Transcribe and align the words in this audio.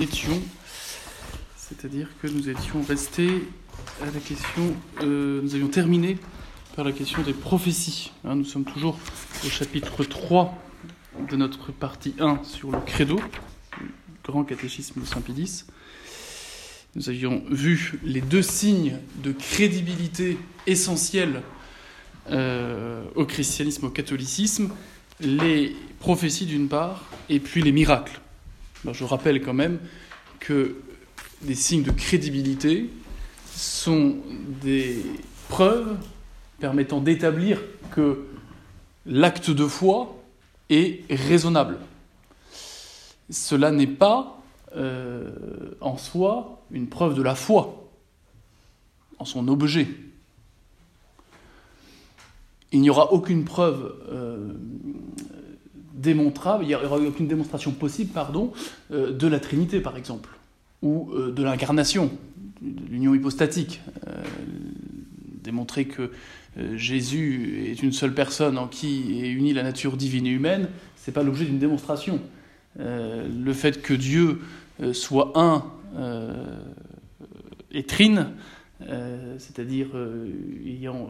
étions, 0.00 0.40
c'est-à-dire 1.54 2.08
que 2.22 2.26
nous 2.26 2.48
étions 2.48 2.82
restés 2.82 3.48
à 4.00 4.06
la 4.06 4.20
question, 4.20 4.74
euh, 5.02 5.42
nous 5.42 5.54
avions 5.54 5.68
terminé 5.68 6.16
par 6.74 6.84
la 6.84 6.92
question 6.92 7.22
des 7.22 7.34
prophéties. 7.34 8.10
Hein. 8.24 8.36
nous 8.36 8.44
sommes 8.44 8.64
toujours 8.64 8.98
au 9.44 9.48
chapitre 9.48 10.02
3 10.02 10.56
de 11.30 11.36
notre 11.36 11.72
partie 11.72 12.14
1 12.18 12.42
sur 12.42 12.70
le 12.70 12.80
credo, 12.80 13.20
grand 14.24 14.44
catéchisme 14.44 15.02
de 15.02 15.06
Saint-Pédis. 15.06 15.64
Nous 16.94 17.10
avions 17.10 17.42
vu 17.50 18.00
les 18.02 18.22
deux 18.22 18.42
signes 18.42 18.98
de 19.22 19.32
crédibilité 19.32 20.38
essentiels 20.66 21.42
euh, 22.30 23.04
au 23.14 23.26
christianisme, 23.26 23.86
au 23.86 23.90
catholicisme, 23.90 24.70
les 25.20 25.76
prophéties 26.00 26.46
d'une 26.46 26.68
part, 26.68 27.04
et 27.28 27.40
puis 27.40 27.60
les 27.60 27.72
miracles. 27.72 28.22
Je 28.90 29.04
rappelle 29.04 29.42
quand 29.42 29.54
même 29.54 29.78
que 30.40 30.76
des 31.42 31.54
signes 31.54 31.82
de 31.82 31.90
crédibilité 31.90 32.90
sont 33.54 34.16
des 34.60 35.02
preuves 35.48 35.96
permettant 36.58 37.00
d'établir 37.00 37.60
que 37.92 38.24
l'acte 39.06 39.50
de 39.50 39.66
foi 39.66 40.16
est 40.70 41.04
raisonnable. 41.10 41.78
Cela 43.30 43.70
n'est 43.70 43.86
pas 43.86 44.42
euh, 44.76 45.30
en 45.80 45.96
soi 45.96 46.62
une 46.70 46.88
preuve 46.88 47.14
de 47.14 47.22
la 47.22 47.34
foi, 47.34 47.88
en 49.18 49.24
son 49.24 49.48
objet. 49.48 49.88
Il 52.72 52.80
n'y 52.80 52.90
aura 52.90 53.12
aucune 53.12 53.44
preuve 53.44 53.94
euh, 54.10 54.52
démontrable, 55.94 56.64
il 56.64 56.68
n'y 56.68 56.74
aura 56.74 56.98
aucune 56.98 57.28
démonstration 57.28 57.72
possible, 57.72 58.12
pardon, 58.12 58.52
euh, 58.90 59.12
de 59.12 59.26
la 59.26 59.40
Trinité, 59.40 59.80
par 59.80 59.96
exemple, 59.96 60.30
ou 60.82 61.10
euh, 61.12 61.32
de 61.32 61.42
l'incarnation, 61.42 62.10
de 62.60 62.90
l'union 62.90 63.14
hypostatique. 63.14 63.80
Euh, 64.06 64.22
démontrer 65.42 65.86
que 65.86 66.12
Jésus 66.76 67.64
est 67.66 67.82
une 67.82 67.90
seule 67.90 68.14
personne 68.14 68.58
en 68.58 68.68
qui 68.68 69.24
est 69.24 69.28
unie 69.28 69.52
la 69.52 69.64
nature 69.64 69.96
divine 69.96 70.26
et 70.26 70.30
humaine, 70.30 70.68
ce 70.96 71.10
n'est 71.10 71.14
pas 71.14 71.24
l'objet 71.24 71.44
d'une 71.44 71.58
démonstration. 71.58 72.20
le 72.78 73.52
fait 73.52 73.82
que 73.82 73.92
Dieu 73.92 74.38
soit 74.92 75.32
un 75.34 75.64
et 77.72 77.82
trine, 77.82 78.28
c'est-à-dire 78.78 79.88
ayant 80.64 81.08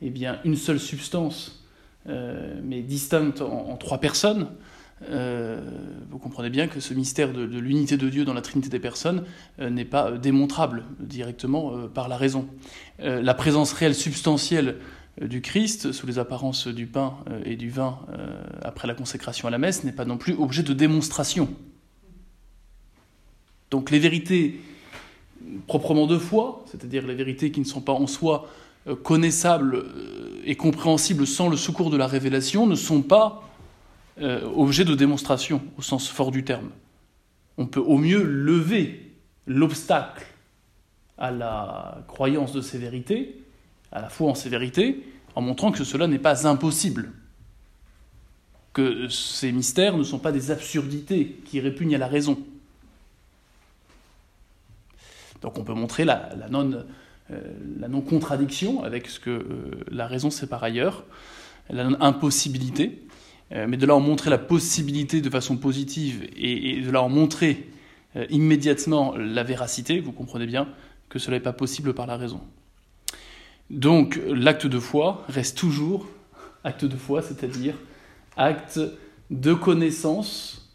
eh 0.00 0.08
bien, 0.08 0.38
une 0.44 0.56
seule 0.56 0.80
substance, 0.80 1.65
mais 2.06 2.82
distincte 2.82 3.40
en, 3.40 3.76
trois 3.76 3.98
personnes, 3.98 4.48
euh, 5.10 5.60
vous 6.10 6.18
comprenez 6.18 6.48
bien 6.48 6.68
que 6.68 6.80
ce 6.80 6.94
mystère 6.94 7.32
de, 7.32 7.44
l'unité 7.44 7.96
de 7.96 8.08
Dieu 8.08 8.24
dans 8.24 8.32
la 8.32 8.40
Trinité 8.40 8.70
des 8.70 8.78
personnes 8.78 9.24
euh, 9.60 9.68
n'est 9.68 9.84
pas 9.84 10.12
démontrable 10.12 10.84
directement 10.98 11.88
par 11.88 12.08
la 12.08 12.16
raison. 12.16 12.48
la 12.98 13.34
présence 13.34 13.72
réelle 13.72 13.94
substantielle 13.94 14.76
du 15.20 15.40
Christ 15.40 15.92
sous 15.92 16.06
les 16.06 16.18
apparences 16.18 16.68
du 16.68 16.86
pain 16.86 17.14
et 17.44 17.56
du 17.56 17.70
vin 17.70 17.98
après 18.62 18.86
la 18.86 18.94
consécration 18.94 19.48
à 19.48 19.50
la 19.50 19.58
messe 19.58 19.82
n'est 19.82 19.92
pas 19.92 20.04
non 20.04 20.18
plus 20.18 20.34
objet 20.34 20.62
de 20.62 20.74
démonstration. 20.74 21.48
Donc 23.70 23.90
les 23.90 23.98
vérités 23.98 24.60
proprement 25.66 26.06
de 26.06 26.18
foi, 26.18 26.64
c'est-à-dire 26.70 27.06
les 27.06 27.14
vérités 27.14 27.50
qui 27.50 27.60
ne 27.60 27.64
sont 27.64 27.80
pas 27.80 27.92
en 27.92 28.06
soi 28.06 28.48
connaissables 28.94 29.84
et 30.44 30.54
compréhensibles 30.54 31.26
sans 31.26 31.48
le 31.48 31.56
secours 31.56 31.90
de 31.90 31.96
la 31.96 32.06
révélation 32.06 32.66
ne 32.66 32.76
sont 32.76 33.02
pas 33.02 33.42
euh, 34.20 34.48
objets 34.54 34.84
de 34.84 34.94
démonstration 34.94 35.60
au 35.76 35.82
sens 35.82 36.08
fort 36.08 36.30
du 36.30 36.44
terme. 36.44 36.70
On 37.58 37.66
peut 37.66 37.80
au 37.80 37.98
mieux 37.98 38.22
lever 38.22 39.12
l'obstacle 39.46 40.24
à 41.18 41.30
la 41.30 42.04
croyance 42.08 42.52
de 42.52 42.60
ces 42.60 42.78
vérités, 42.78 43.42
à 43.92 44.00
la 44.00 44.08
foi 44.08 44.30
en 44.30 44.34
ces 44.34 44.48
vérités, 44.48 45.06
en 45.34 45.42
montrant 45.42 45.72
que 45.72 45.84
cela 45.84 46.06
n'est 46.06 46.18
pas 46.18 46.46
impossible, 46.46 47.12
que 48.72 49.08
ces 49.08 49.52
mystères 49.52 49.96
ne 49.96 50.04
sont 50.04 50.18
pas 50.18 50.32
des 50.32 50.50
absurdités 50.50 51.40
qui 51.44 51.60
répugnent 51.60 51.94
à 51.94 51.98
la 51.98 52.08
raison. 52.08 52.38
Donc 55.42 55.58
on 55.58 55.64
peut 55.64 55.74
montrer 55.74 56.04
la, 56.04 56.30
la 56.36 56.48
non 56.48 56.72
euh, 56.72 56.82
la 57.30 57.88
non-contradiction 57.88 58.82
avec 58.84 59.08
ce 59.08 59.20
que 59.20 59.30
euh, 59.30 59.84
la 59.90 60.06
raison 60.06 60.30
sait 60.30 60.46
par 60.46 60.62
ailleurs, 60.62 61.04
la 61.70 61.84
non-impossibilité, 61.84 63.02
euh, 63.52 63.66
mais 63.68 63.76
de 63.76 63.88
en 63.88 64.00
montrer 64.00 64.30
la 64.30 64.38
possibilité 64.38 65.20
de 65.20 65.30
façon 65.30 65.56
positive 65.56 66.28
et, 66.36 66.80
de 66.80 66.90
là 66.90 67.02
en 67.02 67.08
montrer 67.08 67.68
immédiatement 68.30 69.14
la 69.16 69.42
véracité, 69.42 70.00
vous 70.00 70.12
comprenez 70.12 70.46
bien 70.46 70.68
que 71.10 71.18
cela 71.18 71.36
n'est 71.36 71.42
pas 71.42 71.52
possible 71.52 71.92
par 71.92 72.06
la 72.06 72.16
raison. 72.16 72.40
Donc 73.68 74.18
l'acte 74.26 74.66
de 74.66 74.78
foi 74.78 75.24
reste 75.28 75.58
toujours 75.58 76.06
acte 76.64 76.86
de 76.86 76.96
foi, 76.96 77.20
c'est-à-dire 77.20 77.74
acte 78.36 78.80
de 79.30 79.52
connaissance 79.52 80.74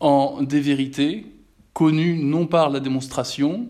en 0.00 0.42
des 0.42 0.60
vérités 0.60 1.26
connues 1.72 2.18
non 2.18 2.46
par 2.46 2.70
la 2.70 2.80
démonstration, 2.80 3.68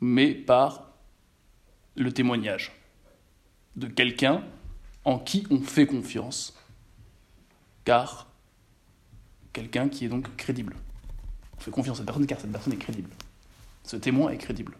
mais 0.00 0.34
par 0.34 0.92
le 1.94 2.12
témoignage 2.12 2.72
de 3.76 3.86
quelqu'un 3.86 4.42
en 5.04 5.18
qui 5.18 5.46
on 5.50 5.60
fait 5.60 5.86
confiance, 5.86 6.54
car 7.84 8.26
quelqu'un 9.52 9.88
qui 9.88 10.04
est 10.04 10.08
donc 10.08 10.34
crédible. 10.36 10.74
On 11.56 11.60
fait 11.60 11.70
confiance 11.70 11.96
à 11.96 11.98
cette 11.98 12.06
personne 12.06 12.26
car 12.26 12.40
cette 12.40 12.52
personne 12.52 12.72
est 12.72 12.78
crédible. 12.78 13.10
Ce 13.84 13.96
témoin 13.96 14.30
est 14.30 14.36
crédible. 14.36 14.76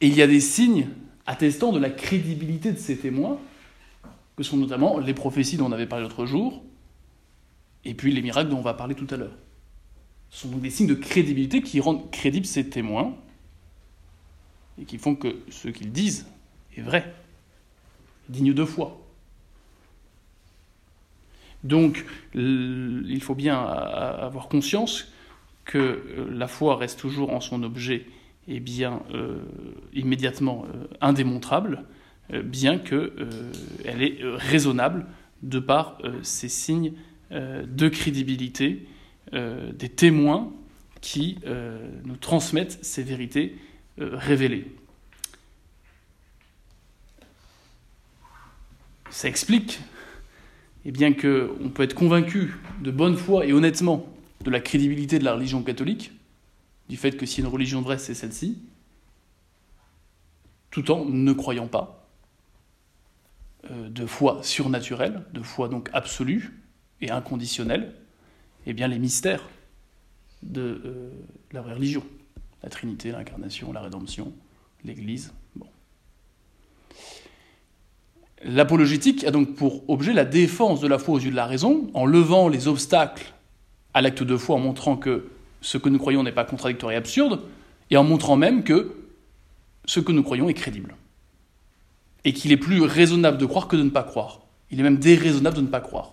Et 0.00 0.06
il 0.06 0.14
y 0.14 0.22
a 0.22 0.26
des 0.26 0.40
signes 0.40 0.88
attestant 1.26 1.72
de 1.72 1.78
la 1.78 1.90
crédibilité 1.90 2.72
de 2.72 2.78
ces 2.78 2.96
témoins, 2.96 3.38
que 4.36 4.42
sont 4.42 4.56
notamment 4.56 4.98
les 4.98 5.14
prophéties 5.14 5.56
dont 5.56 5.66
on 5.66 5.72
avait 5.72 5.86
parlé 5.86 6.04
l'autre 6.04 6.26
jour, 6.26 6.62
et 7.84 7.94
puis 7.94 8.12
les 8.12 8.22
miracles 8.22 8.50
dont 8.50 8.58
on 8.58 8.62
va 8.62 8.74
parler 8.74 8.94
tout 8.94 9.06
à 9.10 9.16
l'heure. 9.16 9.36
Sont 10.32 10.48
des 10.48 10.70
signes 10.70 10.88
de 10.88 10.94
crédibilité 10.94 11.62
qui 11.62 11.78
rendent 11.78 12.10
crédibles 12.10 12.46
ces 12.46 12.68
témoins 12.68 13.14
et 14.80 14.84
qui 14.84 14.98
font 14.98 15.14
que 15.14 15.36
ce 15.50 15.68
qu'ils 15.68 15.92
disent 15.92 16.26
est 16.76 16.80
vrai, 16.80 17.14
digne 18.28 18.54
de 18.54 18.64
foi. 18.64 18.98
Donc, 21.64 22.04
il 22.34 23.20
faut 23.22 23.34
bien 23.34 23.60
avoir 23.60 24.48
conscience 24.48 25.12
que 25.64 25.78
euh, 25.78 26.28
la 26.30 26.48
foi 26.48 26.76
reste 26.76 26.98
toujours 26.98 27.32
en 27.32 27.40
son 27.40 27.62
objet 27.62 28.06
et 28.48 28.58
bien 28.58 29.02
euh, 29.14 29.38
immédiatement 29.92 30.64
euh, 30.64 30.86
indémontrable, 31.00 31.84
bien 32.44 32.78
qu'elle 32.78 34.02
est 34.02 34.18
raisonnable 34.22 35.06
de 35.42 35.58
par 35.58 35.98
ces 36.22 36.48
signes 36.48 36.94
de 37.30 37.88
crédibilité 37.88 38.86
euh, 39.34 39.72
des 39.72 39.88
témoins 39.88 40.52
qui 41.00 41.38
euh, 41.46 41.90
nous 42.04 42.16
transmettent 42.16 42.78
ces 42.84 43.02
vérités 43.02 43.56
euh, 43.98 44.10
révélées. 44.12 44.70
Ça 49.08 49.28
explique 49.28 49.80
et 50.84 50.88
eh 50.88 50.92
bien 50.92 51.14
qu'on 51.14 51.70
peut 51.72 51.84
être 51.84 51.94
convaincu 51.94 52.58
de 52.82 52.90
bonne 52.90 53.16
foi 53.16 53.46
et 53.46 53.54
honnêtement 53.54 54.04
de 54.44 54.50
la 54.50 54.60
crédibilité 54.60 55.18
de 55.18 55.24
la 55.24 55.34
religion 55.34 55.62
catholique, 55.62 56.12
du 56.90 56.98
fait 56.98 57.16
que 57.16 57.24
si 57.24 57.40
une 57.40 57.46
religion 57.46 57.80
vraie, 57.80 57.98
c'est 57.98 58.14
celle-ci, 58.14 58.58
tout 60.70 60.90
en 60.90 61.04
ne 61.06 61.32
croyant 61.32 61.68
pas 61.68 62.08
de 63.70 64.06
foi 64.06 64.42
surnaturelle, 64.42 65.24
de 65.32 65.42
foi 65.42 65.68
donc 65.68 65.88
absolue 65.92 66.60
et 67.00 67.10
inconditionnelle, 67.10 67.94
eh 68.66 68.72
les 68.72 68.98
mystères 68.98 69.48
de 70.42 70.80
euh, 70.84 71.10
la 71.52 71.62
religion. 71.62 72.04
La 72.62 72.68
Trinité, 72.68 73.10
l'incarnation, 73.10 73.72
la 73.72 73.80
rédemption, 73.80 74.32
l'Église. 74.84 75.32
L'apologétique 78.44 79.24
a 79.24 79.30
donc 79.30 79.54
pour 79.54 79.88
objet 79.88 80.12
la 80.12 80.24
défense 80.24 80.80
de 80.80 80.88
la 80.88 80.98
foi 80.98 81.14
aux 81.14 81.20
yeux 81.20 81.30
de 81.30 81.36
la 81.36 81.46
raison, 81.46 81.90
en 81.94 82.06
levant 82.06 82.48
les 82.48 82.66
obstacles 82.66 83.32
à 83.94 84.00
l'acte 84.00 84.22
de 84.22 84.36
foi, 84.36 84.56
en 84.56 84.58
montrant 84.58 84.96
que 84.96 85.28
ce 85.60 85.78
que 85.78 85.88
nous 85.88 85.98
croyons 85.98 86.22
n'est 86.22 86.32
pas 86.32 86.44
contradictoire 86.44 86.92
et 86.92 86.96
absurde, 86.96 87.40
et 87.90 87.96
en 87.96 88.04
montrant 88.04 88.36
même 88.36 88.64
que 88.64 88.96
ce 89.84 90.00
que 90.00 90.12
nous 90.12 90.22
croyons 90.22 90.48
est 90.48 90.54
crédible. 90.54 90.96
Et 92.24 92.32
qu'il 92.32 92.52
est 92.52 92.56
plus 92.56 92.82
raisonnable 92.82 93.38
de 93.38 93.46
croire 93.46 93.68
que 93.68 93.76
de 93.76 93.82
ne 93.82 93.90
pas 93.90 94.02
croire. 94.02 94.40
Il 94.70 94.80
est 94.80 94.84
même 94.84 94.98
déraisonnable 94.98 95.56
de 95.56 95.62
ne 95.62 95.66
pas 95.66 95.80
croire. 95.80 96.12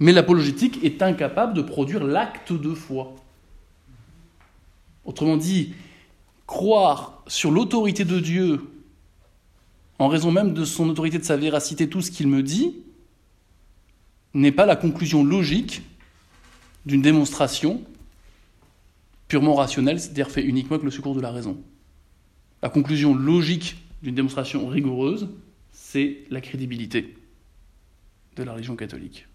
Mais 0.00 0.12
l'apologétique 0.12 0.82
est 0.84 1.02
incapable 1.02 1.54
de 1.54 1.62
produire 1.62 2.04
l'acte 2.04 2.52
de 2.52 2.74
foi. 2.74 3.14
Autrement 5.04 5.36
dit, 5.36 5.74
croire 6.46 7.22
sur 7.26 7.50
l'autorité 7.50 8.04
de 8.04 8.20
Dieu, 8.20 8.60
en 9.98 10.08
raison 10.08 10.30
même 10.30 10.54
de 10.54 10.64
son 10.64 10.88
autorité, 10.88 11.18
de 11.18 11.24
sa 11.24 11.36
véracité, 11.36 11.88
tout 11.88 12.02
ce 12.02 12.10
qu'il 12.10 12.28
me 12.28 12.42
dit, 12.42 12.76
n'est 14.34 14.52
pas 14.52 14.66
la 14.66 14.76
conclusion 14.76 15.24
logique 15.24 15.82
d'une 16.86 17.02
démonstration 17.02 17.82
purement 19.28 19.54
rationnelle, 19.54 20.00
c'est-à-dire 20.00 20.30
fait 20.30 20.42
uniquement 20.42 20.76
avec 20.76 20.84
le 20.84 20.90
secours 20.90 21.14
de 21.14 21.20
la 21.20 21.30
raison. 21.30 21.58
La 22.62 22.70
conclusion 22.70 23.14
logique 23.14 23.76
d'une 24.02 24.14
démonstration 24.14 24.66
rigoureuse, 24.66 25.28
c'est 25.72 26.24
la 26.30 26.40
crédibilité 26.40 27.16
de 28.36 28.42
la 28.42 28.52
religion 28.52 28.74
catholique. 28.74 29.27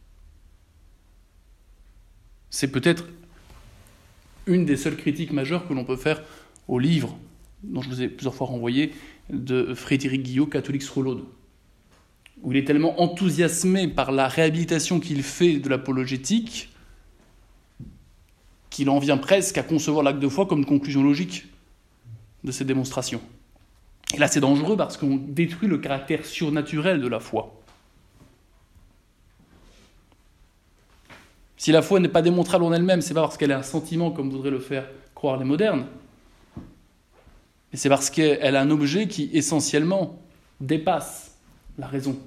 C'est 2.54 2.68
peut-être 2.68 3.06
une 4.46 4.64
des 4.64 4.78
seules 4.78 4.96
critiques 4.96 5.32
majeures 5.32 5.68
que 5.68 5.74
l'on 5.74 5.86
peut 5.86 5.96
faire 5.96 6.22
au 6.68 6.78
livre 6.78 7.18
dont 7.64 7.82
je 7.82 7.90
vous 7.90 8.04
ai 8.04 8.08
plusieurs 8.08 8.36
fois 8.36 8.46
renvoyé 8.46 8.94
de 9.32 9.74
Frédéric 9.74 10.22
Guillot, 10.22 10.46
Catholique 10.46 10.88
Rolaude, 10.88 11.26
où 12.44 12.52
il 12.52 12.60
est 12.60 12.64
tellement 12.64 13.02
enthousiasmé 13.02 13.88
par 13.88 14.12
la 14.12 14.28
réhabilitation 14.28 15.00
qu'il 15.00 15.24
fait 15.24 15.58
de 15.58 15.68
l'apologétique 15.68 16.70
qu'il 18.70 18.92
en 18.92 19.00
vient 19.00 19.18
presque 19.18 19.58
à 19.58 19.64
concevoir 19.64 20.04
l'acte 20.04 20.20
de 20.20 20.30
foi 20.30 20.46
comme 20.46 20.64
conclusion 20.64 21.02
logique 21.02 21.48
de 22.44 22.52
ces 22.52 22.66
démonstrations. 22.66 23.22
Et 24.14 24.20
là, 24.20 24.28
c'est 24.28 24.42
dangereux 24.42 24.78
parce 24.78 24.98
qu'on 24.98 25.16
détruit 25.16 25.68
le 25.68 25.80
caractère 25.80 26.24
surnaturel 26.24 27.02
de 27.02 27.08
la 27.08 27.20
foi. 27.20 27.63
Si 31.64 31.72
la 31.72 31.82
foi 31.82 32.02
n'est 32.02 32.10
pas 32.10 32.22
démontrable 32.22 32.66
en 32.66 32.74
elle-même, 32.74 33.00
c'est 33.00 33.14
pas 33.14 33.22
parce 33.22 33.38
qu'elle 33.38 33.52
est 33.52 33.54
un 33.54 33.64
sentiment 33.64 34.12
comme 34.12 34.30
voudraient 34.30 34.52
le 34.52 34.60
faire 34.60 34.86
croire 35.16 35.38
les 35.38 35.46
modernes, 35.46 35.86
mais 37.72 37.78
c'est 37.78 37.88
parce 37.88 38.10
qu'elle 38.10 38.58
a 38.58 38.60
un 38.60 38.70
objet 38.70 39.08
qui 39.08 39.30
essentiellement 39.32 40.22
dépasse 40.60 41.38
la 41.78 41.88
raison. 41.88 42.20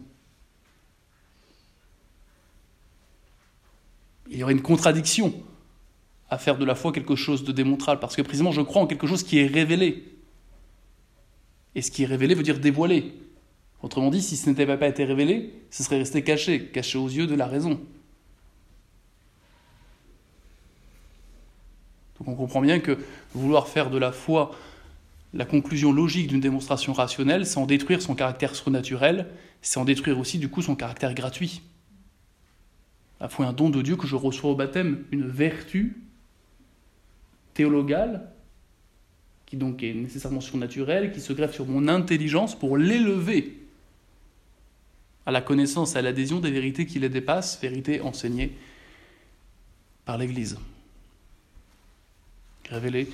Il 4.30 4.38
y 4.38 4.42
aurait 4.42 4.54
une 4.54 4.62
contradiction 4.62 5.34
à 6.30 6.38
faire 6.38 6.56
de 6.56 6.64
la 6.64 6.74
foi 6.74 6.90
quelque 6.90 7.14
chose 7.14 7.44
de 7.44 7.52
démontrable, 7.52 8.00
parce 8.00 8.16
que 8.16 8.22
précisément 8.22 8.52
je 8.52 8.62
crois 8.62 8.80
en 8.80 8.86
quelque 8.86 9.06
chose 9.06 9.22
qui 9.22 9.38
est 9.38 9.48
révélé. 9.48 10.16
Et 11.74 11.82
ce 11.82 11.90
qui 11.90 12.04
est 12.04 12.06
révélé 12.06 12.34
veut 12.34 12.42
dire 12.42 12.58
dévoilé. 12.58 13.12
Autrement 13.82 14.08
dit, 14.08 14.22
si 14.22 14.38
ce 14.38 14.48
n'était 14.48 14.64
pas 14.64 14.88
été 14.88 15.04
révélé, 15.04 15.52
ce 15.70 15.82
serait 15.82 15.98
resté 15.98 16.24
caché, 16.24 16.68
caché 16.68 16.96
aux 16.96 17.08
yeux 17.08 17.26
de 17.26 17.34
la 17.34 17.44
raison. 17.44 17.78
On 22.26 22.34
comprend 22.34 22.60
bien 22.60 22.80
que 22.80 22.98
vouloir 23.34 23.68
faire 23.68 23.90
de 23.90 23.98
la 23.98 24.12
foi 24.12 24.52
la 25.34 25.44
conclusion 25.44 25.92
logique 25.92 26.28
d'une 26.28 26.40
démonstration 26.40 26.92
rationnelle, 26.92 27.46
c'est 27.46 27.58
en 27.58 27.66
détruire 27.66 28.00
son 28.00 28.14
caractère 28.14 28.54
surnaturel, 28.54 29.26
c'est 29.60 29.78
en 29.78 29.84
détruire 29.84 30.18
aussi 30.18 30.38
du 30.38 30.48
coup 30.48 30.62
son 30.62 30.76
caractère 30.76 31.14
gratuit. 31.14 31.62
La 33.20 33.28
foi 33.28 33.44
est 33.44 33.48
un 33.48 33.52
don 33.52 33.70
de 33.70 33.82
Dieu 33.82 33.96
que 33.96 34.06
je 34.06 34.16
reçois 34.16 34.50
au 34.50 34.54
baptême, 34.54 35.04
une 35.10 35.26
vertu 35.26 35.96
théologale 37.54 38.28
qui 39.46 39.56
donc 39.56 39.82
est 39.82 39.94
nécessairement 39.94 40.40
surnaturelle, 40.40 41.12
qui 41.12 41.20
se 41.20 41.32
greffe 41.32 41.54
sur 41.54 41.66
mon 41.66 41.88
intelligence 41.88 42.58
pour 42.58 42.76
l'élever 42.76 43.62
à 45.24 45.32
la 45.32 45.40
connaissance, 45.40 45.96
à 45.96 46.02
l'adhésion 46.02 46.40
des 46.40 46.50
vérités 46.50 46.86
qui 46.86 46.98
les 46.98 47.08
dépassent, 47.08 47.60
vérités 47.60 48.00
enseignées 48.00 48.56
par 50.04 50.18
l'Église, 50.18 50.58
révélées 52.70 53.08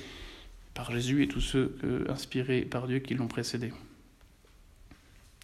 par 0.73 0.91
Jésus 0.91 1.23
et 1.23 1.27
tous 1.27 1.41
ceux 1.41 1.77
inspirés 2.09 2.61
par 2.61 2.87
Dieu 2.87 2.99
qui 2.99 3.13
l'ont 3.13 3.27
précédé, 3.27 3.71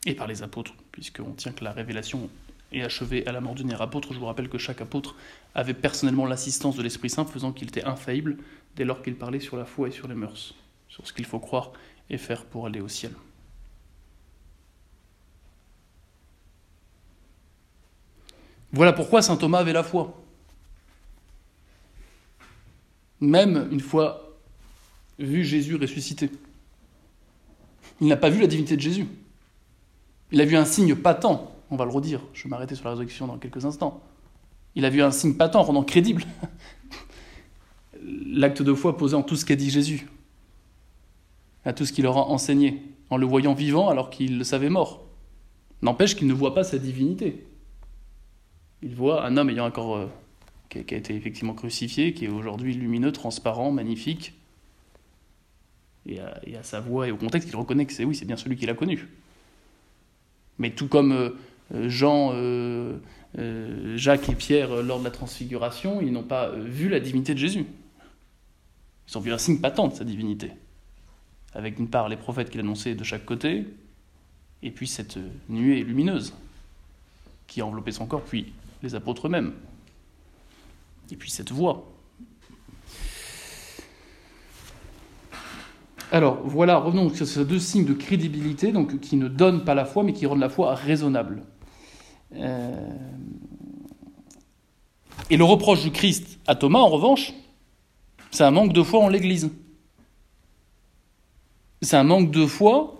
et 0.05 0.15
par 0.15 0.27
les 0.27 0.43
apôtres, 0.43 0.73
puisqu'on 0.91 1.33
tient 1.33 1.51
que 1.51 1.63
la 1.63 1.71
révélation 1.71 2.29
est 2.71 2.81
achevée 2.81 3.25
à 3.27 3.31
la 3.31 3.41
mort 3.41 3.55
du 3.55 3.63
dernier 3.63 3.81
apôtre. 3.81 4.13
Je 4.13 4.19
vous 4.19 4.25
rappelle 4.25 4.49
que 4.49 4.57
chaque 4.57 4.81
apôtre 4.81 5.15
avait 5.55 5.73
personnellement 5.73 6.25
l'assistance 6.25 6.75
de 6.75 6.83
l'Esprit 6.83 7.09
Saint, 7.09 7.25
faisant 7.25 7.51
qu'il 7.51 7.67
était 7.67 7.83
infaillible 7.83 8.37
dès 8.75 8.85
lors 8.85 9.01
qu'il 9.01 9.15
parlait 9.15 9.39
sur 9.39 9.57
la 9.57 9.65
foi 9.65 9.89
et 9.89 9.91
sur 9.91 10.07
les 10.07 10.15
mœurs 10.15 10.53
sur 10.89 11.07
ce 11.07 11.13
qu'il 11.13 11.25
faut 11.25 11.39
croire 11.39 11.71
et 12.09 12.17
faire 12.17 12.43
pour 12.45 12.65
aller 12.65 12.81
au 12.81 12.87
ciel. 12.87 13.11
Voilà 18.71 18.93
pourquoi 18.93 19.21
saint 19.21 19.37
Thomas 19.37 19.59
avait 19.59 19.73
la 19.73 19.83
foi. 19.83 20.21
Même 23.21 23.67
une 23.71 23.79
fois 23.79 24.37
vu 25.17 25.43
Jésus 25.43 25.75
ressuscité. 25.75 26.31
Il 28.01 28.07
n'a 28.07 28.17
pas 28.17 28.29
vu 28.29 28.39
la 28.41 28.47
divinité 28.47 28.75
de 28.75 28.81
Jésus. 28.81 29.05
Il 30.31 30.39
a 30.41 30.45
vu 30.45 30.55
un 30.55 30.65
signe 30.65 30.95
patent, 30.95 31.51
on 31.71 31.75
va 31.75 31.85
le 31.85 31.91
redire, 31.91 32.21
je 32.33 32.43
vais 32.43 32.49
m'arrêter 32.49 32.75
sur 32.75 32.85
la 32.85 32.91
résurrection 32.91 33.27
dans 33.27 33.37
quelques 33.37 33.65
instants. 33.65 34.01
Il 34.75 34.85
a 34.85 34.89
vu 34.89 35.01
un 35.01 35.11
signe 35.11 35.33
patent 35.33 35.63
rendant 35.63 35.83
crédible 35.83 36.23
l'acte 38.03 38.61
de 38.61 38.73
foi 38.73 38.95
posé 38.95 39.15
en 39.15 39.23
tout 39.23 39.35
ce 39.35 39.45
qu'a 39.45 39.55
dit 39.55 39.69
Jésus 39.69 40.07
à 41.65 41.73
tout 41.73 41.85
ce 41.85 41.93
qu'il 41.93 42.03
leur 42.03 42.17
a 42.17 42.27
enseigné, 42.27 42.81
en 43.09 43.17
le 43.17 43.25
voyant 43.25 43.53
vivant 43.53 43.89
alors 43.89 44.09
qu'il 44.09 44.37
le 44.37 44.43
savait 44.43 44.69
mort. 44.69 45.05
N'empêche 45.81 46.15
qu'il 46.15 46.27
ne 46.27 46.33
voit 46.33 46.53
pas 46.53 46.63
sa 46.63 46.77
divinité. 46.77 47.45
Il 48.81 48.95
voit 48.95 49.25
un 49.25 49.37
homme 49.37 49.49
ayant 49.49 49.65
un 49.65 49.71
corps 49.71 50.09
euh, 50.75 50.83
qui, 50.83 50.93
a, 50.93 50.97
été 50.97 51.15
effectivement 51.15 51.53
crucifié, 51.53 52.13
qui 52.13 52.25
est 52.25 52.29
aujourd'hui 52.29 52.73
lumineux, 52.73 53.11
transparent, 53.11 53.71
magnifique. 53.71 54.33
Et 56.05 56.19
à, 56.19 56.63
sa 56.63 56.79
voix 56.79 57.07
et 57.07 57.11
au 57.11 57.17
contexte, 57.17 57.49
il 57.49 57.55
reconnaît 57.55 57.85
que 57.85 57.93
c'est 57.93 58.03
oui, 58.03 58.15
c'est 58.15 58.25
bien 58.25 58.37
celui 58.37 58.55
qu'il 58.55 58.69
a 58.69 58.73
connu. 58.73 59.07
Mais 60.57 60.71
tout 60.71 60.87
comme 60.87 61.11
euh, 61.11 61.29
euh, 61.73 61.89
Jean, 61.89 62.33
Jacques 63.95 64.29
et 64.29 64.35
Pierre 64.35 64.81
lors 64.81 64.99
de 64.99 65.03
la 65.03 65.11
transfiguration, 65.11 66.01
ils 66.01 66.11
n'ont 66.11 66.23
pas 66.23 66.49
vu 66.49 66.89
la 66.89 66.99
divinité 66.99 67.33
de 67.33 67.39
Jésus. 67.39 67.65
Ils 69.07 69.17
ont 69.17 69.21
vu 69.21 69.31
un 69.31 69.37
signe 69.37 69.59
patent 69.59 69.89
de 69.89 69.93
sa 69.93 70.03
divinité 70.03 70.51
avec 71.53 71.75
d'une 71.75 71.89
part 71.89 72.09
les 72.09 72.17
prophètes 72.17 72.49
qu'il 72.49 72.59
annonçait 72.59 72.95
de 72.95 73.03
chaque 73.03 73.25
côté, 73.25 73.65
et 74.61 74.71
puis 74.71 74.87
cette 74.87 75.17
nuée 75.47 75.83
lumineuse 75.83 76.33
qui 77.47 77.61
a 77.61 77.65
enveloppé 77.65 77.91
son 77.91 78.05
corps, 78.05 78.23
puis 78.23 78.53
les 78.83 78.95
apôtres 78.95 79.27
eux-mêmes, 79.27 79.53
et 81.11 81.15
puis 81.15 81.29
cette 81.29 81.51
voix. 81.51 81.91
Alors 86.11 86.39
voilà, 86.43 86.77
revenons 86.77 87.13
sur 87.13 87.27
ces 87.27 87.45
deux 87.45 87.59
signes 87.59 87.85
de 87.85 87.93
crédibilité, 87.93 88.71
donc 88.71 88.99
qui 88.99 89.15
ne 89.15 89.27
donnent 89.27 89.63
pas 89.63 89.75
la 89.75 89.85
foi, 89.85 90.03
mais 90.03 90.13
qui 90.13 90.25
rendent 90.25 90.39
la 90.39 90.49
foi 90.49 90.73
raisonnable. 90.73 91.43
Euh, 92.35 92.71
et 95.29 95.37
le 95.37 95.43
reproche 95.43 95.83
du 95.83 95.91
Christ 95.91 96.39
à 96.47 96.55
Thomas, 96.55 96.79
en 96.79 96.89
revanche, 96.89 97.33
c'est 98.31 98.43
un 98.43 98.51
manque 98.51 98.73
de 98.73 98.81
foi 98.81 99.01
en 99.01 99.09
l'Église 99.09 99.51
c'est 101.81 101.97
un 101.97 102.03
manque 102.03 102.31
de 102.31 102.45
foi 102.45 102.97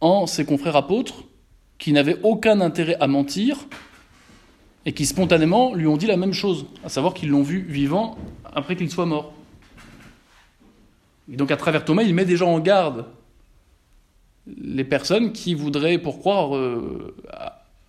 en 0.00 0.26
ses 0.26 0.44
confrères 0.44 0.76
apôtres 0.76 1.24
qui 1.78 1.92
n'avaient 1.92 2.18
aucun 2.22 2.60
intérêt 2.60 2.96
à 3.00 3.06
mentir 3.06 3.66
et 4.84 4.92
qui 4.92 5.06
spontanément 5.06 5.74
lui 5.74 5.86
ont 5.86 5.96
dit 5.96 6.06
la 6.06 6.16
même 6.16 6.32
chose, 6.32 6.66
à 6.84 6.88
savoir 6.88 7.14
qu'ils 7.14 7.28
l'ont 7.28 7.42
vu 7.42 7.60
vivant 7.60 8.18
après 8.44 8.76
qu'il 8.76 8.90
soit 8.90 9.06
mort. 9.06 9.32
Et 11.32 11.36
donc 11.36 11.50
à 11.50 11.56
travers 11.56 11.84
Thomas, 11.84 12.02
il 12.02 12.14
met 12.14 12.24
déjà 12.24 12.46
en 12.46 12.58
garde 12.58 13.06
les 14.46 14.84
personnes 14.84 15.32
qui 15.32 15.54
voudraient, 15.54 15.98
pour 15.98 16.18
croire, 16.18 16.56
euh, 16.56 17.14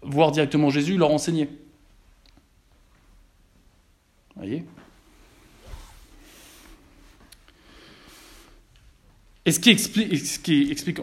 voir 0.04 0.32
directement 0.32 0.70
Jésus, 0.70 0.98
leur 0.98 1.12
enseigner. 1.12 1.50
Voyez? 4.36 4.64
Et 9.46 9.52
ce 9.52 9.60
qui 9.60 9.72
explique, 9.72 11.02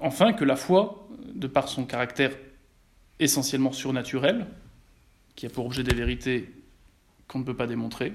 enfin 0.00 0.32
que 0.32 0.44
la 0.44 0.56
foi, 0.56 1.08
de 1.34 1.46
par 1.46 1.68
son 1.68 1.84
caractère 1.84 2.36
essentiellement 3.18 3.72
surnaturel, 3.72 4.46
qui 5.36 5.46
a 5.46 5.50
pour 5.50 5.66
objet 5.66 5.82
des 5.82 5.94
vérités 5.94 6.50
qu'on 7.28 7.38
ne 7.38 7.44
peut 7.44 7.56
pas 7.56 7.66
démontrer, 7.66 8.14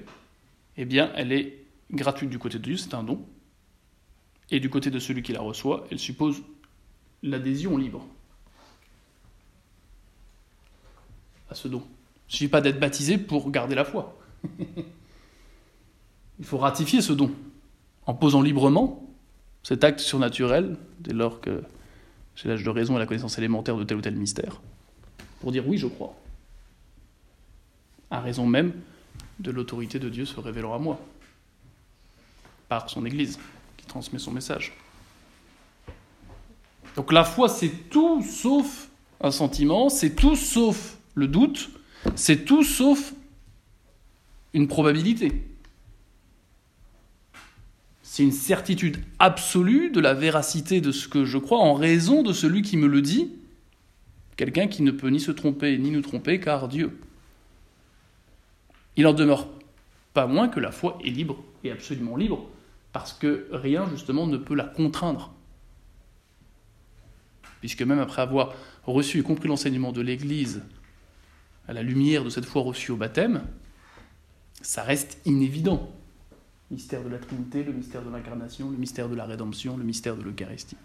eh 0.77 0.85
bien, 0.85 1.11
elle 1.15 1.31
est 1.31 1.63
gratuite 1.91 2.29
du 2.29 2.39
côté 2.39 2.57
de 2.57 2.63
Dieu, 2.63 2.77
c'est 2.77 2.93
un 2.93 3.03
don. 3.03 3.25
Et 4.49 4.59
du 4.59 4.69
côté 4.69 4.89
de 4.89 4.99
celui 4.99 5.21
qui 5.21 5.31
la 5.31 5.41
reçoit, 5.41 5.85
elle 5.91 5.99
suppose 5.99 6.41
l'adhésion 7.23 7.77
libre 7.77 8.05
à 11.49 11.55
ce 11.55 11.67
don. 11.67 11.83
Il 12.27 12.33
ne 12.33 12.37
suffit 12.37 12.47
pas 12.47 12.61
d'être 12.61 12.79
baptisé 12.79 13.17
pour 13.17 13.51
garder 13.51 13.75
la 13.75 13.85
foi. 13.85 14.17
Il 16.39 16.45
faut 16.45 16.57
ratifier 16.57 17.01
ce 17.01 17.13
don 17.13 17.31
en 18.05 18.13
posant 18.13 18.41
librement 18.41 19.07
cet 19.63 19.83
acte 19.83 19.99
surnaturel, 19.99 20.77
dès 20.99 21.13
lors 21.13 21.39
que 21.39 21.61
j'ai 22.35 22.49
l'âge 22.49 22.63
de 22.63 22.69
raison 22.69 22.95
et 22.95 22.99
la 22.99 23.05
connaissance 23.05 23.37
élémentaire 23.37 23.77
de 23.77 23.83
tel 23.83 23.97
ou 23.97 24.01
tel 24.01 24.15
mystère, 24.15 24.59
pour 25.39 25.51
dire 25.51 25.67
oui, 25.67 25.77
je 25.77 25.85
crois, 25.85 26.15
à 28.11 28.19
raison 28.19 28.45
même 28.45 28.73
de 29.39 29.49
l'autorité 29.49 29.97
de 29.97 30.09
Dieu 30.09 30.25
se 30.25 30.39
révélant 30.39 30.73
à 30.75 30.79
moi, 30.79 30.99
par 32.69 32.89
son 32.89 33.05
Église, 33.05 33.39
qui 33.77 33.85
transmet 33.85 34.19
son 34.19 34.31
message. 34.31 34.73
Donc 36.95 37.11
la 37.11 37.23
foi, 37.23 37.49
c'est 37.49 37.89
tout 37.89 38.21
sauf 38.21 38.89
un 39.21 39.31
sentiment, 39.31 39.89
c'est 39.89 40.15
tout 40.15 40.35
sauf 40.35 40.97
le 41.15 41.27
doute, 41.27 41.69
C'est 42.15 42.45
tout 42.45 42.63
sauf 42.63 43.13
une 44.53 44.67
probabilité. 44.67 45.31
C'est 48.01 48.23
une 48.23 48.31
certitude 48.31 48.97
absolue 49.19 49.91
de 49.91 49.99
la 49.99 50.13
véracité 50.13 50.81
de 50.81 50.91
ce 50.91 51.07
que 51.07 51.23
je 51.23 51.37
crois 51.37 51.59
en 51.59 51.73
raison 51.73 52.23
de 52.23 52.33
celui 52.33 52.61
qui 52.61 52.75
me 52.75 52.87
le 52.87 53.01
dit, 53.01 53.31
quelqu'un 54.35 54.67
qui 54.67 54.81
ne 54.81 54.91
peut 54.91 55.09
ni 55.09 55.19
se 55.19 55.31
tromper 55.31 55.77
ni 55.77 55.91
nous 55.91 56.01
tromper 56.01 56.39
car 56.39 56.67
Dieu. 56.67 56.99
Il 59.01 59.07
en 59.07 59.13
demeure 59.13 59.47
pas 60.13 60.27
moins 60.27 60.47
que 60.47 60.59
la 60.59 60.71
foi 60.71 60.99
est 61.03 61.09
libre 61.09 61.43
et 61.63 61.71
absolument 61.71 62.15
libre, 62.15 62.47
parce 62.93 63.13
que 63.13 63.47
rien 63.51 63.89
justement 63.89 64.27
ne 64.27 64.37
peut 64.37 64.53
la 64.53 64.65
contraindre. 64.65 65.33
Puisque 67.61 67.81
même 67.81 67.97
après 67.97 68.21
avoir 68.21 68.53
reçu 68.83 69.17
et 69.17 69.23
compris 69.23 69.47
l'enseignement 69.47 69.91
de 69.91 70.01
l'Église 70.01 70.61
à 71.67 71.73
la 71.73 71.81
lumière 71.81 72.23
de 72.23 72.29
cette 72.29 72.45
foi 72.45 72.61
reçue 72.61 72.91
au 72.91 72.95
baptême, 72.95 73.41
ça 74.61 74.83
reste 74.83 75.17
inévident. 75.25 75.91
Le 76.69 76.75
mystère 76.75 77.03
de 77.03 77.09
la 77.09 77.17
Trinité, 77.17 77.63
le 77.63 77.73
mystère 77.73 78.03
de 78.03 78.11
l'incarnation, 78.11 78.69
le 78.69 78.77
mystère 78.77 79.09
de 79.09 79.15
la 79.15 79.25
rédemption, 79.25 79.77
le 79.77 79.83
mystère 79.83 80.15
de 80.15 80.21
l'Eucharistie. 80.21 80.77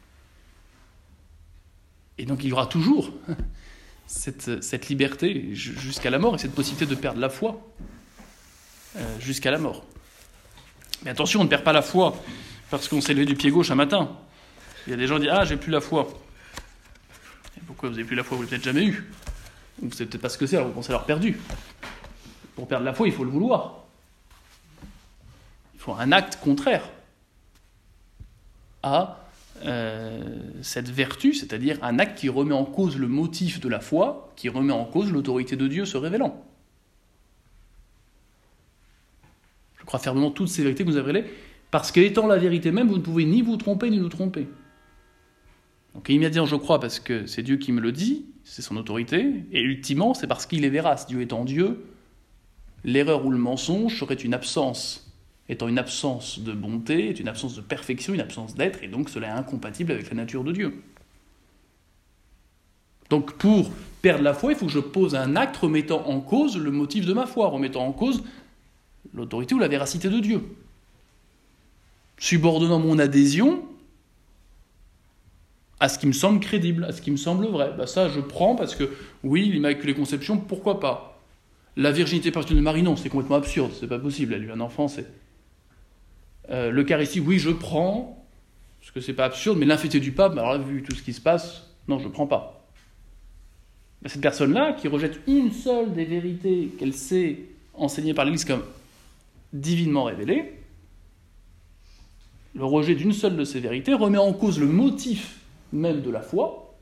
Et 2.17 2.25
donc 2.25 2.45
il 2.45 2.49
y 2.49 2.53
aura 2.55 2.67
toujours 2.67 3.13
cette, 4.07 4.89
liberté 4.89 5.55
jusqu'à 5.55 6.09
la 6.09 6.19
mort 6.19 6.35
et 6.35 6.39
cette 6.39 6.55
possibilité 6.55 6.87
de 6.87 6.99
perdre 6.99 7.21
la 7.21 7.29
foi 7.29 7.61
jusqu'à 9.21 9.51
la 9.51 9.59
mort. 9.59 9.85
Mais 11.05 11.11
attention, 11.11 11.41
on 11.41 11.45
ne 11.45 11.49
perd 11.49 11.63
pas 11.63 11.73
la 11.73 11.83
foi 11.83 12.17
parce 12.71 12.89
qu'on 12.89 13.01
s'est 13.01 13.15
levé 13.15 13.27
du 13.27 13.35
pied 13.35 13.51
gauche 13.51 13.71
un 13.71 13.75
matin. 13.75 14.11
Il 14.87 14.91
y 14.91 14.95
a 14.95 14.97
des 14.97 15.07
gens 15.07 15.17
qui 15.17 15.23
disent 15.23 15.31
Ah, 15.33 15.45
j'ai 15.45 15.57
plus 15.57 15.71
la 15.71 15.81
foi. 15.81 16.09
pourquoi 17.67 17.89
vous 17.89 17.95
n'avez 17.95 18.07
plus 18.07 18.17
la 18.17 18.25
foi? 18.25 18.37
Vous 18.37 18.43
l'avez 18.43 18.57
peut-être 18.57 18.65
jamais 18.65 18.87
eu. 18.87 19.11
Vous 19.79 19.89
ne 19.89 19.93
savez 19.93 20.07
peut-être 20.07 20.23
pas 20.23 20.29
ce 20.29 20.39
que 20.39 20.47
c'est, 20.47 20.57
alors 20.57 20.69
vous 20.69 20.75
pensez 20.75 20.91
avoir 20.91 21.05
perdu. 21.05 21.39
Pour 22.55 22.67
perdre 22.67 22.85
la 22.85 22.95
foi, 22.95 23.07
il 23.07 23.13
faut 23.13 23.25
le 23.25 23.31
vouloir. 23.31 23.85
Il 25.75 25.81
faut 25.81 25.93
un 25.93 26.13
acte 26.13 26.39
contraire 26.43 26.89
à 28.83 29.27
euh, 29.65 30.23
cette 30.63 30.89
vertu, 30.89 31.35
c'est-à-dire 31.35 31.79
un 31.83 31.99
acte 31.99 32.19
qui 32.19 32.29
remet 32.29 32.55
en 32.55 32.65
cause 32.65 32.97
le 32.97 33.09
motif 33.09 33.61
de 33.61 33.69
la 33.69 33.81
foi, 33.81 34.33
qui 34.37 34.49
remet 34.49 34.73
en 34.73 34.85
cause 34.85 35.13
l'autorité 35.13 35.57
de 35.57 35.67
Dieu 35.69 35.85
se 35.85 35.97
révélant. 35.97 36.43
Je 39.76 39.76
crois 39.87 40.01
fermement 40.01 40.31
toutes 40.31 40.49
ces 40.49 40.63
vérités 40.63 40.85
que 40.85 40.91
vous 40.91 40.97
avez 40.97 41.25
parce 41.71 41.93
qu'étant 41.93 42.27
la 42.27 42.39
vérité 42.39 42.71
même, 42.71 42.89
vous 42.89 42.97
ne 42.97 43.03
pouvez 43.03 43.25
ni 43.25 43.43
vous 43.43 43.57
tromper 43.57 43.91
ni 43.91 43.99
nous 43.99 44.09
tromper. 44.09 44.47
Donc 45.95 46.09
immédiatement, 46.09 46.47
je 46.47 46.57
crois 46.57 46.79
parce 46.79 47.01
que 47.01 47.27
c'est 47.27 47.43
Dieu 47.43 47.57
qui 47.57 47.73
me 47.73 47.81
le 47.81 47.93
dit, 47.93 48.27
c'est 48.45 48.63
son 48.63 48.77
autorité, 48.77 49.45
et 49.51 49.61
ultimement, 49.61 50.15
c'est 50.15 50.27
parce 50.27 50.47
qu'il 50.47 50.65
est 50.65 50.71
vérace. 50.71 51.07
Dieu 51.07 51.23
étant 51.23 51.45
Dieu, 51.45 51.85
l'erreur 52.85 53.25
ou 53.25 53.31
le 53.31 53.39
mensonge 53.39 53.99
serait 53.99 54.15
une 54.15 54.35
absence. 54.35 55.13
Étant 55.49 55.69
une 55.69 55.79
absence 55.79 56.41
de 56.41 56.53
bonté, 56.53 57.09
est 57.09 57.21
une 57.21 57.29
absence 57.29 57.55
de 57.55 57.61
perfection, 57.61 58.13
une 58.13 58.21
absence 58.21 58.55
d'être, 58.55 58.83
et 58.83 58.89
donc 58.89 59.09
cela 59.09 59.29
est 59.29 59.39
incompatible 59.39 59.93
avec 59.93 60.11
la 60.11 60.17
nature 60.17 60.45
de 60.45 60.53
Dieu. 60.53 60.83
Donc 63.11 63.35
pour 63.35 63.71
perdre 64.03 64.25
la 64.25 64.35
foi, 64.35 64.53
il 64.53 64.59
faut 64.59 64.67
que 64.67 64.73
je 64.73 64.81
pose 64.81 65.15
un 65.15 65.37
acte 65.37 65.57
remettant 65.57 66.07
en 66.09 66.21
cause 66.21 66.57
le 66.57 66.71
motif 66.71 67.07
de 67.07 67.13
ma 67.13 67.27
foi, 67.27 67.49
remettant 67.49 67.87
en 67.87 67.93
cause 67.93 68.23
l'autorité 69.15 69.55
ou 69.55 69.59
la 69.59 69.69
véracité 69.69 70.09
de 70.09 70.21
Dieu. 70.21 70.43
Subordonnant 72.19 72.79
mon 72.79 72.99
adhésion 72.99 73.63
à 75.81 75.89
ce 75.89 75.99
qui 75.99 76.07
me 76.07 76.13
semble 76.13 76.41
crédible, 76.41 76.85
à 76.85 76.93
ce 76.93 77.03
qui 77.03 77.11
me 77.11 77.17
semble 77.17 77.47
vrai. 77.47 77.73
Bah 77.77 77.87
ça, 77.87 78.09
je 78.09 78.21
prends 78.21 78.57
parce 78.57 78.75
que, 78.75 78.91
oui, 79.23 79.51
l'Immaculée 79.51 79.95
Conception, 79.95 80.39
pourquoi 80.39 80.81
pas? 80.81 81.21
La 81.77 81.93
virginité 81.93 82.31
perpétuelle 82.31 82.59
de 82.59 82.63
Marie, 82.63 82.83
non, 82.83 82.97
c'est 82.97 83.11
complètement 83.11 83.37
absurde, 83.37 83.73
c'est 83.79 83.87
pas 83.87 83.99
possible. 83.99 84.33
Elle 84.33 84.43
a 84.43 84.45
eu 84.45 84.51
un 84.51 84.61
enfant, 84.61 84.89
c'est. 84.89 85.07
Euh, 86.51 86.71
L'Eucharistie, 86.71 87.21
oui, 87.21 87.39
je 87.39 87.51
prends, 87.51 88.27
parce 88.81 88.93
que 88.93 89.01
c'est 89.01 89.13
pas 89.13 89.27
absurde, 89.27 89.59
mais 89.59 89.67
l'infité 89.67 90.01
du 90.01 90.13
pape, 90.13 90.33
alors 90.33 90.53
là, 90.53 90.59
vu 90.59 90.83
tout 90.83 90.95
ce 90.97 91.03
qui 91.03 91.13
se 91.13 91.21
passe, 91.21 91.69
non, 91.89 91.99
je 91.99 92.09
prends 92.09 92.27
pas. 92.27 92.67
Cette 94.07 94.21
personne-là, 94.21 94.73
qui 94.73 94.89
rejette 94.89 95.21
une 95.27 95.51
seule 95.53 95.93
des 95.93 96.05
vérités 96.05 96.71
qu'elle 96.79 96.95
sait 96.95 97.41
enseigner 97.75 98.15
par 98.15 98.25
l'Église 98.25 98.45
comme 98.45 98.63
divinement 99.61 100.05
révélé, 100.05 100.63
le 102.55 102.65
rejet 102.65 102.95
d'une 102.95 103.13
seule 103.13 103.37
de 103.37 103.45
ces 103.45 103.61
vérités 103.61 103.95
remet 103.95 104.19
en 104.19 104.33
cause 104.33 104.59
le 104.59 104.67
motif 104.67 105.41
même 105.73 106.01
de 106.01 106.11
la 106.11 106.23
foi, 106.23 106.75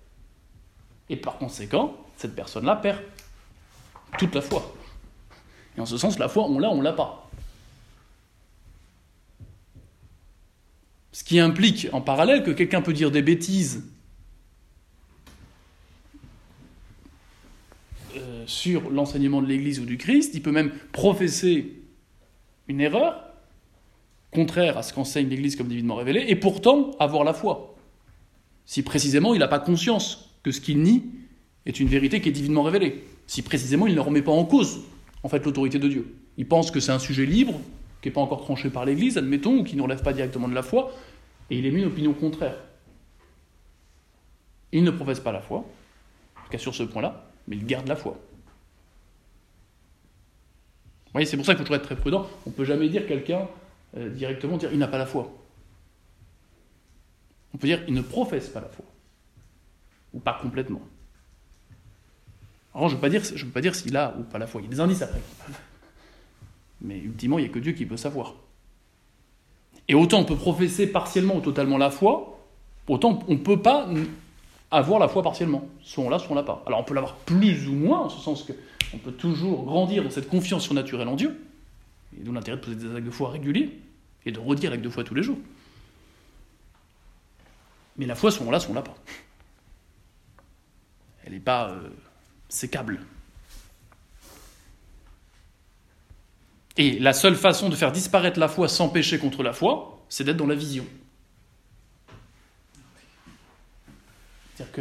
et 1.09 1.16
par 1.16 1.38
conséquent, 1.38 1.97
cette 2.16 2.35
personne-là 2.35 2.76
perd 2.76 3.00
toute 4.19 4.35
la 4.35 4.40
foi. 4.40 4.75
Et 5.76 5.81
en 5.81 5.87
ce 5.87 5.99
sens, 5.99 6.19
la 6.19 6.28
foi, 6.28 6.45
on 6.45 6.59
l'a, 6.59 6.71
on 6.71 6.81
l'a 6.81 6.93
pas. 6.93 7.28
Ce 11.12 11.25
qui 11.25 11.40
implique 11.40 11.88
en 11.93 12.00
parallèle 12.00 12.43
que 12.43 12.50
quelqu'un 12.50 12.83
peut 12.83 12.93
dire 12.93 13.11
des 13.11 13.23
bêtises 13.23 13.85
euh, 18.16 18.45
sur 18.47 18.90
l'enseignement 18.90 19.43
de 19.43 19.47
l'Église 19.47 19.81
ou 19.81 19.85
du 19.85 19.97
Christ, 19.97 20.33
il 20.35 20.43
peut 20.43 20.52
même 20.52 20.73
professer 20.93 21.84
une 22.68 22.80
erreur, 22.80 23.25
contraire 24.33 24.78
à 24.78 24.83
ce 24.83 24.92
qu'enseigne 24.92 25.28
l'Église 25.28 25.56
comme 25.56 25.68
divinement 25.68 25.94
révélé, 25.94 26.25
et 26.28 26.37
pourtant 26.37 26.90
avoir 26.99 27.25
la 27.25 27.35
foi. 27.35 27.75
Si 28.66 28.83
précisément 28.83 29.35
il 29.35 29.40
n'a 29.40 29.49
pas 29.49 29.59
conscience 29.59 30.35
que 30.42 30.50
ce 30.50 30.61
qu'il 30.61 30.83
nie 30.83 31.04
est 31.66 31.80
une 31.80 31.88
vérité 31.88 32.21
qui 32.21 32.28
est 32.28 32.33
divinement 32.33 32.62
révélée. 32.62 33.04
Si 33.26 33.42
précisément 33.42 33.87
il 33.87 33.94
ne 33.94 34.00
remet 34.00 34.23
pas 34.23 34.33
en 34.33 34.44
cause 34.44 34.80
en 35.23 35.28
fait 35.28 35.44
l'autorité 35.44 35.78
de 35.78 35.88
Dieu. 35.88 36.14
Il 36.37 36.47
pense 36.47 36.71
que 36.71 36.80
c'est 36.80 36.92
un 36.92 36.99
sujet 36.99 37.26
libre, 37.26 37.54
qui 38.02 38.09
n'est 38.09 38.12
pas 38.12 38.21
encore 38.21 38.42
tranché 38.42 38.68
par 38.68 38.85
l'Église, 38.85 39.16
admettons, 39.16 39.61
ou 39.61 39.64
qui 39.64 39.76
ne 39.76 39.83
relève 39.83 40.02
pas 40.02 40.12
directement 40.12 40.49
de 40.49 40.54
la 40.54 40.62
foi, 40.62 40.92
et 41.50 41.59
il 41.59 41.64
émet 41.64 41.80
une 41.80 41.87
opinion 41.87 42.12
contraire. 42.12 42.59
Il 44.73 44.85
ne 44.85 44.90
professe 44.90 45.21
pas 45.21 45.33
la 45.33 45.40
foi, 45.40 45.59
en 45.59 46.44
tout 46.44 46.50
cas 46.50 46.59
sur 46.59 46.75
ce 46.75 46.83
point-là, 46.83 47.30
mais 47.49 47.56
il 47.56 47.64
garde 47.64 47.88
la 47.88 47.97
foi 47.97 48.18
voyez, 51.14 51.26
c'est 51.26 51.37
pour 51.37 51.47
ça 51.47 51.52
qu'il 51.52 51.59
faut 51.59 51.64
toujours 51.64 51.76
être 51.76 51.85
très 51.85 51.97
prudent. 51.97 52.28
On 52.44 52.50
ne 52.50 52.54
peut 52.54 52.64
jamais 52.64 52.88
dire 52.88 53.06
quelqu'un 53.06 53.49
euh, 53.97 54.11
directement, 54.11 54.56
dire 54.56 54.71
il 54.73 54.78
n'a 54.78 54.88
pas 54.88 54.99
la 54.99 55.06
foi. 55.06 55.33
On 57.54 57.59
peut 57.59 57.68
dire 57.68 57.83
il 57.87 57.94
ne 57.94 58.02
professe 58.02 58.49
pas 58.49 58.61
la 58.61 58.68
foi. 58.68 58.85
Ou 60.12 60.18
pas 60.18 60.38
complètement. 60.40 60.83
Alors 62.75 62.88
je 62.88 62.94
ne 62.94 62.99
veux 62.99 63.50
pas 63.52 63.61
dire, 63.61 63.75
s'il 63.75 63.97
a 63.97 64.16
ou 64.18 64.25
pas 64.25 64.38
la 64.38 64.49
foi. 64.49 64.61
Il 64.61 64.64
y 64.64 64.66
a 64.66 64.71
des 64.71 64.80
indices 64.80 65.02
après. 65.02 65.21
Mais 66.80 66.99
ultimement, 66.99 67.38
il 67.38 67.42
n'y 67.42 67.49
a 67.49 67.52
que 67.52 67.61
Dieu 67.61 67.73
qui 67.73 67.87
peut 67.87 67.97
savoir. 67.97 68.35
Et 69.87 69.94
autant 69.94 70.21
on 70.21 70.25
peut 70.25 70.37
professer 70.37 70.87
partiellement 70.88 71.37
ou 71.37 71.40
totalement 71.40 71.78
la 71.78 71.90
foi, 71.90 72.40
autant 72.88 73.21
on 73.28 73.35
ne 73.35 73.38
peut 73.38 73.62
pas 73.62 73.88
avoir 74.78 74.99
la 74.99 75.09
foi 75.09 75.23
partiellement. 75.23 75.64
Soit 75.83 76.04
on 76.04 76.11
l'a, 76.11 76.19
soit 76.19 76.33
on 76.33 76.35
l'a 76.35 76.43
pas. 76.43 76.62
Alors 76.66 76.81
on 76.81 76.85
peut 76.85 76.95
l'avoir 76.95 77.16
plus 77.16 77.69
ou 77.69 77.73
moins, 77.73 78.00
en 78.00 78.09
ce 78.09 78.21
sens 78.21 78.43
que 78.43 78.52
on 78.93 78.99
peut 78.99 79.12
toujours 79.12 79.64
grandir 79.64 80.04
dans 80.04 80.11
cette 80.11 80.28
confiance 80.28 80.62
surnaturelle 80.64 81.09
en 81.09 81.16
Dieu, 81.16 81.40
et 82.16 82.23
d'où 82.23 82.33
l'intérêt 82.33 82.57
de 82.57 82.62
poser 82.62 82.76
des 82.76 82.95
actes 82.95 83.07
de 83.07 83.11
foi 83.11 83.31
réguliers, 83.31 83.78
et 84.26 84.33
de 84.33 84.38
redire 84.38 84.71
l'acte 84.71 84.85
de 84.85 84.88
foi 84.88 85.04
tous 85.04 85.14
les 85.14 85.23
jours. 85.23 85.38
Mais 87.97 88.07
la 88.07 88.14
foi, 88.14 88.31
soit 88.31 88.47
on 88.47 88.50
l'a, 88.50 88.61
soit 88.61 88.73
on 88.73 88.75
l'a 88.75 88.83
pas. 88.83 88.97
Elle 91.25 91.33
n'est 91.33 91.40
pas 91.40 91.71
euh, 91.71 91.88
sécable. 92.49 93.00
Et 96.76 96.99
la 96.99 97.12
seule 97.12 97.37
façon 97.37 97.69
de 97.69 97.76
faire 97.76 97.93
disparaître 97.93 98.38
la 98.38 98.49
foi 98.49 98.69
sans 98.69 98.88
pécher 98.88 99.19
contre 99.19 99.43
la 99.43 99.52
foi, 99.52 100.04
c'est 100.09 100.25
d'être 100.25 100.37
dans 100.37 100.47
la 100.47 100.57
vision. 100.57 100.85
C'est-à-dire 104.55 104.73
que 104.73 104.81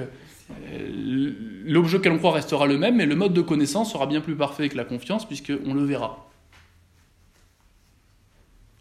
euh, 0.52 1.64
l'objet 1.66 2.00
qu'elle 2.00 2.18
croit 2.18 2.34
restera 2.34 2.68
le 2.68 2.78
même, 2.78 2.98
mais 2.98 3.06
le 3.06 3.16
mode 3.16 3.34
de 3.34 3.42
connaissance 3.42 3.92
sera 3.92 4.06
bien 4.06 4.22
plus 4.22 4.36
parfait 4.36 4.70
que 4.70 4.78
la 4.78 4.86
confiance, 4.86 5.28
puisqu'on 5.28 5.74
le 5.74 5.84
verra. 5.84 6.30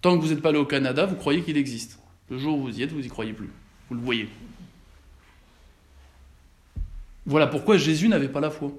Tant 0.01 0.17
que 0.17 0.23
vous 0.23 0.31
n'êtes 0.31 0.43
pas 0.43 0.51
allé 0.51 0.59
au 0.59 0.67
Canada, 0.67 1.07
vous 1.07 1.17
croyez 1.17 1.43
qu'il 1.43 1.57
existe. 1.57 1.99
Le 2.29 2.39
jour 2.39 2.59
où 2.59 2.63
vous 2.63 2.79
y 2.79 2.83
êtes, 2.83 2.93
vous 2.93 3.01
n'y 3.01 3.09
croyez 3.09 3.33
plus. 3.33 3.51
Vous 3.89 3.95
le 3.95 4.01
voyez. 4.01 4.29
Voilà 7.25 7.47
pourquoi 7.47 7.77
Jésus 7.77 8.09
n'avait 8.09 8.29
pas 8.29 8.41
la 8.41 8.51
foi. 8.51 8.73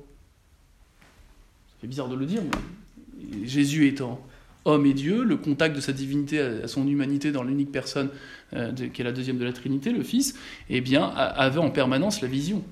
C'est 1.80 1.88
bizarre 1.88 2.10
de 2.10 2.16
le 2.16 2.26
dire, 2.26 2.42
mais 2.44 3.48
Jésus 3.48 3.88
étant 3.88 4.22
homme 4.66 4.86
et 4.86 4.94
Dieu, 4.94 5.24
le 5.24 5.38
contact 5.38 5.76
de 5.76 5.82
sa 5.82 5.94
divinité 5.94 6.40
à 6.40 6.68
son 6.68 6.88
humanité 6.88 7.32
dans 7.32 7.44
l'unique 7.44 7.72
personne 7.72 8.10
euh, 8.56 8.72
qui 8.74 9.02
est 9.02 9.04
la 9.04 9.12
deuxième 9.12 9.38
de 9.38 9.46
la 9.46 9.54
Trinité, 9.54 9.92
le 9.92 10.04
Fils, 10.04 10.38
eh 10.70 10.82
bien, 10.82 11.08
avait 11.08 11.60
en 11.60 11.72
permanence 11.72 12.22
la 12.22 12.28
vision 12.28 12.64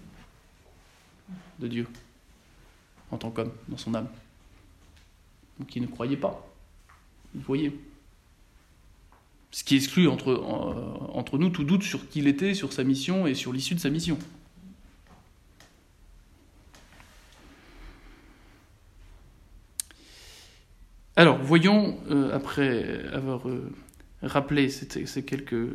de 1.60 1.68
Dieu 1.68 1.88
en 3.12 3.18
tant 3.18 3.30
qu'homme, 3.30 3.52
dans 3.68 3.78
son 3.78 3.94
âme. 3.94 4.08
Donc 5.60 5.76
il 5.76 5.82
ne 5.82 5.88
croyait 5.88 6.18
pas. 6.18 6.48
Il 7.36 7.42
voyait. 7.42 7.74
Ce 9.52 9.64
qui 9.64 9.76
exclut 9.76 10.08
entre, 10.08 10.34
entre 11.14 11.38
nous 11.38 11.50
tout 11.50 11.66
doute 11.66 11.84
sur 11.84 12.08
qui 12.08 12.20
il 12.20 12.28
était, 12.28 12.54
sur 12.54 12.72
sa 12.72 12.84
mission 12.84 13.28
et 13.28 13.34
sur 13.34 13.52
l'issue 13.52 13.76
de 13.76 13.80
sa 13.80 13.90
mission. 13.90 14.18
Alors, 21.18 21.38
voyons, 21.38 21.98
après 22.34 23.06
avoir 23.14 23.42
rappelé 24.24 24.70
ces, 24.70 25.24
quelques, 25.24 25.68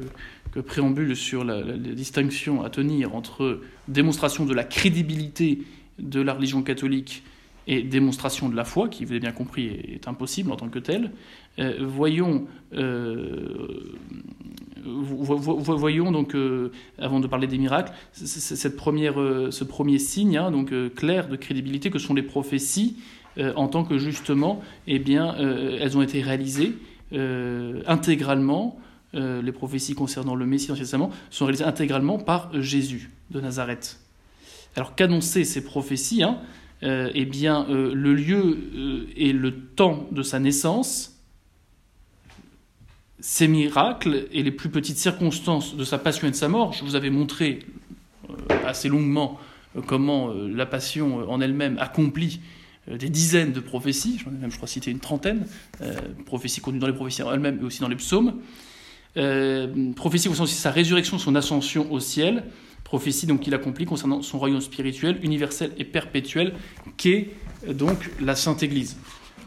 préambules 0.66 1.16
sur 1.16 1.44
la, 1.44 1.62
distinction 1.76 2.62
à 2.62 2.70
tenir 2.70 3.14
entre 3.14 3.60
démonstration 3.88 4.46
de 4.46 4.54
la 4.54 4.64
crédibilité 4.64 5.62
de 5.98 6.20
la 6.20 6.34
religion 6.34 6.62
catholique 6.62 7.22
et 7.66 7.82
démonstration 7.82 8.48
de 8.48 8.54
la 8.54 8.64
foi, 8.64 8.88
qui, 8.88 9.04
vous 9.04 9.10
avez 9.10 9.20
bien 9.20 9.32
compris, 9.32 9.66
est, 9.66 10.06
impossible 10.06 10.52
en 10.52 10.56
tant 10.56 10.68
que 10.68 10.78
telle, 10.78 11.10
euh, 11.58 11.78
voyons, 11.80 12.46
euh, 12.74 13.94
voyons 14.84 16.12
donc, 16.12 16.34
euh, 16.34 16.70
avant 16.98 17.18
de 17.18 17.26
parler 17.26 17.46
des 17.48 17.58
miracles, 17.58 17.92
cette 18.12 18.76
ce 18.76 19.64
premier 19.64 19.98
signe 19.98 20.36
hein, 20.36 20.50
donc, 20.50 20.72
clair 20.94 21.28
de 21.28 21.36
crédibilité 21.36 21.90
que 21.90 21.98
sont 21.98 22.14
les 22.14 22.22
prophéties, 22.22 22.96
en 23.38 23.68
tant 23.68 23.84
que 23.84 23.98
justement, 23.98 24.62
eh 24.86 25.02
elles 25.12 25.98
ont 25.98 26.00
été 26.00 26.22
réalisées 26.22 26.72
intégralement, 27.12 28.78
les 29.12 29.52
prophéties 29.52 29.94
concernant 29.94 30.34
le 30.34 30.46
Messie 30.46 30.72
sont 31.30 31.44
réalisées 31.44 31.64
intégralement 31.64 32.18
par 32.18 32.50
Jésus 32.60 33.10
de 33.30 33.40
Nazareth. 33.40 34.00
Alors 34.76 34.94
qu'annoncer 34.94 35.44
ces 35.44 35.64
prophéties 35.64 36.22
hein, 36.22 36.38
euh, 36.82 37.10
eh 37.14 37.24
bien, 37.24 37.66
euh, 37.70 37.94
le 37.94 38.14
lieu 38.14 38.58
euh, 38.74 39.06
et 39.16 39.32
le 39.32 39.54
temps 39.54 40.06
de 40.12 40.22
sa 40.22 40.38
naissance, 40.38 41.18
ses 43.18 43.48
miracles 43.48 44.26
et 44.30 44.42
les 44.42 44.50
plus 44.50 44.68
petites 44.68 44.98
circonstances 44.98 45.74
de 45.74 45.84
sa 45.84 45.96
passion 45.96 46.28
et 46.28 46.30
de 46.30 46.36
sa 46.36 46.48
mort. 46.48 46.74
Je 46.74 46.84
vous 46.84 46.94
avais 46.94 47.08
montré 47.08 47.60
assez 48.66 48.88
longuement 48.88 49.40
comment 49.86 50.28
la 50.28 50.66
passion 50.66 51.28
en 51.30 51.40
elle-même 51.40 51.78
accomplit 51.78 52.40
des 52.88 53.08
dizaines 53.08 53.52
de 53.52 53.60
prophéties, 53.60 54.20
j'en 54.24 54.30
ai 54.30 54.38
même, 54.38 54.50
je 54.50 54.56
crois, 54.56 54.68
cité 54.68 54.90
une 54.90 55.00
trentaine, 55.00 55.46
prophéties 56.24 56.60
contenues 56.60 56.78
dans 56.78 56.86
les 56.86 56.92
prophéties 56.92 57.22
elles-mêmes 57.22 57.58
et 57.60 57.64
aussi 57.64 57.80
dans 57.80 57.88
les 57.88 57.96
psaumes. 57.96 58.34
prophéties 59.96 60.28
concernant 60.28 60.46
sa 60.46 60.70
résurrection, 60.70 61.18
son 61.18 61.34
ascension 61.34 61.90
au 61.92 61.98
ciel, 61.98 62.44
prophétie 62.86 63.26
donc 63.26 63.40
qu'il 63.40 63.52
accomplit 63.52 63.84
concernant 63.84 64.22
son 64.22 64.38
royaume 64.38 64.60
spirituel, 64.60 65.18
universel 65.22 65.72
et 65.76 65.84
perpétuel, 65.84 66.54
qu'est 66.96 67.30
euh, 67.66 67.72
donc 67.72 68.10
la 68.20 68.36
Sainte 68.36 68.62
Église. 68.62 68.96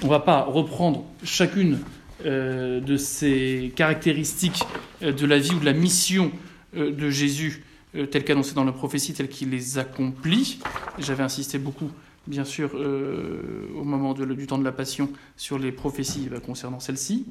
On 0.01 0.05
ne 0.05 0.12
va 0.12 0.19
pas 0.19 0.41
reprendre 0.41 1.05
chacune 1.24 1.79
euh, 2.25 2.81
de 2.81 2.98
ces 2.98 3.72
caractéristiques 3.77 4.63
euh, 5.03 5.13
de 5.13 5.25
la 5.25 5.39
vie 5.39 5.51
ou 5.51 5.60
de 5.60 5.65
la 5.65 5.74
mission 5.74 6.31
de 6.75 7.10
Jésus 7.10 7.63
telles 8.12 8.24
qu'annoncées 8.24 8.53
dans 8.53 8.63
la 8.63 8.72
prophétie, 8.72 9.13
telles 9.13 9.27
qu'il 9.27 9.50
les 9.50 9.79
accomplit. 9.79 10.60
J'avais 11.00 11.24
insisté 11.24 11.58
beaucoup, 11.58 11.89
bien 12.28 12.46
sûr, 12.46 12.76
au 12.76 13.84
moment 13.84 14.14
du 14.14 14.48
temps 14.48 14.58
de 14.58 14.64
la 14.64 14.72
Passion, 14.72 15.10
sur 15.38 15.58
les 15.58 15.72
prophéties 15.72 16.30
concernant 16.46 16.80
celle-ci. 16.80 17.26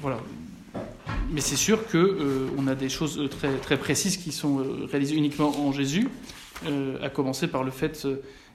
voilà, 0.00 0.20
mais 1.30 1.40
c'est 1.40 1.56
sûr 1.56 1.86
qu'on 1.86 1.98
euh, 1.98 2.68
a 2.68 2.74
des 2.74 2.88
choses 2.88 3.18
euh, 3.18 3.28
très, 3.28 3.54
très 3.56 3.76
précises 3.76 4.16
qui 4.16 4.32
sont 4.32 4.60
euh, 4.60 4.86
réalisées 4.90 5.16
uniquement 5.16 5.54
en 5.60 5.72
Jésus, 5.72 6.08
à 7.00 7.08
commencer 7.08 7.46
par 7.46 7.62
le 7.62 7.70
fait 7.70 8.04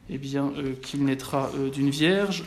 eh 0.10 0.18
bien, 0.18 0.52
qu'il 0.82 1.06
naîtra 1.06 1.50
d'une 1.74 1.90
vierge, 1.90 2.44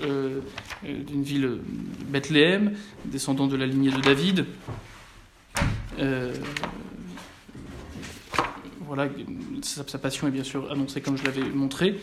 d'une 0.85 1.23
ville 1.23 1.61
Bethléem, 2.09 2.75
descendant 3.07 3.47
de 3.47 3.57
la 3.57 3.65
lignée 3.65 3.91
de 3.91 4.03
David. 4.03 4.45
Voilà, 8.87 9.09
sa, 9.62 9.99
passion 9.99 10.28
est 10.28 10.31
bien 10.31 10.45
sûr 10.45 10.71
annoncée 10.71 11.00
comme 11.00 11.16
je 11.16 11.25
l'avais 11.25 11.43
montré. 11.43 12.00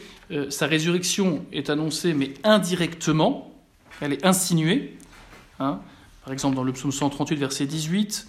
sa 0.49 0.67
résurrection 0.67 1.45
est 1.51 1.69
annoncée, 1.69 2.13
mais 2.13 2.33
indirectement, 2.43 3.51
elle 4.01 4.13
est 4.13 4.25
insinuée. 4.25 4.97
Hein, 5.59 5.79
par 6.23 6.33
exemple, 6.33 6.55
dans 6.55 6.63
le 6.63 6.73
psaume 6.73 6.91
138, 6.91 7.35
verset 7.35 7.65
18, 7.65 8.27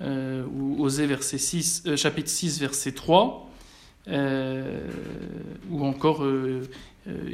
euh, 0.00 0.44
ou 0.46 0.82
Osée, 0.82 1.06
verset 1.06 1.38
6, 1.38 1.84
euh, 1.86 1.96
chapitre 1.96 2.28
6, 2.28 2.60
verset 2.60 2.92
3, 2.92 3.48
euh, 4.08 4.90
ou 5.70 5.84
encore 5.84 6.26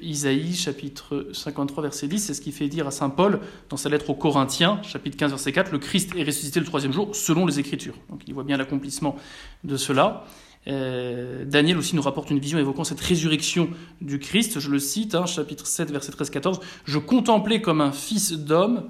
Isaïe, 0.03 0.55
chapitre 0.55 1.29
53, 1.33 1.85
verset 1.85 2.09
10, 2.09 2.19
c'est 2.19 2.35
ce 2.35 2.41
qui 2.41 2.53
fait 2.53 2.69
dire 2.69 2.87
à 2.87 2.91
saint 2.91 3.11
Paul, 3.11 3.41
dans 3.69 3.77
sa 3.77 3.89
lettre 3.89 4.11
aux 4.11 4.15
Corinthiens, 4.15 4.81
chapitre 4.83 5.17
15, 5.17 5.31
verset 5.31 5.53
4, 5.53 5.73
le 5.73 5.79
Christ 5.79 6.11
est 6.17 6.25
ressuscité 6.25 6.61
le 6.61 6.67
troisième 6.67 6.93
jour, 6.93 7.15
selon 7.15 7.47
les 7.47 7.61
Écritures. 7.61 7.95
Donc 8.09 8.23
il 8.27 8.35
voit 8.35 8.45
bien 8.45 8.57
l'accomplissement 8.57 9.17
de 9.65 9.77
cela. 9.77 10.27
Daniel 10.67 11.79
aussi 11.79 11.97
nous 11.97 12.03
rapporte 12.03 12.31
une 12.31 12.39
vision 12.39 12.59
évoquant 12.59 12.85
cette 12.85 13.01
résurrection 13.01 13.71
du 14.01 14.19
Christ. 14.19 14.61
Je 14.61 14.71
le 14.71 14.79
cite, 14.79 15.15
hein, 15.15 15.27
chapitre 15.27 15.67
7, 15.67 15.91
verset 15.91 16.13
13-14. 16.13 16.61
Je 16.85 16.99
contemplais 16.99 17.61
comme 17.61 17.81
un 17.81 17.93
fils 17.93 18.33
d'homme 18.33 18.89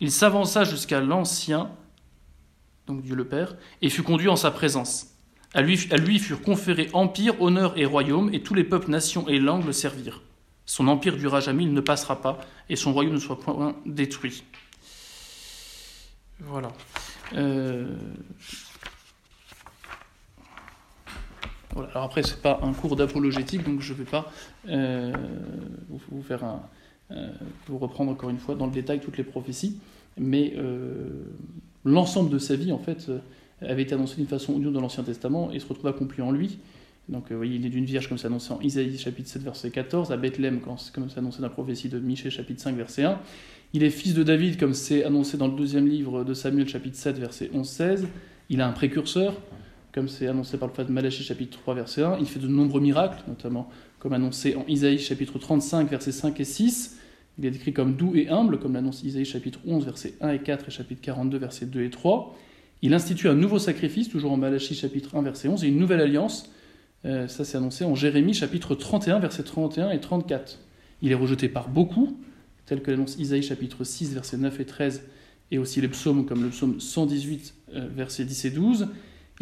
il 0.00 0.10
s'avança 0.10 0.64
jusqu'à 0.64 1.00
l'Ancien, 1.00 1.70
donc 2.86 3.02
Dieu 3.02 3.14
le 3.14 3.26
Père, 3.26 3.54
et 3.82 3.90
fut 3.90 4.02
conduit 4.02 4.28
en 4.28 4.36
sa 4.36 4.50
présence. 4.50 5.08
À 5.52 5.62
lui, 5.62 5.78
à 5.90 5.96
lui 5.96 6.18
furent 6.18 6.42
conférés 6.42 6.88
empire, 6.94 7.40
honneur 7.42 7.76
et 7.76 7.84
royaume, 7.84 8.32
et 8.32 8.42
tous 8.42 8.54
les 8.54 8.64
peuples, 8.64 8.90
nations 8.90 9.28
et 9.28 9.38
langues 9.38 9.66
le 9.66 9.72
servirent. 9.72 10.22
Son 10.64 10.88
empire 10.88 11.16
dura 11.16 11.40
jamais, 11.40 11.64
il 11.64 11.74
ne 11.74 11.80
passera 11.80 12.22
pas, 12.22 12.40
et 12.68 12.76
son 12.76 12.92
royaume 12.92 13.14
ne 13.14 13.20
soit 13.20 13.38
point 13.38 13.76
détruit. 13.84 14.42
Voilà. 16.40 16.72
Euh, 17.34 17.94
voilà. 21.74 21.90
Alors 21.90 22.04
après, 22.04 22.22
c'est 22.22 22.40
pas 22.40 22.60
un 22.62 22.72
cours 22.72 22.96
d'apologétique, 22.96 23.64
donc 23.64 23.80
je 23.80 23.92
ne 23.92 23.98
vais 23.98 24.04
pas 24.04 24.32
euh, 24.68 25.12
vous 25.88 26.24
euh, 26.30 27.28
pour 27.66 27.80
reprendre 27.80 28.10
encore 28.10 28.30
une 28.30 28.38
fois 28.38 28.54
dans 28.54 28.66
le 28.66 28.72
détail 28.72 29.00
toutes 29.00 29.18
les 29.18 29.24
prophéties, 29.24 29.78
mais 30.18 30.54
euh, 30.56 31.24
l'ensemble 31.84 32.30
de 32.30 32.38
sa 32.38 32.56
vie, 32.56 32.72
en 32.72 32.78
fait, 32.78 33.10
avait 33.60 33.82
été 33.82 33.94
annoncé 33.94 34.16
d'une 34.16 34.26
façon 34.26 34.54
ou 34.54 34.58
d'une 34.58 34.72
dans 34.72 34.80
l'Ancien 34.80 35.04
Testament 35.04 35.50
et 35.52 35.58
se 35.58 35.66
retrouve 35.66 35.88
accompli 35.88 36.22
en 36.22 36.32
lui. 36.32 36.58
Donc, 37.08 37.30
vous 37.30 37.36
voyez, 37.36 37.56
il 37.56 37.66
est 37.66 37.70
d'une 37.70 37.84
vierge, 37.84 38.08
comme 38.08 38.18
c'est 38.18 38.28
annoncé 38.28 38.52
en 38.52 38.60
Isaïe 38.60 38.96
chapitre 38.96 39.28
7, 39.28 39.42
verset 39.42 39.70
14, 39.70 40.12
à 40.12 40.16
Bethléem, 40.16 40.60
comme 40.60 40.76
c'est 40.78 41.18
annoncé 41.18 41.40
dans 41.40 41.48
la 41.48 41.52
prophétie 41.52 41.88
de 41.88 41.98
Michée, 41.98 42.30
chapitre 42.30 42.60
5, 42.60 42.76
verset 42.76 43.04
1. 43.04 43.18
Il 43.72 43.82
est 43.82 43.90
fils 43.90 44.14
de 44.14 44.22
David, 44.22 44.58
comme 44.58 44.74
c'est 44.74 45.04
annoncé 45.04 45.36
dans 45.36 45.48
le 45.48 45.56
deuxième 45.56 45.86
livre 45.86 46.24
de 46.24 46.34
Samuel, 46.34 46.68
chapitre 46.68 46.96
7, 46.96 47.18
verset 47.18 47.50
11-16. 47.54 48.04
Il 48.48 48.60
a 48.60 48.68
un 48.68 48.72
précurseur, 48.72 49.34
comme 49.92 50.08
c'est 50.08 50.26
annoncé 50.26 50.56
par 50.56 50.70
le 50.76 50.84
de 50.84 50.92
Malachie, 50.92 51.24
chapitre 51.24 51.58
3, 51.58 51.74
verset 51.74 52.02
1. 52.02 52.18
Il 52.20 52.26
fait 52.26 52.38
de 52.38 52.46
nombreux 52.46 52.80
miracles, 52.80 53.22
notamment 53.28 53.68
comme 53.98 54.12
annoncé 54.12 54.54
en 54.56 54.64
Isaïe, 54.66 54.98
chapitre 54.98 55.38
35, 55.38 55.90
versets 55.90 56.12
5 56.12 56.38
et 56.40 56.44
6. 56.44 56.98
Il 57.38 57.46
est 57.46 57.50
décrit 57.50 57.72
comme 57.72 57.96
doux 57.96 58.14
et 58.14 58.28
humble, 58.28 58.58
comme 58.58 58.74
l'annonce 58.74 59.02
Isaïe 59.02 59.24
chapitre 59.24 59.60
11, 59.66 59.84
versets 59.84 60.14
1 60.20 60.30
et 60.30 60.38
4 60.38 60.68
et 60.68 60.70
chapitre 60.70 61.00
42, 61.00 61.38
versets 61.38 61.66
2 61.66 61.82
et 61.82 61.90
3. 61.90 62.36
Il 62.82 62.94
institue 62.94 63.28
un 63.28 63.34
nouveau 63.34 63.58
sacrifice, 63.58 64.08
toujours 64.08 64.32
en 64.32 64.36
Malachie 64.36 64.74
chapitre 64.74 65.16
1, 65.16 65.22
verset 65.22 65.48
11, 65.48 65.64
et 65.64 65.68
une 65.68 65.78
nouvelle 65.78 66.00
alliance. 66.00 66.50
Euh, 67.04 67.28
ça, 67.28 67.44
c'est 67.44 67.56
annoncé 67.56 67.84
en 67.84 67.94
Jérémie 67.94 68.34
chapitre 68.34 68.74
31, 68.74 69.18
versets 69.18 69.42
31 69.42 69.90
et 69.90 70.00
34. 70.00 70.58
Il 71.02 71.12
est 71.12 71.16
rejeté 71.16 71.48
par 71.48 71.68
beaucoup, 71.68 72.18
tel 72.66 72.82
que 72.82 72.90
l'annonce 72.90 73.16
Isaïe 73.18 73.42
chapitre 73.42 73.84
6, 73.84 74.14
versets 74.14 74.36
9 74.36 74.60
et 74.60 74.64
13, 74.64 75.02
et 75.50 75.58
aussi 75.58 75.80
les 75.80 75.88
psaumes 75.88 76.26
comme 76.26 76.42
le 76.42 76.50
psaume 76.50 76.80
118, 76.80 77.54
euh, 77.74 77.88
versets 77.94 78.24
10 78.24 78.44
et 78.44 78.50
12. 78.50 78.88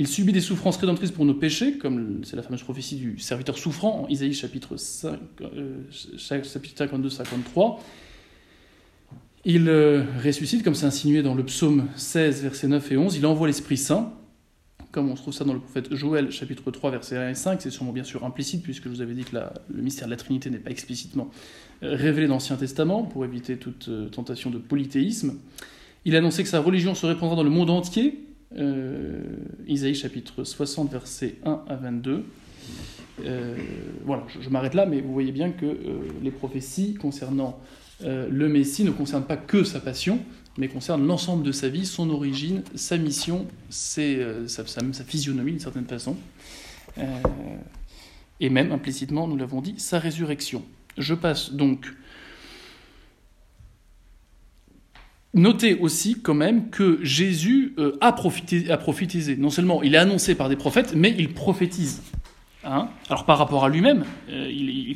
Il 0.01 0.07
subit 0.07 0.33
des 0.33 0.41
souffrances 0.41 0.77
rédemptrices 0.77 1.11
pour 1.11 1.25
nos 1.25 1.35
péchés, 1.35 1.77
comme 1.77 2.23
c'est 2.25 2.37
la 2.37 2.43
fameuse 2.43 2.63
prophétie 2.63 2.95
du 2.95 3.19
serviteur 3.19 3.59
souffrant 3.59 4.05
en 4.05 4.09
Isaïe 4.09 4.33
chapitre, 4.33 4.77
5, 4.77 5.19
euh, 5.41 5.83
52-53. 6.17 7.81
Il 9.45 9.69
euh, 9.69 10.05
ressuscite, 10.25 10.63
comme 10.63 10.77
c'est 10.77 10.87
insinué 10.87 11.23
dans 11.23 11.35
le 11.35 11.45
psaume 11.45 11.89
16, 11.97 12.43
versets 12.43 12.69
9 12.69 12.93
et 12.93 12.97
11. 12.97 13.17
Il 13.17 13.27
envoie 13.27 13.49
l'Esprit 13.49 13.77
Saint, 13.77 14.13
comme 14.93 15.11
on 15.11 15.17
trouve 15.17 15.35
ça 15.35 15.45
dans 15.45 15.53
le 15.53 15.59
prophète 15.59 15.93
Joël, 15.93 16.31
chapitre 16.31 16.71
3, 16.71 16.93
versets 16.93 17.17
1 17.17 17.31
et 17.31 17.35
5. 17.35 17.61
C'est 17.61 17.71
sûrement 17.71 17.93
bien 17.93 18.05
sûr 18.05 18.25
implicite, 18.25 18.63
puisque 18.63 18.85
je 18.85 18.91
vous 18.91 19.01
avais 19.01 19.15
dit 19.15 19.25
que 19.25 19.37
le 19.69 19.83
mystère 19.83 20.07
de 20.07 20.13
la 20.13 20.17
Trinité 20.17 20.49
n'est 20.49 20.59
pas 20.59 20.71
explicitement 20.71 21.29
euh, 21.83 21.97
révélé 21.97 22.29
dans 22.29 22.35
l'Ancien 22.35 22.55
Testament, 22.55 23.03
pour 23.03 23.25
éviter 23.25 23.57
toute 23.57 23.91
tentation 24.13 24.51
de 24.51 24.59
polythéisme. 24.59 25.39
Il 26.05 26.15
a 26.15 26.19
annoncé 26.19 26.45
que 26.45 26.49
sa 26.49 26.61
religion 26.61 26.95
se 26.95 27.05
répandra 27.05 27.35
dans 27.35 27.43
le 27.43 27.51
monde 27.51 27.71
entier, 27.71 28.28
Isaïe 29.67 29.95
chapitre 29.95 30.45
60, 30.45 30.91
versets 30.91 31.37
1 31.45 31.65
à 31.69 31.77
22. 31.77 32.25
Euh, 33.25 33.57
voilà, 34.05 34.25
je, 34.41 34.49
m'arrête 34.49 34.75
là, 34.75 34.87
mais 34.87 35.01
vous 35.01 35.13
voyez 35.13 35.33
bien 35.33 35.51
que 35.51 35.67
euh, 35.67 35.99
les 36.23 36.31
prophéties 36.31 36.95
concernant 36.95 37.61
le 38.01 38.49
Messie 38.49 38.85
ne 38.85 38.93
concernent 38.93 39.25
pas 39.25 39.37
que 39.37 39.65
sa 39.65 39.81
passion, 39.81 40.21
mais 40.57 40.69
concernent 40.69 41.05
l'ensemble 41.05 41.43
de 41.43 41.51
sa 41.51 41.69
vie, 41.69 41.85
son 41.85 42.11
origine, 42.11 42.63
sa 42.77 42.97
mission, 42.97 43.45
sa, 43.71 44.63
physionomie 45.05 45.51
d'une 45.51 45.61
certaine 45.61 45.87
façon, 45.87 46.17
et 48.39 48.51
même 48.51 48.71
implicitement, 48.71 49.27
nous 49.27 49.37
l'avons 49.37 49.61
dit, 49.61 49.75
sa 49.79 49.99
résurrection. 49.99 50.63
Je 50.97 51.15
passe 51.15 51.53
donc 51.53 51.93
Notez 55.39 55.75
aussi 55.77 56.21
quand 56.21 56.35
même 56.35 56.69
que 56.69 56.99
Jésus 57.03 57.75
euh, 57.79 57.97
a, 58.01 58.13
profité, 58.13 58.71
a 58.71 58.77
prophétisé. 58.77 59.37
Non 59.37 59.51
seulement 59.51 59.83
il 59.85 59.95
est 59.95 59.99
annoncé 59.99 60.35
par 60.35 60.49
des 60.49 60.57
prophètes, 60.57 60.95
mais 60.97 61.15
il 61.17 61.33
prophétise. 61.33 62.03
Hein 62.65 62.89
Alors 63.09 63.25
par 63.25 63.39
rapport 63.39 63.65
à 63.65 63.69
lui-même, 63.69 64.05
euh, 64.31 64.51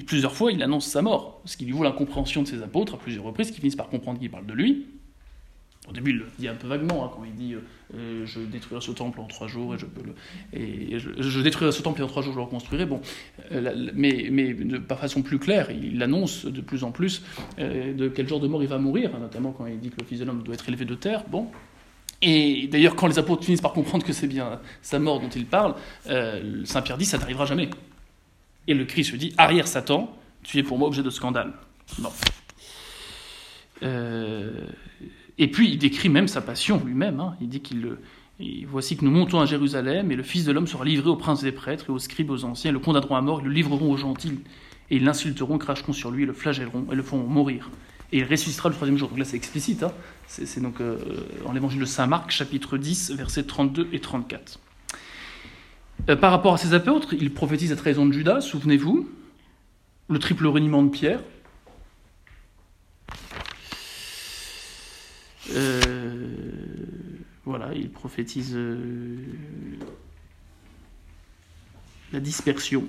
plusieurs 0.04 0.34
fois 0.34 0.50
il 0.50 0.60
annonce 0.62 0.86
sa 0.86 1.00
mort, 1.00 1.40
ce 1.44 1.56
qui 1.56 1.64
lui 1.64 1.72
vaut 1.72 1.84
l'incompréhension 1.84 2.42
de 2.42 2.48
ses 2.48 2.60
apôtres 2.60 2.94
à 2.94 2.98
plusieurs 2.98 3.24
reprises, 3.24 3.52
qui 3.52 3.60
finissent 3.60 3.76
par 3.76 3.88
comprendre 3.88 4.18
qu'il 4.18 4.30
parle 4.30 4.46
de 4.46 4.52
lui. 4.52 4.86
Au 5.88 5.92
début, 5.92 6.10
il 6.12 6.18
le 6.18 6.26
dit 6.38 6.46
un 6.46 6.54
peu 6.54 6.68
vaguement, 6.68 7.04
hein, 7.04 7.10
quand 7.14 7.24
il 7.24 7.34
dit 7.34 7.54
euh, 7.94 8.24
Je 8.24 8.40
détruirai 8.40 8.80
ce 8.80 8.92
temple 8.92 9.20
en 9.20 9.26
trois 9.26 9.48
jours, 9.48 9.74
et 9.74 9.78
je, 9.78 9.86
peux 9.86 10.02
le, 10.02 10.14
je, 10.98 11.40
détruirai 11.40 11.72
ce 11.72 11.82
temple 11.82 12.00
et 12.00 12.04
en 12.04 12.06
trois 12.06 12.22
jours 12.22 12.32
je 12.32 12.38
le 12.38 12.44
reconstruirai. 12.44 12.86
Bon, 12.86 13.00
euh, 13.50 13.90
mais, 13.94 14.54
pas 14.86 14.96
façon 14.96 15.22
plus 15.22 15.38
claire, 15.38 15.70
il 15.70 16.00
annonce 16.02 16.46
de 16.46 16.60
plus 16.60 16.84
en 16.84 16.92
plus 16.92 17.22
de 17.58 18.08
quel 18.08 18.28
genre 18.28 18.40
de 18.40 18.46
mort 18.46 18.62
il 18.62 18.68
va 18.68 18.78
mourir, 18.78 19.10
hein, 19.14 19.18
notamment 19.18 19.52
quand 19.52 19.66
il 19.66 19.80
dit 19.80 19.90
que 19.90 20.00
le 20.00 20.06
Fils 20.06 20.20
de 20.20 20.24
l'homme 20.24 20.42
doit 20.42 20.54
être 20.54 20.68
élevé 20.68 20.84
de 20.84 20.94
terre. 20.94 21.24
Bon, 21.28 21.48
et 22.22 22.68
d'ailleurs, 22.68 22.94
quand 22.94 23.08
les 23.08 23.18
apôtres 23.18 23.44
finissent 23.44 23.60
par 23.60 23.72
comprendre 23.72 24.06
que 24.06 24.12
c'est 24.12 24.28
bien 24.28 24.60
sa 24.80 25.00
mort 25.00 25.20
dont 25.20 25.28
il 25.28 25.44
parle, 25.44 25.74
euh, 26.06 26.64
Saint 26.64 26.80
Pierre 26.80 26.96
dit 26.96 27.04
ça 27.04 27.18
n'arrivera 27.18 27.46
jamais. 27.46 27.68
Et 28.68 28.74
le 28.74 28.84
Christ 28.84 29.16
dit 29.16 29.34
arrière 29.36 29.66
Satan, 29.66 30.16
tu 30.44 30.58
es 30.58 30.62
pour 30.62 30.78
moi 30.78 30.86
objet 30.86 31.02
de 31.02 31.10
scandale. 31.10 31.52
Euh, 33.82 34.52
et 35.38 35.48
puis 35.48 35.70
il 35.70 35.78
décrit 35.78 36.08
même 36.08 36.28
sa 36.28 36.40
passion 36.40 36.82
lui-même. 36.84 37.20
Hein. 37.20 37.36
Il 37.40 37.48
dit 37.48 37.60
qu'il 37.60 37.96
voici 38.66 38.96
que 38.96 39.04
nous 39.04 39.10
montons 39.10 39.40
à 39.40 39.46
Jérusalem 39.46 40.10
et 40.10 40.16
le 40.16 40.22
Fils 40.22 40.44
de 40.44 40.52
l'homme 40.52 40.66
sera 40.66 40.84
livré 40.84 41.08
aux 41.08 41.16
princes 41.16 41.42
des 41.42 41.52
prêtres 41.52 41.86
et 41.88 41.92
aux 41.92 41.98
scribes 41.98 42.30
aux 42.30 42.44
anciens, 42.44 42.72
le 42.72 42.78
condamneront 42.78 43.16
à 43.16 43.20
mort, 43.20 43.40
ils 43.40 43.46
le 43.46 43.52
livreront 43.52 43.90
aux 43.90 43.96
gentils 43.96 44.40
et 44.90 44.96
ils 44.96 45.04
l'insulteront, 45.04 45.58
cracheront 45.58 45.92
sur 45.92 46.10
lui, 46.10 46.26
le 46.26 46.32
flagelleront 46.32 46.86
et 46.90 46.94
le 46.94 47.02
feront 47.02 47.24
mourir 47.26 47.70
et 48.12 48.18
il 48.18 48.24
ressuscitera 48.24 48.68
le 48.68 48.74
troisième 48.74 48.98
jour. 48.98 49.08
Donc 49.08 49.18
là, 49.18 49.24
c'est 49.24 49.36
explicite. 49.36 49.82
Hein. 49.82 49.92
C'est 50.26 50.60
donc 50.60 50.80
euh, 50.80 50.98
en 51.46 51.52
l'évangile 51.52 51.80
de 51.80 51.86
saint 51.86 52.06
Marc, 52.06 52.30
chapitre 52.30 52.76
10, 52.76 53.12
versets 53.12 53.44
32 53.44 53.88
et 53.92 54.00
34. 54.00 54.60
Euh, 56.08 56.16
par 56.16 56.30
rapport 56.30 56.54
à 56.54 56.58
ses 56.58 56.74
apôtres, 56.74 57.14
il 57.14 57.32
prophétise 57.32 57.70
la 57.70 57.76
trahison 57.76 58.06
de 58.06 58.12
Judas, 58.12 58.40
souvenez-vous, 58.40 59.08
le 60.08 60.18
triple 60.18 60.46
reniement 60.46 60.82
de 60.82 60.90
Pierre. 60.90 61.20
Voilà, 67.56 67.74
il 67.74 67.90
prophétise 67.90 68.58
la 72.12 72.20
dispersion 72.20 72.88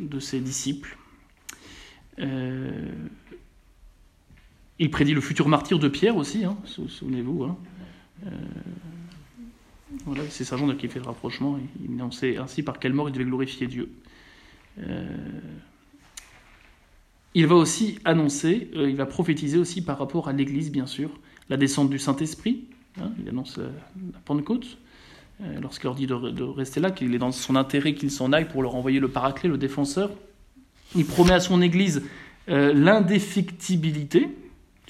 de 0.00 0.18
ses 0.18 0.40
disciples. 0.40 0.96
Il 4.82 4.90
prédit 4.90 5.14
le 5.14 5.20
futur 5.20 5.48
martyr 5.48 5.78
de 5.78 5.86
Pierre 5.88 6.16
aussi, 6.16 6.44
hein, 6.44 6.56
souvenez-vous. 6.64 7.44
Hein. 7.44 7.56
Euh, 8.26 8.30
voilà, 10.06 10.22
c'est 10.28 10.44
Saint 10.44 10.74
qui 10.74 10.88
fait 10.88 10.98
le 10.98 11.04
rapprochement. 11.04 11.58
Il 11.80 11.92
annonçait 12.00 12.36
ainsi 12.36 12.64
par 12.64 12.80
quelle 12.80 12.92
mort 12.92 13.08
il 13.08 13.12
devait 13.12 13.24
glorifier 13.24 13.68
Dieu. 13.68 13.92
Euh, 14.78 15.06
il 17.34 17.46
va 17.46 17.54
aussi 17.54 17.98
annoncer, 18.04 18.70
euh, 18.74 18.90
il 18.90 18.96
va 18.96 19.06
prophétiser 19.06 19.56
aussi 19.56 19.84
par 19.84 19.98
rapport 19.98 20.28
à 20.28 20.32
l'Église, 20.32 20.72
bien 20.72 20.86
sûr, 20.86 21.10
la 21.48 21.56
descente 21.56 21.88
du 21.88 22.00
Saint-Esprit. 22.00 22.64
Hein, 23.00 23.10
il 23.20 23.28
annonce 23.28 23.58
la 23.58 24.18
Pentecôte. 24.24 24.78
Lorsqu'il 25.60 25.86
leur 25.86 25.96
dit 25.96 26.06
de, 26.06 26.42
rester 26.44 26.78
là, 26.78 26.92
qu'il 26.92 27.12
est 27.14 27.18
dans 27.18 27.32
son 27.32 27.56
intérêt 27.56 27.94
qu'il 27.94 28.12
s'en 28.12 28.32
aille 28.32 28.46
pour 28.46 28.62
leur 28.62 28.76
envoyer 28.76 29.00
le 29.00 29.08
paraclet, 29.08 29.48
le 29.48 29.58
défenseur. 29.58 30.10
Il 30.94 31.04
promet 31.04 31.32
à 31.32 31.40
son 31.40 31.60
Église 31.60 32.04
l'indéfectibilité, 32.46 34.28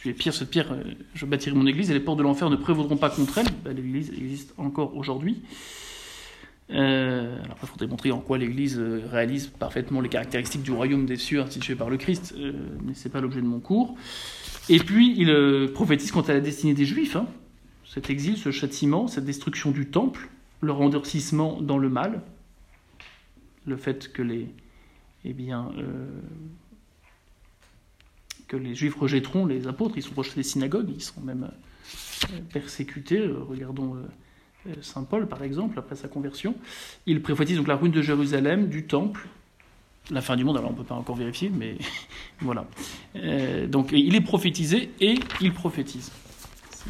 tu 0.02 0.08
es 0.08 0.14
pierre, 0.14 0.34
cette 0.34 0.50
pierre, 0.50 0.72
euh, 0.72 0.82
je 1.14 1.24
bâtirai 1.26 1.54
mon 1.54 1.64
église 1.64 1.88
et 1.92 1.94
les 1.94 2.00
portes 2.00 2.18
de 2.18 2.24
l'enfer 2.24 2.50
ne 2.50 2.56
prévaudront 2.56 2.96
pas 2.96 3.08
contre 3.08 3.38
elle. 3.38 3.46
Ben, 3.64 3.72
l'église 3.76 4.10
existe 4.10 4.52
encore 4.58 4.96
aujourd'hui. 4.96 5.42
Euh, 6.70 7.36
alors, 7.44 7.56
il 7.62 7.68
faudrait 7.68 7.86
montrer 7.86 8.10
en 8.10 8.18
quoi 8.18 8.36
l'Église 8.36 8.80
euh, 8.80 9.02
réalise 9.08 9.46
parfaitement 9.46 10.00
les 10.00 10.08
caractéristiques 10.08 10.62
du 10.62 10.72
royaume 10.72 11.06
des 11.06 11.16
cieux 11.16 11.40
institué 11.40 11.76
par 11.76 11.88
le 11.88 11.98
Christ, 11.98 12.34
mais 12.84 12.94
ce 12.94 13.04
n'est 13.04 13.12
pas 13.12 13.20
l'objet 13.20 13.40
de 13.40 13.46
mon 13.46 13.60
cours. 13.60 13.94
Et 14.68 14.78
puis, 14.78 15.14
il 15.16 15.70
prophétise 15.72 16.10
quant 16.10 16.22
à 16.22 16.32
la 16.32 16.40
destinée 16.40 16.74
des 16.74 16.84
Juifs, 16.84 17.14
hein. 17.14 17.26
Cet 17.92 18.10
exil, 18.10 18.36
ce 18.36 18.50
châtiment, 18.50 19.08
cette 19.08 19.24
destruction 19.24 19.70
du 19.70 19.86
temple, 19.86 20.28
leur 20.60 20.80
endurcissement 20.80 21.60
dans 21.60 21.78
le 21.78 21.88
mal, 21.88 22.22
le 23.66 23.76
fait 23.76 24.12
que 24.12 24.22
les, 24.22 24.48
eh 25.24 25.32
bien, 25.32 25.70
que 28.52 28.56
les 28.58 28.74
juifs 28.74 28.96
rejetteront 28.96 29.46
les 29.46 29.66
apôtres, 29.66 29.94
ils 29.96 30.02
sont 30.02 30.14
rejetés 30.14 30.36
des 30.36 30.42
synagogues, 30.42 30.90
ils 30.94 31.02
sont 31.02 31.22
même 31.22 31.50
euh, 32.24 32.38
persécutés. 32.52 33.18
Euh, 33.18 33.42
regardons 33.48 33.96
euh, 34.68 34.74
Saint 34.82 35.04
Paul, 35.04 35.26
par 35.26 35.42
exemple, 35.42 35.78
après 35.78 35.96
sa 35.96 36.06
conversion. 36.06 36.54
Il 37.06 37.22
prophétise 37.22 37.56
donc 37.56 37.66
la 37.66 37.76
ruine 37.76 37.92
de 37.92 38.02
Jérusalem, 38.02 38.68
du 38.68 38.84
temple, 38.84 39.26
la 40.10 40.20
fin 40.20 40.36
du 40.36 40.44
monde, 40.44 40.58
alors 40.58 40.68
on 40.68 40.74
ne 40.74 40.78
peut 40.78 40.84
pas 40.84 40.94
encore 40.94 41.16
vérifier, 41.16 41.50
mais 41.50 41.78
voilà. 42.40 42.66
donc 43.68 43.92
il 43.92 44.14
est 44.14 44.20
prophétisé 44.20 44.90
et 45.00 45.14
il 45.40 45.54
prophétise. 45.54 46.12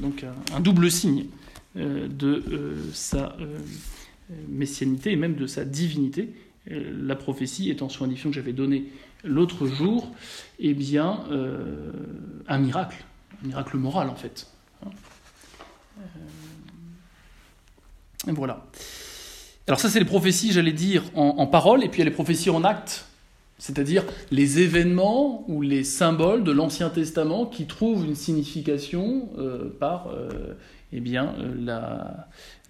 Donc 0.00 0.24
un, 0.55 0.61
double 0.61 0.90
signe 0.90 1.26
de 1.74 2.78
sa 2.92 3.37
messianité 4.48 5.12
et 5.12 5.16
même 5.16 5.35
de 5.35 5.46
sa 5.46 5.64
divinité. 5.64 6.35
la 6.66 7.16
prophétie 7.16 7.70
étant 7.70 7.88
sur 7.88 8.05
une 8.05 8.14
que 8.14 8.33
j'avais 8.33 8.52
donnée 8.52 8.87
l'autre 9.24 9.66
jour, 9.66 10.11
eh 10.59 10.74
bien, 10.74 11.24
euh, 11.31 11.92
un 12.48 12.59
miracle, 12.59 13.05
un 13.42 13.48
miracle 13.48 13.76
moral 13.76 14.09
en 14.09 14.16
fait. 14.16 14.48
Euh, 14.87 14.90
voilà. 18.26 18.66
Alors 19.68 19.81
ça, 19.81 19.88
c'est 19.88 19.98
les 19.98 20.05
prophéties, 20.05 20.52
j'allais 20.52 20.72
dire, 20.72 21.05
en, 21.14 21.46
parole, 21.46 21.85
et 21.85 21.88
puis 21.88 21.98
il 21.98 22.05
y 22.05 22.07
a 22.07 22.11
les 22.11 22.14
prophéties 22.14 22.50
en 22.50 22.64
actes, 22.64 23.07
c'est-à-dire 23.62 24.03
les 24.33 24.59
événements 24.59 25.44
ou 25.48 25.62
les 25.62 25.85
symboles 25.85 26.42
de 26.42 26.51
l'Ancien 26.51 26.90
Testament 26.90 27.46
qui 27.46 27.66
trouvent 27.66 28.05
une 28.05 28.16
signification 28.16 29.29
euh, 29.38 29.70
par 29.79 30.09
eh 30.92 31.01
bien, 31.01 31.35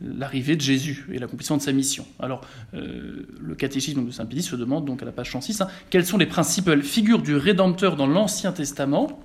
l'arrivée 0.01 0.55
de 0.55 0.61
Jésus 0.61 1.07
et 1.13 1.19
l'accomplissement 1.19 1.57
de 1.57 1.63
sa 1.63 1.73
mission. 1.73 2.07
Alors, 2.21 2.43
euh, 2.75 3.27
le 3.41 3.55
catéchisme 3.55 4.05
de 4.05 4.11
Saint 4.11 4.27
Pie 4.27 4.43
se 4.43 4.55
demande 4.55 4.85
donc 4.85 5.03
à 5.03 5.07
la 5.07 5.13
page 5.13 5.33
106 5.33 5.61
hein, 5.63 5.69
quelles 5.91 6.07
sont 6.07 6.19
les 6.19 6.27
principales 6.27 6.83
figures 6.83 7.23
du 7.23 7.35
Rédempteur 7.35 7.97
dans 7.97 8.07
l'Ancien 8.07 8.53
Testament? 8.53 9.19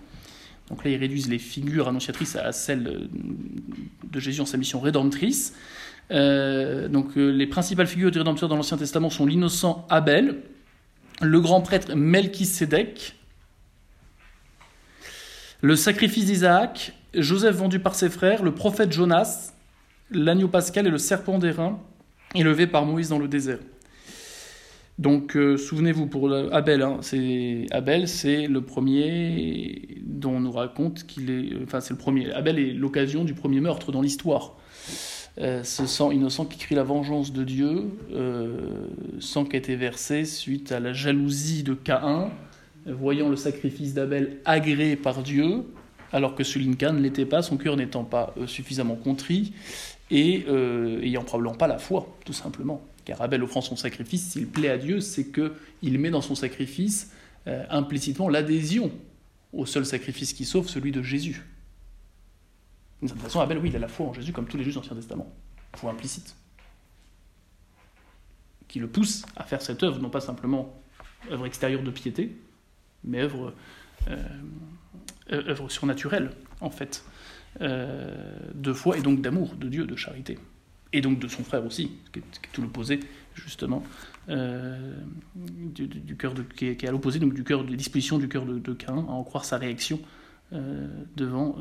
Donc 0.69 0.83
là, 0.83 0.91
ils 0.91 0.97
réduisent 0.97 1.29
les 1.29 1.37
figures 1.37 1.87
annonciatrices 1.87 2.35
à 2.35 2.51
celles 2.51 3.09
de 4.11 4.19
Jésus 4.19 4.41
en 4.41 4.45
sa 4.45 4.57
mission 4.57 4.79
rédemptrice. 4.79 5.53
Euh, 6.11 6.87
donc, 6.87 7.17
euh, 7.17 7.29
les 7.29 7.47
principales 7.47 7.87
figures 7.87 8.11
du 8.11 8.17
Rédempteur 8.17 8.49
dans 8.49 8.55
l'Ancien 8.55 8.77
Testament 8.77 9.09
sont 9.09 9.25
l'innocent 9.25 9.85
Abel, 9.89 10.41
le 11.21 11.41
grand 11.41 11.61
prêtre 11.61 11.95
Melchisédek, 11.95 13.15
le 15.61 15.75
sacrifice 15.75 16.25
d'Isaac, 16.25 16.93
Joseph 17.13 17.55
vendu 17.55 17.79
par 17.79 17.95
ses 17.95 18.09
frères, 18.09 18.43
le 18.43 18.53
prophète 18.53 18.91
Jonas, 18.91 19.53
l'agneau 20.11 20.47
pascal 20.47 20.87
et 20.87 20.91
le 20.91 20.97
serpent 20.97 21.39
d'airain 21.39 21.79
élevé 22.35 22.67
par 22.67 22.85
Moïse 22.85 23.09
dans 23.09 23.19
le 23.19 23.27
désert. 23.27 23.59
Donc 24.99 25.37
euh, 25.37 25.57
souvenez-vous 25.57 26.07
pour 26.07 26.33
Abel, 26.33 26.81
hein, 26.81 26.97
c'est 27.01 27.67
Abel, 27.69 28.07
c'est 28.07 28.47
le 28.47 28.61
premier 28.61 29.99
dont 30.03 30.31
on 30.31 30.39
nous 30.39 30.51
raconte 30.51 31.05
qu'il 31.05 31.29
est, 31.29 31.53
euh, 31.53 31.63
enfin 31.63 31.81
c'est 31.81 31.93
le 31.93 31.99
premier. 31.99 32.31
Abel 32.31 32.57
est 32.57 32.73
l'occasion 32.73 33.23
du 33.23 33.35
premier 33.35 33.61
meurtre 33.61 33.91
dans 33.91 34.01
l'histoire. 34.01 34.55
Euh, 35.39 35.63
ce 35.63 35.85
sang 35.85 36.11
innocent 36.11 36.45
qui 36.45 36.57
crie 36.57 36.75
la 36.75 36.83
vengeance 36.83 37.31
de 37.31 37.43
Dieu, 37.43 37.91
sang 39.19 39.45
qui 39.45 39.55
a 39.55 39.59
été 39.59 39.75
versé 39.75 40.25
suite 40.25 40.71
à 40.71 40.79
la 40.79 40.93
jalousie 40.93 41.63
de 41.63 41.73
Caïn, 41.73 42.29
voyant 42.85 43.29
le 43.29 43.35
sacrifice 43.35 43.93
d'Abel 43.93 44.39
agréé 44.45 44.95
par 44.95 45.21
Dieu, 45.21 45.63
alors 46.11 46.35
que 46.35 46.43
Lincoln 46.57 46.93
ne 46.93 47.01
l'était 47.01 47.25
pas, 47.25 47.41
son 47.41 47.57
cœur 47.57 47.75
n'étant 47.75 48.03
pas 48.03 48.33
suffisamment 48.47 48.95
contrit, 48.95 49.53
et 50.11 50.45
euh, 50.47 51.01
ayant 51.01 51.23
probablement 51.23 51.55
pas 51.55 51.67
la 51.67 51.77
foi, 51.77 52.15
tout 52.25 52.33
simplement. 52.33 52.81
Car 53.05 53.21
Abel 53.21 53.43
offrant 53.43 53.61
son 53.61 53.75
sacrifice, 53.75 54.31
s'il 54.31 54.47
plaît 54.47 54.69
à 54.69 54.77
Dieu, 54.77 54.99
c'est 54.99 55.31
qu'il 55.31 55.99
met 55.99 56.09
dans 56.09 56.21
son 56.21 56.35
sacrifice 56.35 57.11
euh, 57.47 57.63
implicitement 57.69 58.29
l'adhésion 58.29 58.91
au 59.53 59.65
seul 59.65 59.85
sacrifice 59.85 60.33
qui 60.33 60.45
sauve, 60.45 60.67
celui 60.67 60.91
de 60.91 61.01
Jésus. 61.01 61.45
De 63.01 63.07
toute 63.07 63.19
façon, 63.19 63.39
Abel, 63.39 63.59
oui, 63.59 63.69
il 63.69 63.75
a 63.75 63.79
la 63.79 63.87
foi 63.87 64.07
en 64.07 64.13
Jésus, 64.13 64.31
comme 64.33 64.47
tous 64.47 64.57
les 64.57 64.63
juifs 64.63 64.75
de 64.75 64.79
l'Ancien 64.79 64.95
Testament. 64.95 65.31
Foi 65.75 65.91
implicite. 65.91 66.35
Qui 68.67 68.79
le 68.79 68.87
pousse 68.87 69.23
à 69.35 69.43
faire 69.43 69.61
cette 69.61 69.83
œuvre, 69.83 69.99
non 69.99 70.09
pas 70.09 70.21
simplement 70.21 70.81
œuvre 71.31 71.45
extérieure 71.45 71.83
de 71.83 71.91
piété, 71.91 72.35
mais 73.03 73.21
œuvre, 73.21 73.53
euh, 74.07 74.17
œuvre 75.31 75.69
surnaturelle, 75.69 76.31
en 76.61 76.69
fait. 76.69 77.03
Euh, 77.61 78.13
de 78.53 78.71
foi 78.71 78.97
et 78.97 79.01
donc 79.01 79.21
d'amour 79.21 79.55
de 79.55 79.67
Dieu, 79.67 79.85
de 79.85 79.95
charité. 79.95 80.37
Et 80.93 81.01
donc 81.01 81.19
de 81.19 81.27
son 81.27 81.43
frère 81.43 81.65
aussi, 81.65 81.91
qui 82.13 82.19
est, 82.19 82.23
tout 82.53 82.61
l'opposé, 82.61 82.99
justement, 83.33 83.83
euh, 84.29 84.93
du, 85.35 86.15
cœur 86.15 86.33
qui, 86.55 86.67
est, 86.67 86.83
à 86.83 86.91
l'opposé 86.91 87.19
donc 87.19 87.33
du 87.33 87.43
cœur, 87.43 87.63
des 87.63 87.75
dispositions 87.75 88.19
du 88.19 88.29
cœur 88.29 88.45
de, 88.45 88.73
Cain, 88.73 88.97
à 88.97 89.11
en 89.11 89.23
croire 89.23 89.43
sa 89.43 89.57
réaction 89.57 89.99
euh, 90.53 90.87
devant 91.15 91.55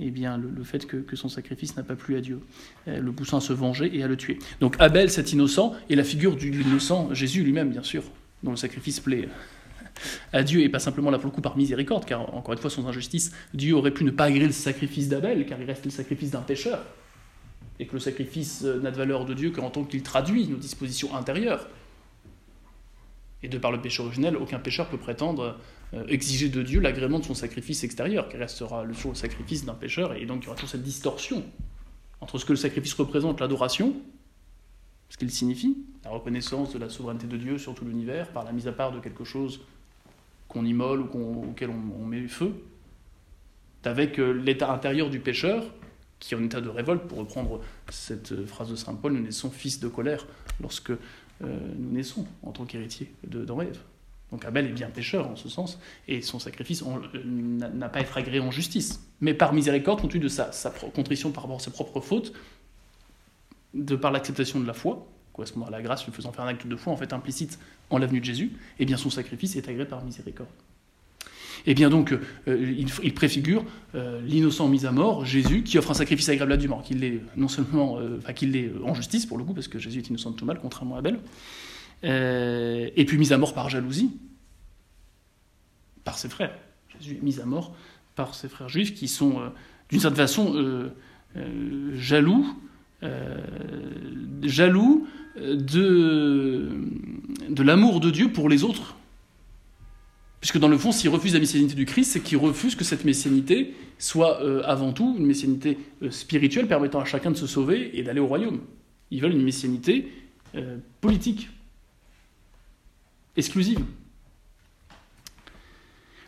eh 0.00 0.10
bien, 0.10 0.36
le, 0.36 0.64
fait 0.64 0.86
que, 0.86 1.16
son 1.16 1.28
sacrifice 1.28 1.76
n'a 1.76 1.82
pas 1.82 1.94
plu 1.94 2.16
à 2.16 2.20
Dieu, 2.20 2.40
le 2.86 3.12
poussant 3.12 3.38
à 3.38 3.40
se 3.40 3.52
venger 3.52 3.96
et 3.96 4.02
à 4.02 4.08
le 4.08 4.16
tuer. 4.16 4.38
Donc 4.60 4.76
Abel, 4.80 5.08
cet 5.08 5.32
innocent, 5.32 5.74
est 5.88 5.94
la 5.94 6.04
figure 6.04 6.36
de 6.36 6.42
l'innocent 6.42 7.14
Jésus 7.14 7.44
lui-même, 7.44 7.70
bien 7.70 7.84
sûr, 7.84 8.02
dont 8.42 8.50
le 8.50 8.56
sacrifice 8.56 8.98
plaît 9.00 9.28
à 10.32 10.42
Dieu 10.42 10.60
et 10.60 10.68
pas 10.68 10.78
simplement 10.78 11.10
là 11.10 11.18
pour 11.18 11.26
le 11.26 11.34
coup 11.34 11.40
par 11.40 11.56
miséricorde, 11.56 12.04
car 12.04 12.34
encore 12.34 12.52
une 12.52 12.58
fois, 12.58 12.70
sans 12.70 12.86
injustice, 12.86 13.32
Dieu 13.52 13.74
aurait 13.74 13.92
pu 13.92 14.04
ne 14.04 14.10
pas 14.10 14.24
agréer 14.24 14.46
le 14.46 14.52
sacrifice 14.52 15.08
d'Abel, 15.08 15.46
car 15.46 15.60
il 15.60 15.66
reste 15.66 15.84
le 15.84 15.90
sacrifice 15.90 16.30
d'un 16.30 16.40
pécheur, 16.40 16.84
et 17.78 17.86
que 17.86 17.94
le 17.94 18.00
sacrifice 18.00 18.62
n'a 18.62 18.90
de 18.90 18.96
valeur 18.96 19.24
de 19.24 19.34
Dieu 19.34 19.50
qu'en 19.50 19.70
tant 19.70 19.84
qu'il 19.84 20.02
traduit 20.02 20.48
nos 20.48 20.56
dispositions 20.56 21.14
intérieures. 21.14 21.68
Et 23.44 23.48
de 23.48 23.58
par 23.58 23.70
le 23.70 23.78
péché 23.78 24.02
originel, 24.02 24.38
aucun 24.38 24.58
pécheur 24.58 24.88
peut 24.88 24.96
prétendre 24.96 25.58
euh, 25.92 26.06
exiger 26.08 26.48
de 26.48 26.62
Dieu 26.62 26.80
l'agrément 26.80 27.18
de 27.18 27.24
son 27.24 27.34
sacrifice 27.34 27.84
extérieur, 27.84 28.30
qui 28.30 28.38
restera 28.38 28.84
le, 28.84 28.94
le 28.94 29.14
sacrifice 29.14 29.66
d'un 29.66 29.74
pécheur, 29.74 30.14
et 30.14 30.24
donc 30.24 30.42
il 30.42 30.44
y 30.44 30.48
aura 30.48 30.56
toujours 30.56 30.70
cette 30.70 30.82
distorsion 30.82 31.44
entre 32.22 32.38
ce 32.38 32.46
que 32.46 32.54
le 32.54 32.56
sacrifice 32.56 32.94
représente, 32.94 33.42
l'adoration, 33.42 33.94
ce 35.10 35.18
qu'il 35.18 35.30
signifie, 35.30 35.76
la 36.04 36.10
reconnaissance 36.10 36.72
de 36.72 36.78
la 36.78 36.88
souveraineté 36.88 37.26
de 37.26 37.36
Dieu 37.36 37.58
sur 37.58 37.74
tout 37.74 37.84
l'univers, 37.84 38.30
par 38.32 38.44
la 38.44 38.52
mise 38.52 38.66
à 38.66 38.72
part 38.72 38.92
de 38.92 39.00
quelque 39.00 39.24
chose 39.24 39.60
qu'on 40.48 40.64
immole 40.64 41.02
ou 41.02 41.50
auquel 41.50 41.68
on, 41.68 42.06
met 42.06 42.26
feu, 42.28 42.54
avec 43.84 44.18
euh, 44.18 44.32
l'état 44.32 44.72
intérieur 44.72 45.10
du 45.10 45.20
pécheur, 45.20 45.64
qui 46.18 46.32
est 46.32 46.36
en 46.38 46.42
état 46.44 46.62
de 46.62 46.70
révolte, 46.70 47.02
pour 47.02 47.18
reprendre 47.18 47.60
cette 47.90 48.32
euh, 48.32 48.46
phrase 48.46 48.70
de 48.70 48.76
Saint 48.76 48.94
Paul, 48.94 49.12
nous 49.12 49.20
naissons 49.20 49.50
fils 49.50 49.80
de 49.80 49.88
colère 49.88 50.26
lorsque 50.62 50.92
nous 51.40 51.90
naissons 51.90 52.26
en 52.42 52.52
tant 52.52 52.64
qu'héritiers 52.64 53.12
d'Enrève. 53.26 53.78
Donc 54.30 54.44
Abel 54.44 54.66
est 54.66 54.72
bien 54.72 54.88
pécheur 54.88 55.28
en 55.28 55.36
ce 55.36 55.48
sens, 55.48 55.78
et 56.08 56.22
son 56.22 56.38
sacrifice 56.38 56.82
n'a 57.24 57.88
pas 57.88 58.00
être 58.00 58.16
agréé 58.16 58.40
en 58.40 58.50
justice, 58.50 59.00
mais 59.20 59.34
par 59.34 59.52
miséricorde, 59.52 60.00
compte 60.00 60.10
tenu 60.10 60.24
de 60.24 60.28
sa, 60.28 60.50
sa 60.50 60.70
contrition 60.70 61.30
par 61.30 61.44
rapport 61.44 61.58
à 61.58 61.60
ses 61.60 61.70
propres 61.70 62.00
fautes, 62.00 62.32
de 63.74 63.96
par 63.96 64.10
l'acceptation 64.10 64.58
de 64.60 64.66
la 64.66 64.72
foi, 64.72 65.06
correspondant 65.32 65.66
à 65.66 65.70
la 65.70 65.82
grâce, 65.82 66.04
lui 66.04 66.12
faisant 66.12 66.32
faire 66.32 66.44
un 66.44 66.48
acte 66.48 66.66
de 66.66 66.76
foi, 66.76 66.92
en 66.92 66.96
fait 66.96 67.12
implicite 67.12 67.58
en 67.90 67.98
l'avenue 67.98 68.20
de 68.20 68.24
Jésus, 68.24 68.46
et 68.78 68.82
eh 68.82 68.84
bien 68.86 68.96
son 68.96 69.10
sacrifice 69.10 69.56
est 69.56 69.68
agréé 69.68 69.86
par 69.86 70.04
miséricorde. 70.04 70.48
Et 71.66 71.70
eh 71.70 71.74
bien 71.74 71.88
donc, 71.88 72.12
euh, 72.48 72.74
il, 73.02 73.14
préfigure 73.14 73.64
euh, 73.94 74.20
l'innocent 74.22 74.68
mis 74.68 74.84
à 74.86 74.92
mort, 74.92 75.24
Jésus, 75.24 75.62
qui 75.62 75.78
offre 75.78 75.90
un 75.90 75.94
sacrifice 75.94 76.28
agréable 76.28 76.52
à 76.52 76.56
Dieu, 76.56 76.70
qu'il 76.84 77.00
l'est 77.00 77.20
non 77.36 77.48
seulement, 77.48 77.98
euh, 77.98 78.18
qu'il 78.34 78.52
l'est 78.52 78.70
en 78.84 78.94
justice 78.94 79.24
pour 79.26 79.38
le 79.38 79.44
coup, 79.44 79.54
parce 79.54 79.68
que 79.68 79.78
Jésus 79.78 80.00
est 80.00 80.08
innocent 80.08 80.30
de 80.30 80.36
tout 80.36 80.44
mal, 80.44 80.58
contrairement 80.60 80.96
à 80.96 80.98
Abel, 80.98 81.18
et 82.02 83.04
puis 83.06 83.16
mis 83.18 83.32
à 83.32 83.38
mort 83.38 83.54
par 83.54 83.70
jalousie, 83.70 84.10
par 86.04 86.18
ses 86.18 86.28
frères. 86.28 86.54
Jésus 87.00 87.16
est 87.16 87.24
mis 87.24 87.40
à 87.40 87.46
mort 87.46 87.74
par 88.14 88.34
ses 88.34 88.48
frères 88.48 88.68
juifs 88.68 88.94
qui 88.94 89.08
sont, 89.08 89.40
d'une 89.88 90.00
certaine 90.00 90.18
façon, 90.18 90.90
jaloux, 91.94 92.46
jaloux 94.42 95.06
de 95.36 96.68
l'amour 97.62 98.00
de 98.00 98.10
Dieu 98.10 98.30
pour 98.32 98.50
les 98.50 98.64
autres. 98.64 98.96
Puisque 100.44 100.58
dans 100.58 100.68
le 100.68 100.76
fond, 100.76 100.92
s'il 100.92 101.08
refuse 101.08 101.32
la 101.32 101.40
messianité 101.40 101.74
du 101.74 101.86
Christ, 101.86 102.12
c'est 102.12 102.20
qu'il 102.20 102.36
refuse 102.36 102.74
que 102.74 102.84
cette 102.84 103.06
messianité 103.06 103.74
soit 103.98 104.42
euh, 104.42 104.60
avant 104.66 104.92
tout 104.92 105.16
une 105.18 105.24
messianité 105.24 105.78
euh, 106.02 106.10
spirituelle 106.10 106.68
permettant 106.68 107.00
à 107.00 107.06
chacun 107.06 107.30
de 107.30 107.36
se 107.38 107.46
sauver 107.46 107.98
et 107.98 108.02
d'aller 108.02 108.20
au 108.20 108.26
royaume. 108.26 108.60
Ils 109.10 109.22
veulent 109.22 109.32
une 109.32 109.42
messianité 109.42 110.12
euh, 110.54 110.76
politique, 111.00 111.48
exclusive. 113.38 113.80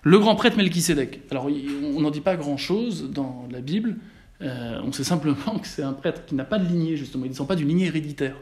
Le 0.02 0.18
grand 0.18 0.35
prêtre 0.35 0.57
Melchisédek. 0.57 1.20
Alors, 1.31 1.50
on 1.85 2.00
n'en 2.00 2.11
dit 2.11 2.22
pas 2.22 2.37
grand-chose 2.37 3.11
dans 3.11 3.46
la 3.50 3.61
Bible. 3.61 3.98
on 4.40 4.92
sait 4.92 5.05
simplement 5.05 5.59
que 5.62 5.66
c'est 5.66 5.83
un 5.83 5.92
prêtre 5.92 6.24
qui 6.24 6.35
n'a 6.35 6.44
pas 6.44 6.59
de 6.59 6.66
lignée, 6.66 6.96
justement. 6.96 7.26
Il 7.26 7.29
ne 7.29 7.33
descend 7.33 7.48
pas 7.48 7.55
d'une 7.55 7.68
lignée 7.68 7.85
héréditaire 7.85 8.37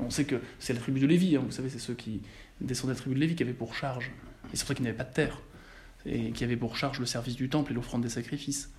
on 0.00 0.10
sait 0.10 0.24
que 0.24 0.36
c'est 0.58 0.72
la 0.72 0.80
tribu 0.80 1.00
de 1.00 1.06
Lévi, 1.06 1.36
hein. 1.36 1.42
vous 1.44 1.52
savez, 1.52 1.68
c'est 1.68 1.78
ceux 1.78 1.94
qui 1.94 2.20
descendent 2.60 2.90
de 2.90 2.94
la 2.94 3.00
tribu 3.00 3.14
de 3.14 3.20
Lévi 3.20 3.34
qui 3.34 3.42
avaient 3.42 3.52
pour 3.52 3.74
charge, 3.74 4.10
et 4.52 4.56
c'est 4.56 4.60
pour 4.60 4.68
ça 4.68 4.74
qu'ils 4.74 4.84
n'avaient 4.84 4.96
pas 4.96 5.04
de 5.04 5.14
terre, 5.14 5.40
et 6.06 6.32
qui 6.32 6.44
avaient 6.44 6.56
pour 6.56 6.76
charge 6.76 6.98
le 6.98 7.06
service 7.06 7.36
du 7.36 7.48
temple 7.48 7.72
et 7.72 7.74
l'offrande 7.74 8.02
des 8.02 8.08
sacrifices. 8.08 8.70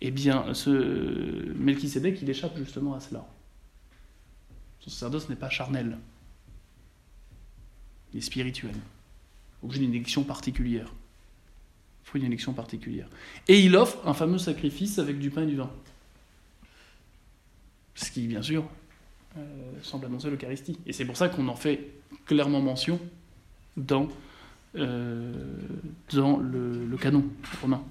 Eh 0.00 0.10
bien, 0.10 0.52
ce 0.54 1.54
il 1.54 2.30
échappe 2.30 2.56
justement 2.56 2.94
à 2.94 3.00
cela. 3.00 3.26
Son 4.80 4.90
sacerdoce 4.90 5.28
n'est 5.28 5.36
pas 5.36 5.48
charnel, 5.48 5.96
il 8.12 8.18
est 8.18 8.20
spirituel, 8.20 8.74
objet 9.62 9.80
d'une 9.80 9.94
élection 9.94 10.22
particulière. 10.22 10.92
Fruit 12.04 12.20
d'une 12.20 12.30
élection 12.30 12.52
particulière. 12.52 13.08
Et 13.48 13.60
il 13.60 13.74
offre 13.76 14.06
un 14.06 14.14
fameux 14.14 14.38
sacrifice 14.38 14.98
avec 14.98 15.18
du 15.18 15.30
pain 15.30 15.42
et 15.42 15.46
du 15.46 15.56
vin. 15.56 15.70
Ce 17.94 18.10
qui, 18.10 18.26
bien 18.26 18.42
sûr, 18.42 18.68
euh, 19.36 19.72
semble 19.82 20.06
annoncer 20.06 20.30
l'Eucharistie. 20.30 20.78
Et 20.86 20.92
c'est 20.92 21.06
pour 21.06 21.16
ça 21.16 21.28
qu'on 21.28 21.48
en 21.48 21.56
fait 21.56 21.92
clairement 22.26 22.60
mention 22.60 23.00
dans, 23.76 24.08
euh, 24.76 25.32
le, 26.12 26.96
canon 26.96 27.24
romain. 27.60 27.82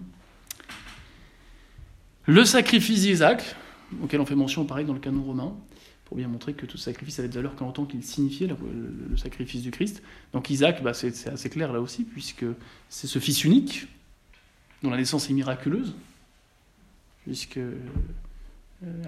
Le 2.25 2.45
sacrifice 2.45 3.01
d'Isaac, 3.01 3.55
auquel 4.01 4.21
on 4.21 4.25
fait 4.25 4.35
mention 4.35 4.65
pareil 4.65 4.85
dans 4.85 4.93
le 4.93 4.99
canon 4.99 5.23
romain, 5.23 5.53
pour 6.05 6.17
bien 6.17 6.27
montrer 6.27 6.53
que 6.53 6.65
tout 6.65 6.77
sacrifice 6.77 7.19
avait 7.19 7.27
de 7.27 7.33
valeur 7.33 7.55
qu'en 7.55 7.71
tant 7.71 7.85
qu'il 7.85 8.03
signifiait 8.03 8.47
le, 8.47 9.17
sacrifice 9.17 9.61
du 9.61 9.71
Christ. 9.71 10.01
Donc 10.31 10.49
Isaac, 10.49 10.83
bah, 10.83 10.93
c'est 10.93 11.27
assez 11.27 11.49
clair 11.49 11.73
là 11.73 11.81
aussi, 11.81 12.03
puisque 12.03 12.45
c'est 12.89 13.07
ce 13.07 13.19
fils 13.19 13.43
unique, 13.43 13.87
dont 14.81 14.89
la 14.89 14.97
naissance 14.97 15.29
est 15.29 15.33
miraculeuse, 15.33 15.95
puisque 17.23 17.57
euh, 17.57 17.77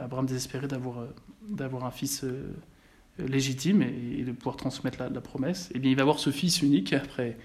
Abraham 0.01 0.25
désespérait 0.25 0.67
d'avoir, 0.67 0.99
euh, 0.99 1.85
un 1.85 1.91
fils 1.91 2.23
légitime 3.19 3.81
et, 3.81 4.23
de 4.23 4.31
pouvoir 4.31 4.57
transmettre 4.57 4.99
la, 5.01 5.21
promesse, 5.21 5.69
et 5.71 5.73
eh 5.75 5.79
bien 5.79 5.91
il 5.91 5.95
va 5.95 6.01
avoir 6.01 6.19
ce 6.19 6.29
fils 6.29 6.61
unique 6.61 6.93
après, 6.93 7.37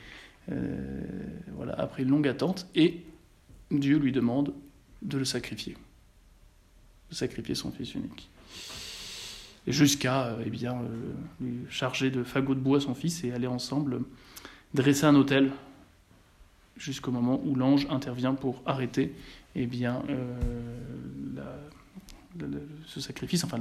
voilà, 1.54 1.74
après 1.78 2.02
une 2.02 2.10
longue 2.10 2.26
attente, 2.26 2.66
et 2.74 3.02
Dieu 3.70 3.98
lui 3.98 4.12
demande 4.12 4.52
de 5.02 5.18
le 5.18 5.24
sacrifier, 5.24 5.76
de 7.10 7.14
sacrifier 7.14 7.54
son 7.54 7.70
fils 7.70 7.94
unique. 7.94 8.28
jusqu'à 9.66 10.36
eh 10.44 10.50
bien, 10.50 10.82
lui 11.40 11.60
charger 11.68 12.10
de 12.10 12.24
fagots 12.24 12.54
de 12.54 12.60
bois 12.60 12.80
son 12.80 12.94
fils 12.94 13.22
et 13.22 13.32
aller 13.32 13.46
ensemble 13.46 14.00
dresser 14.74 15.04
un 15.04 15.14
autel 15.14 15.52
jusqu'au 16.76 17.10
moment 17.10 17.40
où 17.44 17.54
l'ange 17.54 17.86
intervient 17.90 18.34
pour 18.34 18.62
arrêter 18.66 19.12
eh 19.54 19.66
bien, 19.66 20.02
la, 21.34 21.58
ce 22.86 23.00
sacrifice, 23.00 23.44
enfin 23.44 23.60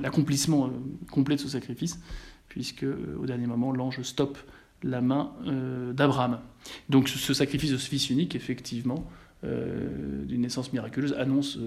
l'accomplissement 0.00 0.66
euh, 0.66 0.70
complet 1.10 1.36
de 1.36 1.40
ce 1.40 1.48
sacrifice, 1.48 2.00
puisque 2.48 2.84
euh, 2.84 3.16
au 3.20 3.26
dernier 3.26 3.46
moment, 3.46 3.72
l'ange 3.72 4.02
stoppe 4.02 4.38
la 4.82 5.00
main 5.00 5.32
euh, 5.46 5.92
d'Abraham. 5.92 6.40
Donc 6.88 7.08
ce, 7.08 7.34
sacrifice 7.34 7.70
de 7.70 7.76
ce 7.76 7.88
fils 7.88 8.10
unique, 8.10 8.34
effectivement, 8.34 9.06
d'une 9.42 10.42
naissance 10.42 10.72
miraculeuse, 10.72 11.14
annonce, 11.14 11.58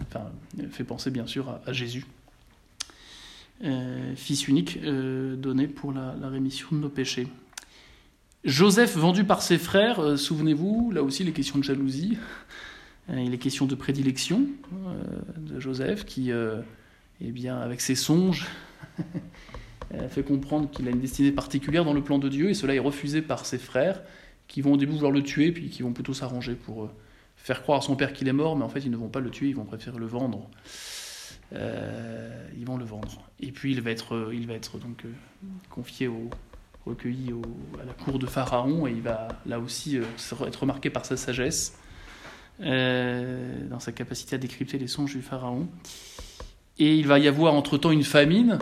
enfin, 0.00 0.32
fait 0.70 0.82
penser 0.82 1.12
bien 1.12 1.24
sûr 1.24 1.60
à, 1.64 1.72
Jésus, 1.72 2.04
fils 4.16 4.48
unique 4.48 4.80
donné 4.82 5.68
pour 5.68 5.92
la, 5.92 6.16
la, 6.20 6.28
rémission 6.28 6.66
de 6.72 6.78
nos 6.78 6.88
péchés. 6.88 7.28
Joseph 8.42 8.96
vendu 8.96 9.22
par 9.22 9.40
ses 9.40 9.56
frères, 9.56 10.18
souvenez-vous, 10.18 10.90
là 10.90 11.04
aussi 11.04 11.22
les 11.22 11.30
questions 11.30 11.60
de 11.60 11.62
jalousie. 11.62 12.18
Euh, 13.10 13.20
il 13.20 13.34
est 13.34 13.38
question 13.38 13.66
de 13.66 13.74
prédilection 13.74 14.46
euh, 14.72 15.02
de 15.36 15.60
Joseph 15.60 16.04
qui, 16.04 16.30
euh, 16.30 16.60
eh 17.20 17.30
bien, 17.30 17.58
avec 17.58 17.80
ses 17.80 17.94
songes, 17.94 18.46
fait 20.08 20.22
comprendre 20.22 20.70
qu'il 20.70 20.88
a 20.88 20.90
une 20.90 21.00
destinée 21.00 21.32
particulière 21.32 21.84
dans 21.84 21.92
le 21.92 22.02
plan 22.02 22.18
de 22.18 22.28
Dieu, 22.28 22.48
et 22.50 22.54
cela 22.54 22.74
est 22.74 22.78
refusé 22.78 23.20
par 23.20 23.44
ses 23.44 23.58
frères, 23.58 24.02
qui 24.48 24.62
vont 24.62 24.72
au 24.72 24.76
début 24.76 24.92
vouloir 24.92 25.12
le 25.12 25.22
tuer, 25.22 25.52
puis 25.52 25.68
qui 25.68 25.82
vont 25.82 25.92
plutôt 25.92 26.14
s'arranger 26.14 26.54
pour 26.54 26.90
faire 27.36 27.62
croire 27.62 27.78
à 27.78 27.82
son 27.82 27.96
père 27.96 28.12
qu'il 28.12 28.28
est 28.28 28.32
mort, 28.32 28.56
mais 28.56 28.64
en 28.64 28.68
fait 28.68 28.80
ils 28.80 28.90
ne 28.90 28.96
vont 28.96 29.08
pas 29.08 29.20
le 29.20 29.30
tuer, 29.30 29.48
ils 29.48 29.56
vont 29.56 29.64
préférer 29.64 29.98
le 29.98 30.06
vendre. 30.06 30.48
ils 31.52 32.64
vont 32.64 32.78
le 32.78 32.84
vendre. 32.84 33.22
Et 33.40 33.52
puis 33.52 33.72
il 33.72 33.82
va 33.82 33.90
être, 33.90 34.30
il 34.32 34.46
va 34.46 34.54
être 34.54 34.78
donc 34.78 35.04
confié 35.68 36.08
au, 36.08 36.30
recueilli 36.86 37.32
à 37.80 37.84
la 37.84 37.92
cour 37.92 38.18
de 38.18 38.26
Pharaon, 38.26 38.86
et 38.86 38.92
il 38.92 39.02
va 39.02 39.28
là 39.44 39.58
aussi 39.58 39.96
être 39.96 40.60
remarqué 40.60 40.88
par 40.88 41.04
sa 41.04 41.18
sagesse. 41.18 41.76
Euh, 42.60 43.66
dans 43.70 43.80
sa 43.80 43.92
capacité 43.92 44.36
à 44.36 44.38
décrypter 44.38 44.78
les 44.78 44.86
songes 44.86 45.14
du 45.14 45.22
pharaon. 45.22 45.68
Et 46.78 46.96
il 46.96 47.06
va 47.06 47.18
y 47.18 47.26
avoir 47.26 47.54
entre-temps 47.54 47.90
une 47.90 48.04
famine 48.04 48.58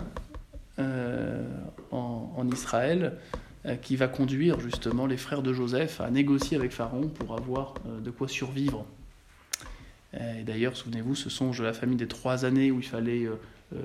euh, 0.79 1.45
en, 1.91 2.49
Israël 2.51 3.19
euh, 3.67 3.75
qui 3.77 3.97
va 3.97 4.09
conduire 4.09 4.59
justement 4.61 5.07
les 5.07 5.17
frères 5.17 5.43
de 5.43 5.53
Joseph 5.53 6.01
à 6.01 6.11
négocier 6.11 6.57
avec 6.57 6.73
Pharaon 6.73 7.09
pour 7.09 7.37
avoir 7.37 7.75
de 8.03 8.11
quoi 8.11 8.29
survivre. 8.29 8.87
Et 10.15 10.43
d'ailleurs, 10.45 10.77
souvenez-vous, 10.77 11.15
ce 11.15 11.29
songe 11.29 11.59
de 11.59 11.65
la 11.65 11.73
famine 11.73 11.97
des 11.97 12.09
trois 12.09 12.45
années 12.45 12.71
où 12.71 12.79
il 12.79 12.87
fallait 12.87 13.29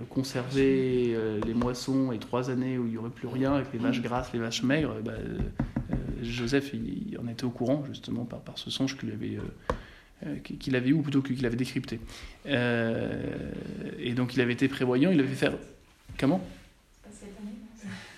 conserver 0.10 1.16
les 1.46 1.54
moissons 1.54 2.12
et 2.12 2.18
trois 2.18 2.50
années 2.50 2.80
où 2.80 2.86
il 2.86 2.92
n'y 2.92 2.98
aurait 2.98 3.12
plus 3.12 3.28
rien 3.28 3.54
avec 3.54 3.72
les 3.74 3.80
vaches 3.80 4.02
grasses, 4.02 4.34
les 4.34 4.40
vaches 4.40 4.64
maigres. 4.64 4.96
Bah, 5.04 5.14
Joseph 6.24 6.74
il, 6.74 7.20
en 7.20 7.28
était 7.28 7.44
au 7.44 7.52
courant 7.52 7.84
justement 7.86 8.26
par 8.26 8.58
ce 8.58 8.72
songe 8.72 8.98
qu'il 8.98 9.12
avait 9.12 9.38
qu'il 10.44 10.76
avait 10.76 10.90
eu, 10.90 10.94
ou 10.94 11.02
plutôt 11.02 11.22
qu'il 11.22 11.46
avait 11.46 11.56
décrypté. 11.56 12.00
et 12.46 14.14
donc 14.16 14.36
il 14.36 14.42
avait 14.42 14.54
été 14.54 14.68
prévoyant, 14.68 15.12
il 15.12 15.20
avait 15.20 15.30
fait 15.30 15.36
faire... 15.36 15.58
Comment? 16.18 16.42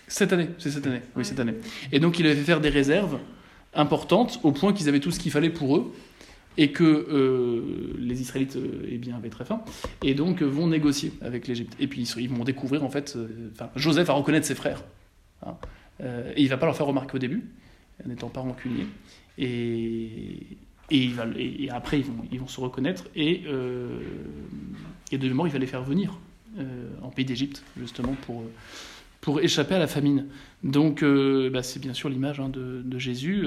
Cette 0.07 0.31
année, 0.31 0.49
c'est 0.57 0.71
cette 0.71 0.87
année, 0.87 1.01
oui, 1.15 1.25
cette 1.25 1.39
année. 1.39 1.55
Et 1.91 1.99
donc 1.99 2.17
il 2.19 2.25
avait 2.25 2.35
fait 2.35 2.43
faire 2.43 2.61
des 2.61 2.69
réserves 2.69 3.19
importantes 3.73 4.39
au 4.43 4.51
point 4.51 4.73
qu'ils 4.73 4.87
avaient 4.87 5.01
tout 5.01 5.11
ce 5.11 5.19
qu'il 5.19 5.31
fallait 5.31 5.49
pour 5.49 5.75
eux 5.75 5.93
et 6.57 6.71
que 6.71 6.83
euh, 6.83 7.93
les 7.99 8.21
Israélites 8.21 8.55
euh, 8.55 8.87
eh 8.89 8.97
bien, 8.97 9.15
avaient 9.15 9.29
très 9.29 9.45
faim, 9.45 9.61
et 10.03 10.15
donc 10.15 10.41
euh, 10.41 10.45
vont 10.45 10.67
négocier 10.67 11.13
avec 11.21 11.47
l'Égypte. 11.47 11.75
Et 11.79 11.87
puis 11.87 12.01
ils 12.17 12.29
vont 12.29 12.43
découvrir, 12.43 12.83
en 12.83 12.89
fait, 12.89 13.17
Joseph 13.75 14.07
va 14.07 14.13
reconnaître 14.13 14.47
ses 14.47 14.55
frères, 14.55 14.83
hein, 15.45 15.55
et 15.99 16.41
il 16.41 16.49
va 16.49 16.57
pas 16.57 16.65
leur 16.65 16.75
faire 16.75 16.87
remarquer 16.87 17.15
au 17.15 17.19
début, 17.19 17.43
n'étant 18.05 18.29
pas 18.29 18.41
rancunier, 18.41 18.87
et, 19.37 20.57
et, 20.89 21.69
après 21.69 21.99
ils 22.31 22.39
vont, 22.39 22.47
se 22.47 22.59
reconnaître, 22.59 23.05
et, 23.15 23.43
et 25.11 25.17
de 25.17 25.27
mémoire 25.27 25.47
il 25.47 25.51
va 25.51 25.59
les 25.59 25.67
faire 25.67 25.83
venir 25.83 26.17
en 27.01 27.09
pays 27.09 27.25
d'Égypte, 27.25 27.63
justement, 27.79 28.15
pour 28.25 28.43
pour 29.19 29.41
échapper 29.41 29.75
à 29.75 29.79
la 29.79 29.87
famine. 29.87 30.27
Donc, 30.63 31.03
bah, 31.03 31.61
c'est 31.61 31.79
bien 31.81 31.93
sûr 31.93 32.07
l'image 32.07 32.39
hein, 32.39 32.49
de, 32.49 32.99
Jésus, 32.99 33.45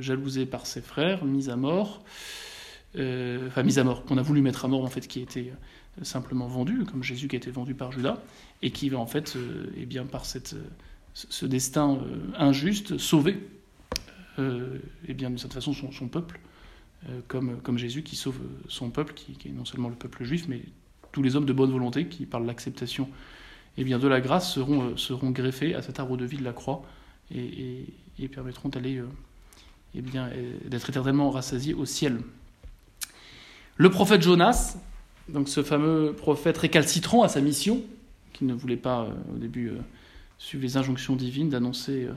jalousé 0.00 0.46
par 0.46 0.66
ses 0.66 0.80
frères, 0.80 1.24
mis 1.24 1.50
à 1.50 1.56
mort, 1.56 2.04
euh, 2.98 3.48
enfin 3.48 3.62
mise 3.62 3.78
à 3.78 3.84
mort, 3.84 4.04
qu'on 4.04 4.16
a 4.16 4.22
voulu 4.22 4.40
mettre 4.40 4.64
à 4.64 4.68
mort 4.68 4.84
en 4.84 4.88
fait, 4.88 5.06
qui 5.06 5.20
était 5.20 5.52
euh, 6.00 6.04
simplement 6.04 6.46
vendu, 6.46 6.84
comme 6.84 7.02
Jésus 7.02 7.28
qui 7.28 7.36
a 7.36 7.38
été 7.38 7.50
vendu 7.50 7.74
par 7.74 7.92
Judas, 7.92 8.22
et 8.62 8.70
qui 8.70 8.88
va 8.88 8.98
en 8.98 9.06
fait, 9.06 9.36
euh, 9.36 9.66
eh 9.76 9.84
bien, 9.84 10.06
par 10.06 10.24
cette, 10.24 10.56
ce 11.12 11.46
destin 11.46 11.98
injuste, 12.38 12.98
sauver, 12.98 13.38
eh 14.38 15.14
bien, 15.14 15.30
d'une 15.30 15.38
certaine 15.38 15.62
façon, 15.62 15.72
son, 15.72 16.08
peuple, 16.08 16.40
comme, 17.28 17.58
comme 17.62 17.78
Jésus 17.78 18.02
qui 18.02 18.16
sauve 18.16 18.38
son 18.68 18.90
peuple, 18.90 19.14
qui, 19.14 19.32
est 19.48 19.52
non 19.52 19.64
seulement 19.64 19.88
le 19.88 19.94
peuple 19.94 20.24
juif, 20.24 20.46
mais 20.48 20.62
tous 21.12 21.22
les 21.22 21.36
hommes 21.36 21.46
de 21.46 21.52
bonne 21.52 21.70
volonté 21.70 22.06
qui, 22.06 22.26
par 22.26 22.40
l'acceptation 22.40 23.08
eh 23.78 23.84
de 23.84 24.08
la 24.08 24.20
grâce, 24.20 24.52
seront, 24.52 24.96
seront 24.96 25.30
greffés 25.30 25.74
à 25.74 25.82
cet 25.82 26.00
arbre 26.00 26.16
de 26.16 26.24
vie 26.24 26.38
de 26.38 26.44
la 26.44 26.52
croix 26.52 26.82
et, 27.34 27.84
et, 28.18 28.28
permettront 28.28 28.68
d'aller, 28.68 29.02
eh 29.94 30.00
bien, 30.00 30.30
d'être 30.64 30.88
éternellement 30.88 31.30
rassasiés 31.30 31.74
au 31.74 31.84
ciel. 31.84 32.20
Le 33.76 33.90
prophète 33.90 34.22
Jonas, 34.22 34.78
donc 35.28 35.48
ce 35.48 35.62
fameux 35.62 36.14
prophète 36.16 36.56
récalcitrant 36.56 37.22
à 37.22 37.28
sa 37.28 37.42
mission, 37.42 37.82
qui 38.32 38.44
ne 38.44 38.54
voulait 38.54 38.76
pas 38.76 39.02
euh, 39.02 39.34
au 39.34 39.38
début 39.38 39.68
euh, 39.68 39.78
suivre 40.38 40.62
les 40.62 40.76
injonctions 40.76 41.16
divines 41.16 41.48
d'annoncer 41.48 42.04
euh, 42.04 42.12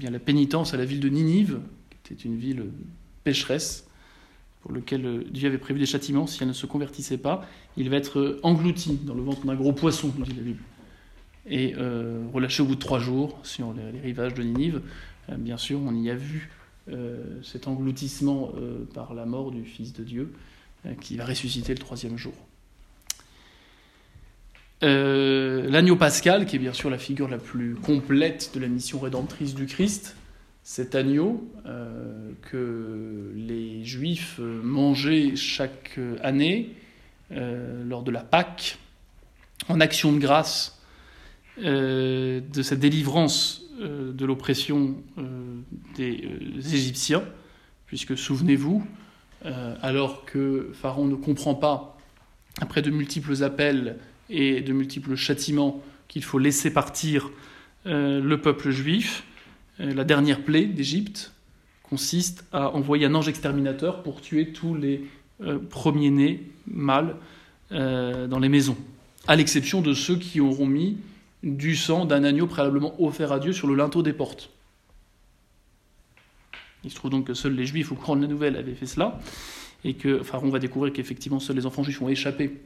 eh 0.00 0.10
la 0.10 0.18
pénitence 0.18 0.74
à 0.74 0.76
la 0.76 0.84
ville 0.84 1.00
de 1.00 1.08
Ninive, 1.08 1.60
qui 1.90 2.14
était 2.14 2.22
une 2.24 2.36
ville 2.36 2.64
pécheresse, 3.24 3.86
pour 4.66 4.74
laquelle 4.74 5.24
Dieu 5.30 5.46
avait 5.46 5.58
prévu 5.58 5.78
des 5.78 5.86
châtiments 5.86 6.26
si 6.26 6.42
elle 6.42 6.48
ne 6.48 6.52
se 6.52 6.66
convertissait 6.66 7.18
pas, 7.18 7.46
il 7.76 7.88
va 7.88 7.96
être 7.96 8.40
englouti 8.42 8.98
dans 9.04 9.14
le 9.14 9.22
ventre 9.22 9.46
d'un 9.46 9.54
gros 9.54 9.72
poisson, 9.72 10.12
dit 10.18 10.32
la 10.32 10.42
Bible, 10.42 10.62
et 11.48 11.74
relâché 12.32 12.64
au 12.64 12.66
bout 12.66 12.74
de 12.74 12.80
trois 12.80 12.98
jours 12.98 13.38
sur 13.44 13.72
les, 13.72 14.00
rivages 14.00 14.34
de 14.34 14.42
Ninive. 14.42 14.82
bien 15.38 15.56
sûr, 15.56 15.78
on 15.80 15.94
y 15.94 16.10
a 16.10 16.16
vu 16.16 16.50
cet 17.42 17.68
engloutissement 17.68 18.50
par 18.92 19.14
la 19.14 19.24
mort 19.24 19.52
du 19.52 19.64
Fils 19.64 19.92
de 19.92 20.02
Dieu. 20.02 20.32
Euh, 20.86 20.94
qui 21.00 21.16
va 21.16 21.24
ressusciter 21.24 21.72
le 21.72 21.78
troisième 21.78 22.16
jour. 22.16 22.34
Euh, 24.82 25.68
l'agneau 25.70 25.96
pascal, 25.96 26.46
qui 26.46 26.56
est 26.56 26.58
bien 26.58 26.74
sûr 26.74 26.90
la 26.90 26.98
figure 26.98 27.28
la 27.28 27.38
plus 27.38 27.74
complète 27.74 28.50
de 28.54 28.60
la 28.60 28.68
mission 28.68 28.98
rédemptrice 28.98 29.54
du 29.54 29.66
Christ, 29.66 30.16
cet 30.68 30.96
agneau 30.96 31.48
euh, 31.66 32.32
que 32.50 33.30
les 33.36 33.84
Juifs 33.84 34.40
mangeaient 34.40 35.36
chaque 35.36 36.00
année 36.24 36.72
lors 37.30 38.02
de 38.02 38.10
la 38.10 38.22
Pâque, 38.22 38.78
en 39.68 39.80
action 39.80 40.12
de 40.12 40.18
grâce 40.18 40.80
de 41.58 42.62
cette 42.62 42.78
délivrance 42.78 43.64
de 43.80 44.24
l'oppression 44.24 44.96
des 45.96 46.74
Égyptiens, 46.74 47.24
puisque 47.86 48.16
souvenez-vous, 48.16 48.86
euh, 49.44 49.76
alors 49.82 50.24
que 50.24 50.70
Pharaon 50.72 51.06
ne 51.06 51.14
comprend 51.14 51.54
pas, 51.54 51.96
après 52.60 52.82
de 52.82 52.90
multiples 52.90 53.44
appels 53.44 53.98
et 54.28 54.60
de 54.60 54.72
multiples 54.72 55.14
châtiments, 55.14 55.82
qu'il 56.08 56.24
faut 56.24 56.38
laisser 56.38 56.72
partir 56.72 57.30
euh, 57.86 58.20
le 58.20 58.40
peuple 58.40 58.70
juif. 58.70 59.22
Euh, 59.80 59.94
la 59.94 60.04
dernière 60.04 60.42
plaie 60.42 60.66
d'Égypte 60.66 61.32
consiste 61.82 62.44
à 62.52 62.70
envoyer 62.70 63.06
un 63.06 63.14
ange 63.14 63.28
exterminateur 63.28 64.02
pour 64.02 64.20
tuer 64.20 64.52
tous 64.52 64.74
les 64.74 65.04
premiers-nés 65.70 66.42
mâles 66.66 67.14
dans 67.70 68.38
les 68.40 68.48
maisons, 68.48 68.76
à 69.28 69.36
l'exception 69.36 69.82
de 69.82 69.92
ceux 69.92 70.16
qui 70.16 70.40
auront 70.40 70.66
mis 70.66 70.96
du 71.42 71.76
sang 71.76 72.06
d'un 72.06 72.24
agneau 72.24 72.46
préalablement 72.46 73.00
offert 73.00 73.32
à 73.32 73.38
Dieu 73.38 73.52
sur 73.52 73.68
le 73.68 73.74
linteau 73.74 74.02
des 74.02 74.12
portes. 74.12 74.50
Il 76.84 76.90
se 76.90 76.96
trouve 76.96 77.10
donc 77.10 77.26
que 77.26 77.34
seuls 77.34 77.54
les 77.54 77.66
Juifs, 77.66 77.92
au 77.92 77.94
courant 77.94 78.16
de 78.16 78.22
la 78.22 78.28
nouvelle, 78.28 78.56
avaient 78.56 78.74
fait 78.74 78.86
cela, 78.86 79.20
et 79.84 79.94
que 79.94 80.22
Pharaon 80.22 80.50
va 80.50 80.58
découvrir 80.58 80.92
qu'effectivement 80.92 81.40
seuls 81.40 81.56
les 81.56 81.66
enfants 81.66 81.82
juifs 81.82 82.00
ont 82.00 82.08
échappé 82.08 82.58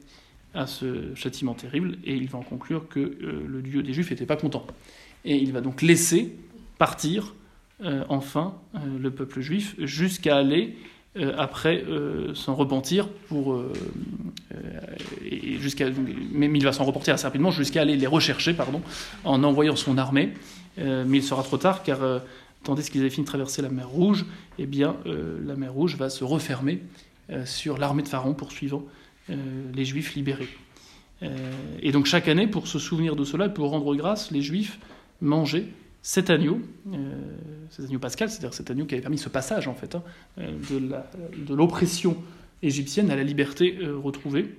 à 0.53 0.67
ce 0.67 1.15
châtiment 1.15 1.53
terrible, 1.53 1.97
et 2.03 2.15
il 2.15 2.27
va 2.27 2.39
en 2.39 2.43
conclure 2.43 2.87
que 2.87 2.99
euh, 2.99 3.45
le 3.47 3.61
Dieu 3.61 3.83
des 3.83 3.93
Juifs 3.93 4.09
n'était 4.09 4.25
pas 4.25 4.35
content. 4.35 4.65
Et 5.25 5.37
il 5.37 5.51
va 5.53 5.61
donc 5.61 5.81
laisser 5.81 6.35
partir 6.81 7.35
euh, 7.83 8.03
enfin 8.09 8.55
euh, 8.73 8.79
le 8.99 9.11
peuple 9.11 9.41
juif 9.41 9.75
jusqu'à 9.77 10.37
aller 10.37 10.75
après 11.37 11.83
s'en 12.35 12.55
repentir 12.55 13.09
pour 13.27 13.61
et 15.25 15.57
jusqu'à 15.57 15.87
même 16.31 16.55
il 16.55 16.63
va 16.63 16.71
s'en 16.71 16.85
reporter 16.85 17.11
assez 17.11 17.25
rapidement 17.25 17.51
jusqu'à 17.51 17.81
aller 17.81 17.97
les 17.97 18.07
rechercher 18.07 18.53
pardon 18.53 18.81
en 19.25 19.43
envoyant 19.43 19.75
son 19.75 19.97
armée 19.97 20.31
mais 20.77 21.17
il 21.17 21.23
sera 21.23 21.43
trop 21.43 21.57
tard 21.57 21.83
car 21.83 21.99
tandis 22.63 22.89
qu'ils 22.89 23.01
avaient 23.01 23.09
fini 23.09 23.23
de 23.23 23.29
traverser 23.29 23.61
la 23.61 23.69
mer 23.69 23.89
Rouge, 23.89 24.25
eh 24.59 24.65
bien, 24.65 24.95
euh, 25.05 25.39
la 25.45 25.55
mer 25.55 25.73
Rouge 25.73 25.95
va 25.95 26.09
se 26.09 26.23
refermer 26.23 26.81
euh, 27.29 27.45
sur 27.45 27.77
l'armée 27.77 28.03
de 28.03 28.07
Pharaon 28.07 28.33
poursuivant 28.33 28.83
euh, 29.29 29.35
les 29.73 29.85
Juifs 29.85 30.15
libérés. 30.15 30.49
et 31.81 31.91
donc 31.91 32.07
chaque 32.07 32.27
année, 32.27 32.47
pour 32.47 32.67
se 32.67 32.79
souvenir 32.79 33.15
de 33.15 33.23
cela, 33.23 33.47
pour 33.47 33.69
rendre 33.69 33.95
grâce, 33.95 34.31
les 34.31 34.41
Juifs 34.41 34.79
mangeaient 35.21 35.67
cet 36.01 36.29
agneau, 36.29 36.61
cet 37.69 37.85
agneau 37.85 37.99
pascal, 37.99 38.29
c'est-à-dire 38.29 38.53
cet 38.53 38.71
agneau 38.71 38.85
qui 38.85 38.95
avait 38.95 39.01
permis 39.01 39.19
ce 39.19 39.29
passage 39.29 39.67
en 39.67 39.75
fait 39.75 39.95
hein, 39.95 40.03
de 40.37 41.53
l'oppression 41.53 42.17
égyptienne 42.63 43.11
à 43.11 43.15
la 43.15 43.23
liberté 43.23 43.77
retrouvée 44.03 44.57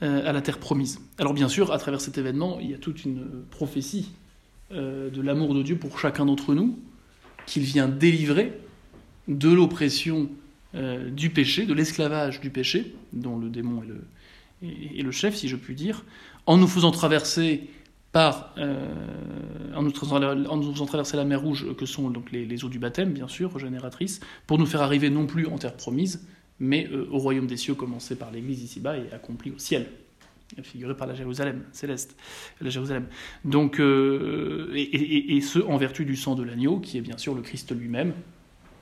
à 0.00 0.32
la 0.32 0.40
terre 0.40 0.58
promise. 0.58 1.00
Alors 1.18 1.34
bien 1.34 1.48
sûr, 1.48 1.72
à 1.72 1.78
travers 1.78 2.00
cet 2.00 2.16
événement, 2.16 2.58
il 2.60 2.70
y 2.70 2.74
a 2.74 2.78
toute 2.78 3.04
une 3.04 3.26
prophétie 3.50 4.10
euh, 4.72 5.10
de 5.10 5.22
l'amour 5.22 5.54
de 5.54 5.62
Dieu 5.62 5.76
pour 5.76 6.00
chacun 6.00 6.26
d'entre 6.26 6.52
nous, 6.52 6.76
qu'il 7.46 7.62
vient 7.62 7.86
délivrer 7.86 8.52
de 9.28 9.48
l'oppression 9.48 10.28
euh, 10.74 11.08
du 11.08 11.30
péché, 11.30 11.66
de 11.66 11.72
l'esclavage 11.72 12.40
du 12.40 12.50
péché, 12.50 12.92
dont 13.12 13.38
le 13.38 13.48
démon 13.48 13.80
est 14.62 15.02
le, 15.02 15.10
chef, 15.12 15.36
si 15.36 15.46
je 15.46 15.54
puis 15.54 15.76
dire, 15.76 16.04
en 16.46 16.56
nous 16.56 16.66
faisant 16.66 16.90
traverser 16.90 17.70
euh, 18.16 19.74
en, 19.74 19.82
nous, 19.82 19.92
faisant 19.92 20.86
traverser 20.86 21.16
la 21.16 21.24
mer 21.24 21.40
rouge, 21.40 21.74
que 21.76 21.86
sont 21.86 22.10
donc 22.10 22.30
les, 22.32 22.64
eaux 22.64 22.68
du 22.68 22.78
baptême, 22.78 23.12
bien 23.12 23.28
sûr, 23.28 23.52
régénératrices, 23.52 24.20
pour 24.46 24.58
nous 24.58 24.66
faire 24.66 24.82
arriver 24.82 25.10
non 25.10 25.26
plus 25.26 25.46
en 25.46 25.58
terre 25.58 25.76
promise, 25.76 26.26
mais 26.58 26.88
au 27.10 27.18
royaume 27.18 27.46
des 27.46 27.56
cieux, 27.56 27.74
commencé 27.74 28.16
par 28.16 28.30
l'Église 28.30 28.62
ici-bas 28.62 28.96
et 28.96 29.12
accompli 29.12 29.50
au 29.50 29.58
ciel 29.58 29.86
figuré 30.62 30.96
par 30.96 31.08
la 31.08 31.14
Jérusalem 31.14 31.64
céleste, 31.72 32.16
la 32.60 32.70
Jérusalem. 32.70 33.06
Donc, 33.44 33.80
euh, 33.80 34.70
et, 34.74 35.40
ce 35.40 35.58
en 35.58 35.76
vertu 35.76 36.04
du 36.04 36.14
sang 36.14 36.36
de 36.36 36.44
l'agneau, 36.44 36.78
qui 36.78 36.98
est 36.98 37.00
bien 37.00 37.18
sûr 37.18 37.34
le 37.34 37.42
Christ 37.42 37.76
lui-même, 37.76 38.14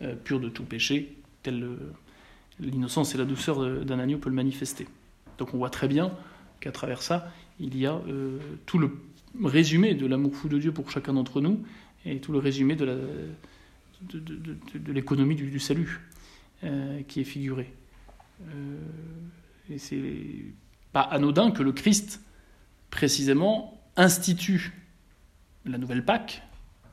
euh, 0.02 0.14
pur 0.14 0.40
de 0.40 0.50
tout 0.50 0.64
péché, 0.64 1.16
tel 1.42 1.66
l'innocence 2.60 3.14
et 3.14 3.18
la 3.18 3.24
douceur 3.24 3.84
d'un 3.84 3.98
agneau 3.98 4.18
peut 4.18 4.28
le 4.28 4.34
manifester. 4.34 4.86
Donc 5.38 5.54
on 5.54 5.58
voit 5.58 5.70
très 5.70 5.88
bien 5.88 6.12
qu'à 6.60 6.70
travers 6.70 7.02
ça, 7.02 7.32
il 7.60 7.76
y 7.76 7.86
a 7.86 7.94
euh, 8.08 8.38
tout 8.66 8.78
le 8.78 8.90
résumé 9.42 9.94
de 9.94 10.06
l'amour 10.06 10.34
fou 10.34 10.48
de 10.48 10.58
Dieu 10.58 10.72
pour 10.72 10.90
chacun 10.90 11.14
d'entre 11.14 11.40
nous, 11.40 11.62
et 12.04 12.20
tout 12.20 12.32
le 12.32 12.38
résumé 12.38 12.76
de, 12.76 12.98
l'économie 14.86 15.34
du, 15.34 15.58
salut 15.58 16.00
qui 17.08 17.20
est 17.20 17.24
figuré. 17.24 17.72
et 19.70 19.78
c'est 19.78 20.02
pas 20.92 21.02
anodin 21.02 21.50
que 21.50 21.62
le 21.62 21.72
Christ, 21.72 22.20
précisément, 22.90 23.80
institue 23.96 24.72
la 25.66 25.78
nouvelle 25.78 26.04
Pâque, 26.04 26.42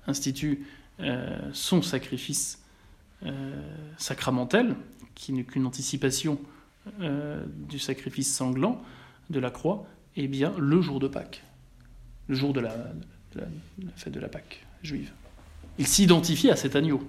institue 0.07 0.65
euh, 0.99 1.49
son 1.53 1.81
sacrifice 1.81 2.63
euh, 3.23 3.61
sacramentel, 3.97 4.75
qui 5.15 5.33
n'est 5.33 5.43
qu'une 5.43 5.65
anticipation 5.65 6.39
euh, 7.01 7.43
du 7.69 7.79
sacrifice 7.79 8.33
sanglant 8.33 8.81
de 9.29 9.39
la 9.39 9.51
croix, 9.51 9.85
et 10.15 10.23
eh 10.23 10.27
bien 10.27 10.53
le 10.57 10.81
jour 10.81 10.99
de 10.99 11.07
Pâques, 11.07 11.43
le 12.27 12.35
jour 12.35 12.53
de 12.53 12.59
la, 12.59 12.75
fête 13.95 14.13
de 14.13 14.19
la 14.19 14.29
Pâque 14.29 14.65
juive. 14.83 15.11
Il 15.77 15.87
s'identifie 15.87 16.49
à 16.49 16.55
cet 16.55 16.75
agneau, 16.75 17.01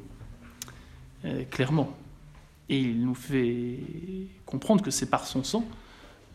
clairement. 1.50 1.96
Et 2.68 2.78
il 2.78 3.04
nous 3.04 3.14
fait 3.14 3.78
comprendre 4.46 4.82
que 4.82 4.90
c'est 4.90 5.10
par 5.10 5.26
son 5.26 5.44
sang 5.44 5.66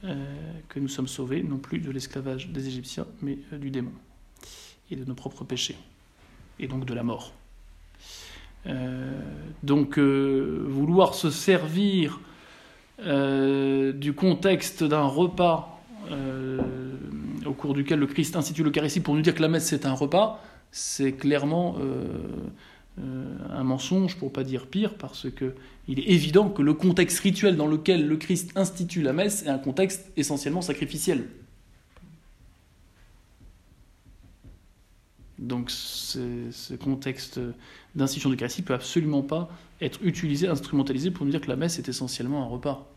que 0.02 0.80
nous 0.80 0.88
sommes 0.88 1.08
sauvés, 1.08 1.42
non 1.42 1.58
plus 1.58 1.80
de 1.80 1.90
l'esclavage 1.90 2.50
des 2.50 2.68
Égyptiens, 2.68 3.08
mais 3.22 3.40
du 3.52 3.72
démon 3.72 3.92
et 4.92 4.96
de 4.96 5.04
nos 5.04 5.16
propres 5.16 5.44
péchés, 5.44 5.78
et 6.60 6.68
donc 6.68 6.86
de 6.86 6.94
la 6.94 7.04
mort. 7.04 7.34
donc 9.64 9.98
vouloir 9.98 11.16
se 11.16 11.30
servir 11.30 12.20
du 13.00 14.14
contexte 14.14 14.84
d'un 14.84 15.06
repas 15.06 15.82
au 17.48 17.54
cours 17.54 17.74
duquel 17.74 18.00
le 18.00 18.08
Christ 18.08 18.36
institue 18.36 18.64
l'Eucharistie 18.64 19.00
pour 19.00 19.16
nous 19.16 19.22
dire 19.22 19.34
que 19.34 19.42
la 19.42 19.48
messe 19.48 19.66
c'est 19.66 19.86
un 19.86 19.94
repas, 19.94 20.44
c'est 20.72 21.14
clairement 21.14 21.76
euh, 21.80 22.06
euh, 23.00 23.38
un 23.52 23.64
mensonge, 23.64 24.18
pour 24.18 24.32
pas 24.34 24.44
dire 24.44 24.68
pire, 24.68 24.96
parce 24.96 25.30
que 25.30 25.54
il 25.88 26.00
est 26.00 26.10
évident 26.10 26.50
que 26.50 26.62
le 26.62 26.74
contexte 26.74 27.20
rituel 27.20 27.56
dans 27.56 27.68
lequel 27.68 28.08
le 28.08 28.18
Christ 28.18 28.52
institue 28.56 29.02
la 29.02 29.14
messe 29.14 29.44
est 29.44 29.50
un 29.50 29.60
contexte 29.60 30.12
essentiellement 30.18 30.62
sacrificiel. 30.62 31.28
Donc 35.40 35.70
ce 35.70 36.74
contexte 36.74 37.40
d'institution 37.94 38.32
d'Eucharistie 38.32 38.64
peut 38.64 38.74
absolument 38.74 39.22
pas 39.22 39.50
être 39.82 40.00
utilisé, 40.04 40.48
instrumentalisé 40.48 41.12
pour 41.12 41.26
nous 41.26 41.32
dire 41.32 41.42
que 41.42 41.50
la 41.50 41.56
messe 41.56 41.78
est 41.78 41.88
essentiellement 41.88 42.42
un 42.42 42.48
repas. 42.48 42.92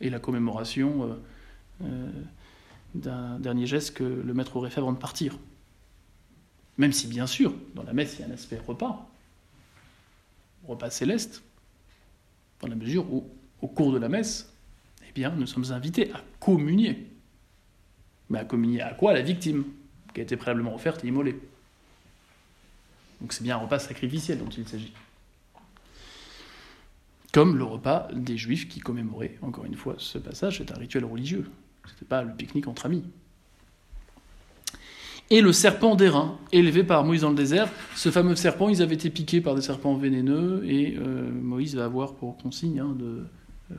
Et 0.00 0.08
la 0.08 0.18
commémoration 0.18 1.16
euh, 1.82 2.08
d'un 2.94 3.38
dernier 3.38 3.66
geste 3.66 3.94
que 3.94 4.04
le 4.04 4.34
maître 4.34 4.56
aurait 4.56 4.70
fait 4.70 4.80
avant 4.80 4.92
de 4.92 4.98
partir. 4.98 5.38
Même 6.78 6.92
si, 6.92 7.06
bien 7.06 7.26
sûr, 7.26 7.54
dans 7.74 7.82
la 7.82 7.92
messe, 7.92 8.16
il 8.18 8.20
y 8.20 8.24
a 8.24 8.28
un 8.28 8.32
aspect 8.32 8.58
repas, 8.58 9.08
repas 10.66 10.90
céleste, 10.90 11.42
dans 12.60 12.68
la 12.68 12.74
mesure 12.74 13.10
où, 13.12 13.28
au 13.60 13.68
cours 13.68 13.92
de 13.92 13.98
la 13.98 14.08
messe, 14.08 14.52
eh 15.08 15.12
bien, 15.12 15.30
nous 15.30 15.46
sommes 15.46 15.72
invités 15.72 16.12
à 16.12 16.22
communier. 16.40 17.06
Mais 18.28 18.38
à 18.38 18.44
communier 18.44 18.82
à 18.82 18.92
quoi 18.92 19.12
La 19.14 19.22
victime, 19.22 19.64
qui 20.12 20.20
a 20.20 20.22
été 20.22 20.36
préalablement 20.36 20.74
offerte 20.74 21.04
et 21.04 21.08
immolée. 21.08 21.38
Donc 23.20 23.32
c'est 23.32 23.42
bien 23.42 23.56
un 23.56 23.60
repas 23.60 23.78
sacrificiel 23.78 24.38
dont 24.38 24.48
il 24.48 24.68
s'agit. 24.68 24.92
Comme 27.32 27.56
le 27.56 27.64
repas 27.64 28.08
des 28.12 28.36
Juifs 28.36 28.68
qui 28.68 28.80
commémoraient, 28.80 29.38
encore 29.42 29.64
une 29.64 29.74
fois, 29.74 29.96
ce 29.98 30.18
passage, 30.18 30.58
c'est 30.58 30.72
un 30.72 30.78
rituel 30.78 31.04
religieux. 31.04 31.50
Ce 31.86 31.92
n'était 31.92 32.04
pas 32.04 32.22
le 32.22 32.34
pique-nique 32.34 32.68
entre 32.68 32.86
amis. 32.86 33.04
Et 35.28 35.40
le 35.40 35.52
serpent 35.52 35.96
d'airain, 35.96 36.38
élevé 36.52 36.84
par 36.84 37.04
Moïse 37.04 37.22
dans 37.22 37.30
le 37.30 37.36
désert. 37.36 37.68
Ce 37.96 38.10
fameux 38.10 38.36
serpent, 38.36 38.68
ils 38.68 38.80
avaient 38.80 38.94
été 38.94 39.10
piqués 39.10 39.40
par 39.40 39.56
des 39.56 39.62
serpents 39.62 39.96
vénéneux, 39.96 40.62
et 40.64 40.96
euh, 40.96 41.30
Moïse 41.30 41.74
va 41.74 41.84
avoir 41.84 42.14
pour 42.14 42.36
consigne 42.36 42.78
hein, 42.78 42.94
de 42.96 43.26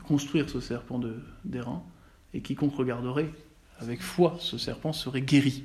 construire 0.08 0.50
ce 0.50 0.60
serpent 0.60 1.00
d'airain, 1.46 1.84
et 2.34 2.42
quiconque 2.42 2.76
regarderait 2.76 3.32
avec 3.80 4.02
foi 4.02 4.36
ce 4.40 4.58
serpent 4.58 4.92
serait 4.92 5.22
guéri. 5.22 5.64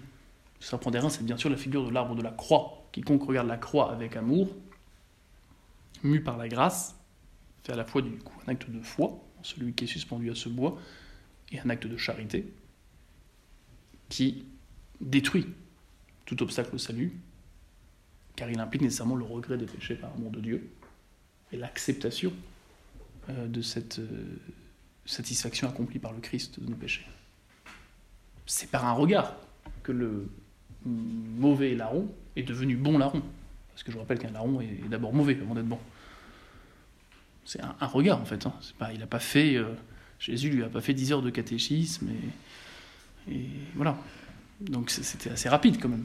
Le 0.60 0.66
serpent 0.66 0.92
d'airain, 0.92 1.08
c'est 1.08 1.24
bien 1.24 1.36
sûr 1.36 1.50
la 1.50 1.56
figure 1.56 1.84
de 1.84 1.90
l'arbre 1.90 2.14
de 2.14 2.22
la 2.22 2.30
croix. 2.30 2.84
Quiconque 2.92 3.24
regarde 3.24 3.48
la 3.48 3.56
croix 3.56 3.90
avec 3.90 4.16
amour, 4.16 4.54
mu 6.04 6.22
par 6.22 6.36
la 6.36 6.46
grâce, 6.46 6.96
fait 7.64 7.72
à 7.72 7.76
la 7.76 7.84
fois 7.84 8.02
du 8.02 8.10
coup 8.18 8.34
un 8.46 8.52
acte 8.52 8.70
de 8.70 8.80
foi, 8.80 9.18
celui 9.42 9.72
qui 9.72 9.84
est 9.84 9.88
suspendu 9.88 10.30
à 10.30 10.34
ce 10.34 10.48
bois, 10.48 10.78
et 11.52 11.60
un 11.60 11.70
acte 11.70 11.86
de 11.86 11.96
charité 11.96 12.46
qui 14.08 14.44
détruit 15.00 15.46
tout 16.24 16.42
obstacle 16.42 16.74
au 16.74 16.78
salut, 16.78 17.12
car 18.36 18.50
il 18.50 18.58
implique 18.60 18.82
nécessairement 18.82 19.16
le 19.16 19.24
regret 19.24 19.58
des 19.58 19.66
péchés 19.66 19.94
par 19.94 20.12
amour 20.14 20.30
de 20.30 20.40
Dieu 20.40 20.70
et 21.52 21.56
l'acceptation 21.56 22.32
euh, 23.28 23.46
de 23.46 23.60
cette 23.60 23.98
euh, 23.98 24.38
satisfaction 25.04 25.68
accomplie 25.68 25.98
par 25.98 26.12
le 26.12 26.20
Christ 26.20 26.60
de 26.60 26.68
nos 26.68 26.76
péchés. 26.76 27.06
C'est 28.46 28.70
par 28.70 28.84
un 28.84 28.92
regard 28.92 29.36
que 29.82 29.92
le 29.92 30.28
mauvais 30.84 31.74
larron 31.74 32.12
est 32.36 32.42
devenu 32.42 32.76
bon 32.76 32.98
larron. 32.98 33.22
Parce 33.70 33.82
que 33.82 33.92
je 33.92 33.98
rappelle 33.98 34.18
qu'un 34.18 34.30
larron 34.30 34.60
est 34.60 34.88
d'abord 34.88 35.12
mauvais 35.12 35.38
avant 35.40 35.54
d'être 35.54 35.68
bon. 35.68 35.78
C'est 37.44 37.60
un, 37.60 37.86
regard 37.86 38.20
en 38.20 38.24
fait. 38.24 38.46
Hein. 38.46 38.54
Il 38.92 39.00
n'a 39.00 39.06
pas 39.06 39.18
fait. 39.18 39.56
Euh, 39.56 39.74
Jésus 40.22 40.50
lui 40.50 40.62
a 40.62 40.68
pas 40.68 40.80
fait 40.80 40.94
10 40.94 41.12
heures 41.12 41.22
de 41.22 41.30
catéchisme 41.30 42.08
et, 43.28 43.40
voilà. 43.74 43.98
Donc 44.60 44.90
c'était 44.90 45.30
assez 45.30 45.48
rapide 45.48 45.80
quand 45.80 45.88
même. 45.88 46.04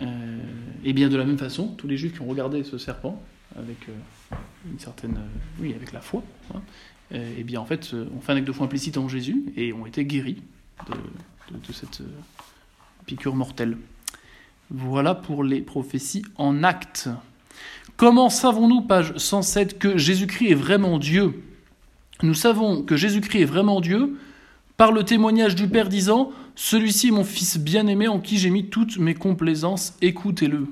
Euh, 0.00 0.40
et 0.84 0.94
bien 0.94 1.10
de 1.10 1.16
la 1.16 1.24
même 1.24 1.36
façon, 1.36 1.68
tous 1.68 1.86
les 1.86 1.98
juifs 1.98 2.14
qui 2.14 2.22
ont 2.22 2.26
regardé 2.26 2.64
ce 2.64 2.78
serpent 2.78 3.22
avec 3.56 3.90
euh, 3.90 4.36
une 4.70 4.78
certaine, 4.78 5.18
euh, 5.18 5.60
oui, 5.60 5.74
avec 5.74 5.92
la 5.92 6.00
foi, 6.00 6.22
hein, 6.54 6.62
et 7.10 7.44
bien 7.44 7.60
en 7.60 7.66
fait, 7.66 7.92
ont 7.92 8.20
fait 8.22 8.32
un 8.32 8.36
acte 8.36 8.46
de 8.46 8.52
foi 8.52 8.64
implicite 8.64 8.96
en 8.96 9.06
Jésus 9.06 9.44
et 9.54 9.74
ont 9.74 9.84
été 9.84 10.06
guéris 10.06 10.42
de, 10.88 11.58
de 11.58 11.72
cette 11.74 12.00
piqûre 13.04 13.36
mortelle. 13.36 13.76
Voilà 14.70 15.14
pour 15.14 15.44
les 15.44 15.60
prophéties 15.60 16.24
en 16.36 16.64
acte. 16.64 17.10
Comment 17.96 18.30
savons-nous, 18.30 18.82
page 18.82 19.16
107, 19.16 19.78
que 19.78 19.96
Jésus-Christ 19.96 20.50
est 20.50 20.54
vraiment 20.54 20.98
Dieu? 20.98 21.42
Nous 22.22 22.34
savons 22.34 22.82
que 22.82 22.96
Jésus-Christ 22.96 23.42
est 23.42 23.46
vraiment 23.46 23.80
Dieu 23.80 24.16
par 24.76 24.92
le 24.92 25.04
témoignage 25.04 25.54
du 25.54 25.68
Père 25.68 25.88
disant 25.88 26.32
Celui-ci 26.54 27.08
est 27.08 27.12
mon 27.12 27.24
Fils 27.24 27.58
bien-aimé 27.58 28.08
en 28.08 28.20
qui 28.20 28.38
j'ai 28.38 28.50
mis 28.50 28.66
toutes 28.66 28.98
mes 28.98 29.14
complaisances, 29.14 29.94
écoutez-le. 30.00 30.66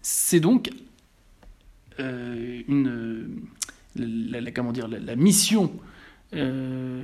C'est 0.00 0.40
donc 0.40 0.70
euh, 2.00 2.62
une, 2.68 3.46
la, 3.96 5.16
mission 5.16 5.72
euh, 6.34 7.02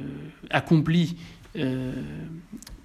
accomplie 0.50 1.16
euh, 1.56 1.92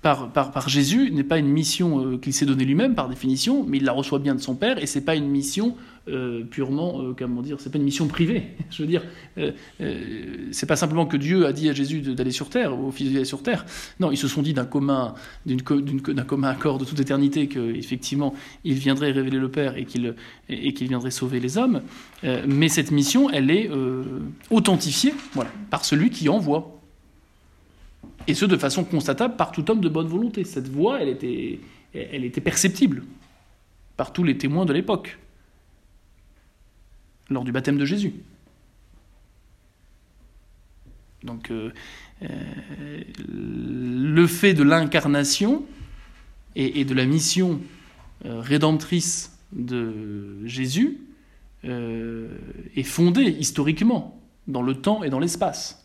par, 0.02 0.70
Jésus 0.70 1.10
n'est 1.10 1.24
pas 1.24 1.40
une 1.40 1.48
mission 1.48 2.00
euh, 2.00 2.18
qu'il 2.18 2.32
s'est 2.32 2.46
donnée 2.46 2.66
lui-même 2.66 2.94
par 2.94 3.10
définition, 3.10 3.66
mais 3.68 3.78
il 3.78 3.86
la 3.86 3.92
reçoit 3.92 4.20
bien 4.20 4.36
de 4.36 4.40
son 4.40 4.54
Père, 4.54 4.78
et 4.78 4.86
c'est 4.86 5.02
pas 5.02 5.16
une 5.16 5.28
mission 5.28 5.76
euh, 6.08 6.44
purement, 6.44 7.02
comment 7.18 7.42
dire, 7.42 7.58
c'est 7.60 7.72
pas 7.72 7.80
une 7.80 7.84
mission 7.84 8.08
privée. 8.08 8.44
Je 8.70 8.84
veux 8.84 8.88
dire, 8.88 9.02
c'est 10.52 10.68
pas 10.68 10.76
simplement 10.76 11.08
que 11.08 11.18
Dieu 11.18 11.48
a 11.48 11.54
dit 11.54 11.70
à 11.70 11.74
Jésus 11.74 12.02
d'aller 12.02 12.30
sur 12.30 12.50
terre, 12.50 12.80
au 12.80 12.92
Fils 12.92 13.12
d'aller 13.12 13.26
sur 13.26 13.42
terre. 13.42 13.66
Non, 14.00 14.12
ils 14.12 14.18
se 14.18 14.28
sont 14.28 14.44
dit 14.44 14.54
d'un 14.54 14.66
commun, 14.66 15.16
d'un 15.48 16.24
commun 16.24 16.50
accord 16.50 16.78
de 16.78 16.86
toute 16.86 17.00
éternité 17.00 17.48
qu'effectivement 17.48 18.36
il 18.64 18.76
viendrait 18.76 19.12
révéler 19.12 19.40
le 19.40 19.50
Père 19.50 19.76
et 19.76 19.86
qu'il 19.86 20.14
et 20.50 20.74
qu'il 20.76 20.88
viendrait 20.88 21.10
sauver 21.10 21.40
les 21.40 21.58
hommes. 21.58 21.82
mais 22.48 22.70
cette 22.70 22.92
mission, 22.92 23.32
elle 23.32 23.50
est 23.50 23.72
authentifiée, 24.52 25.16
par 25.72 25.84
celui 25.84 26.12
qui 26.12 26.30
envoie 26.30 26.75
et 28.28 28.34
ce 28.34 28.46
de 28.46 28.58
façon 28.58 28.84
constatable 28.84 29.36
par 29.36 29.52
tout 29.52 29.70
homme 29.70 29.82
de 29.82 29.90
bonne 29.90 30.08
volonté. 30.08 30.44
Cette 30.44 30.68
voix, 30.68 31.02
elle 31.02 31.10
était, 31.10 31.60
elle 31.94 32.26
était 32.26 32.42
perceptible 32.42 33.04
par 33.98 34.14
tous 34.14 34.24
les 34.24 34.38
témoins 34.38 34.66
de 34.66 34.74
l'époque, 34.74 35.18
lors 37.30 37.44
du 37.44 37.52
baptême 37.52 37.78
de 37.78 37.86
Jésus. 37.86 38.14
Donc, 41.24 41.50
euh, 41.50 41.72
euh, 42.22 42.28
le 43.28 44.28
fait 44.28 44.54
de 44.54 44.64
l'incarnation 44.64 45.66
et, 46.56 46.86
de 46.86 46.94
la 46.94 47.06
mission 47.06 47.60
euh, 48.26 48.40
rédemptrice 48.40 49.38
de 49.52 50.46
Jésus 50.46 51.00
est 51.64 52.84
fondé 52.84 53.24
historiquement 53.24 54.22
dans 54.48 54.62
le 54.62 54.76
temps 54.76 55.04
et 55.04 55.10
dans 55.10 55.18
l'espace 55.18 55.85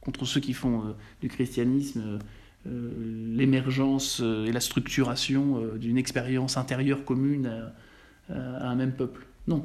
contre 0.00 0.24
ceux 0.24 0.40
qui 0.40 0.52
font 0.52 0.80
euh, 0.80 0.92
du 1.20 1.28
christianisme 1.28 2.02
euh, 2.04 2.18
euh, 2.66 3.34
l'émergence 3.36 4.20
et 4.20 4.50
la 4.50 4.60
structuration 4.60 5.62
d'une 5.76 5.96
expérience 5.96 6.56
intérieure 6.56 7.04
commune 7.04 7.72
à, 8.28 8.68
un 8.68 8.74
même 8.74 8.92
peuple. 8.92 9.26
Non. 9.46 9.64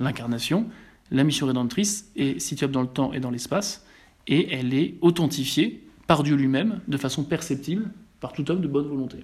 L'incarnation, 0.00 0.66
la 1.10 1.22
mission 1.22 1.46
rédemptrice 1.46 2.10
est 2.16 2.40
situable 2.40 2.72
dans 2.72 2.80
le 2.80 2.88
temps 2.88 3.12
et 3.12 3.20
dans 3.20 3.30
l'espace, 3.30 3.86
et 4.26 4.52
elle 4.54 4.72
est 4.72 4.94
authentifiée 5.02 5.86
par 6.06 6.22
Dieu 6.22 6.34
lui-même 6.34 6.80
de 6.88 6.96
façon 6.96 7.24
perceptible 7.24 7.90
par 8.20 8.32
tout 8.32 8.50
homme 8.50 8.62
de 8.62 8.66
bonne 8.66 8.88
volonté. 8.88 9.18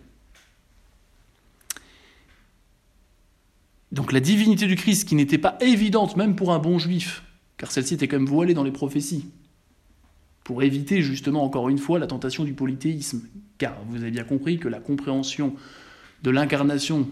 Donc 3.93 4.13
la 4.13 4.21
divinité 4.21 4.67
du 4.67 4.77
Christ, 4.77 5.09
qui 5.09 5.15
n'était 5.15 5.39
pas 5.39 5.57
évidente 5.61 6.17
même 6.17 6.37
pour 6.37 6.53
un 6.53 6.59
bon 6.59 6.79
juif, 6.79 7.25
car 7.57 7.73
celle-ci 7.73 7.95
était 7.95 8.09
quand 8.09 8.19
même 8.19 8.29
voilée 8.29 8.55
dans 8.55 8.63
les 8.63 8.71
prophéties, 8.71 9.27
pour 10.51 10.65
éviter 10.65 11.01
justement 11.01 11.45
encore 11.45 11.69
une 11.69 11.79
fois 11.79 12.01
la 12.01 12.09
tentation 12.09 12.43
du 12.43 12.55
polythéisme. 12.55 13.23
Car 13.57 13.81
vous 13.85 13.99
avez 13.99 14.11
bien 14.11 14.25
compris 14.25 14.59
que 14.59 14.67
la 14.67 14.81
compréhension 14.81 15.55
de 16.25 16.31
l'incarnation 16.31 17.09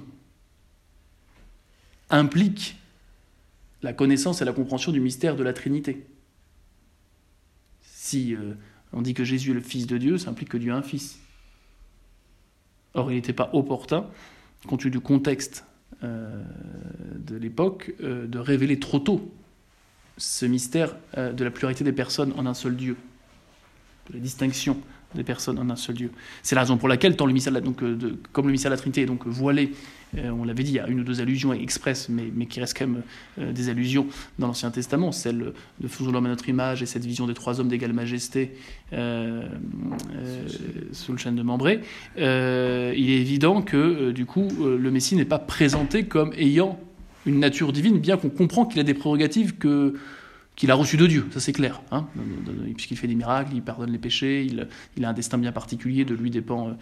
implique 2.10 2.76
la 3.82 3.92
connaissance 3.92 4.42
et 4.42 4.44
la 4.44 4.52
compréhension 4.52 4.90
du 4.90 5.00
mystère 5.00 5.36
de 5.36 5.44
la 5.44 5.52
Trinité. 5.52 6.04
Si 7.80 8.34
euh, 8.34 8.54
on 8.92 9.02
dit 9.02 9.14
que 9.14 9.22
Jésus 9.22 9.52
est 9.52 9.54
le 9.54 9.60
Fils 9.60 9.86
de 9.86 9.98
Dieu, 9.98 10.18
ça 10.18 10.30
implique 10.30 10.48
que 10.48 10.58
Dieu 10.58 10.72
a 10.72 10.76
un 10.76 10.82
Fils. 10.82 11.20
Or, 12.94 13.12
il 13.12 13.14
n'était 13.14 13.32
pas 13.32 13.50
opportun, 13.52 14.04
compte 14.66 14.80
tenu 14.80 14.90
du 14.90 14.98
contexte 14.98 15.64
de 16.02 17.36
l'époque 17.36 17.94
de 18.00 18.38
révéler 18.40 18.80
trop 18.80 18.98
tôt 18.98 19.32
ce 20.16 20.44
mystère 20.44 20.96
de 21.16 21.44
la 21.44 21.52
pluralité 21.52 21.84
des 21.84 21.92
personnes 21.92 22.32
en 22.36 22.44
un 22.46 22.54
seul 22.54 22.74
Dieu, 22.74 22.96
la 24.12 24.20
distinction 24.20 24.78
des 25.14 25.24
personnes 25.24 25.58
en 25.58 25.70
un 25.70 25.76
seul 25.76 25.96
Dieu. 25.96 26.10
C'est 26.42 26.54
la 26.54 26.62
raison 26.62 26.76
pour 26.76 26.88
laquelle, 26.88 27.16
tant 27.16 27.24
le 27.24 27.60
donc, 27.60 27.82
comme 28.32 28.46
le 28.46 28.52
mystère 28.52 28.70
de 28.70 28.74
la 28.74 28.80
Trinité 28.80 29.02
est 29.02 29.06
donc 29.06 29.26
voilé 29.26 29.72
euh, 30.16 30.30
on 30.30 30.44
l'avait 30.44 30.62
dit, 30.62 30.72
il 30.72 30.76
y 30.76 30.80
a 30.80 30.86
une 30.88 31.00
ou 31.00 31.04
deux 31.04 31.20
allusions 31.20 31.52
expresses, 31.52 32.08
mais, 32.08 32.30
mais 32.34 32.46
qui 32.46 32.60
restent 32.60 32.78
quand 32.78 32.86
même 32.86 33.02
euh, 33.38 33.52
des 33.52 33.68
allusions 33.68 34.06
dans 34.38 34.46
l'Ancien 34.46 34.70
Testament, 34.70 35.12
celle 35.12 35.52
de 35.80 35.88
Faisons 35.88 36.12
l'homme 36.12 36.26
à 36.26 36.28
notre 36.28 36.48
image 36.48 36.82
et 36.82 36.86
cette 36.86 37.04
vision 37.04 37.26
des 37.26 37.34
trois 37.34 37.60
hommes 37.60 37.68
d'égale 37.68 37.92
majesté 37.92 38.54
euh, 38.92 39.46
sous 40.92 41.12
le 41.12 41.18
chêne 41.18 41.36
de 41.36 41.42
Membré. 41.42 41.80
il 42.16 42.22
est 42.22 43.20
évident 43.20 43.62
que, 43.62 44.10
du 44.12 44.24
coup, 44.24 44.48
le 44.60 44.90
Messie 44.90 45.16
n'est 45.16 45.24
pas 45.24 45.38
présenté 45.38 46.04
comme 46.04 46.32
ayant 46.34 46.78
une 47.26 47.40
nature 47.40 47.72
divine, 47.72 47.98
bien 47.98 48.16
qu'on 48.16 48.30
comprend 48.30 48.64
qu'il 48.64 48.80
a 48.80 48.84
des 48.84 48.94
prérogatives 48.94 49.56
que 49.56 49.94
qu'il 50.58 50.72
a 50.72 50.74
reçu 50.74 50.96
de 50.96 51.06
Dieu, 51.06 51.24
ça 51.30 51.38
c'est 51.38 51.52
clair, 51.52 51.80
hein 51.92 52.08
puisqu'il 52.74 52.96
fait 52.96 53.06
des 53.06 53.14
miracles, 53.14 53.52
il 53.54 53.62
pardonne 53.62 53.92
les 53.92 53.98
péchés, 53.98 54.44
il, 54.44 55.04
a 55.04 55.08
un 55.08 55.12
destin 55.12 55.38
bien 55.38 55.52
particulier, 55.52 56.04
de 56.04 56.16
lui 56.16 56.32
dépend 56.32 56.70
euh, 56.70 56.72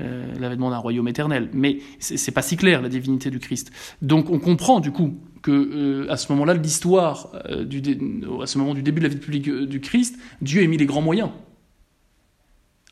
euh, 0.00 0.34
l'avènement 0.40 0.68
d'un 0.70 0.78
royaume 0.78 1.06
éternel. 1.06 1.48
Mais 1.52 1.78
c'est 2.00 2.32
pas 2.32 2.42
si 2.42 2.56
clair 2.56 2.82
la 2.82 2.88
divinité 2.88 3.30
du 3.30 3.38
Christ. 3.38 3.70
Donc 4.02 4.30
on 4.30 4.40
comprend 4.40 4.80
du 4.80 4.90
coup 4.90 5.16
que 5.42 5.52
euh, 5.52 6.10
à 6.10 6.16
ce 6.16 6.32
moment-là, 6.32 6.54
l'histoire, 6.54 7.30
à 7.44 8.46
ce 8.46 8.58
moment 8.58 8.74
du 8.74 8.82
début 8.82 8.98
de 8.98 9.06
la 9.06 9.14
vie 9.14 9.20
publique 9.20 9.48
du 9.48 9.80
Christ, 9.80 10.18
Dieu 10.42 10.64
a 10.64 10.66
mis 10.66 10.76
les 10.76 10.86
grands 10.86 11.00
moyens 11.00 11.30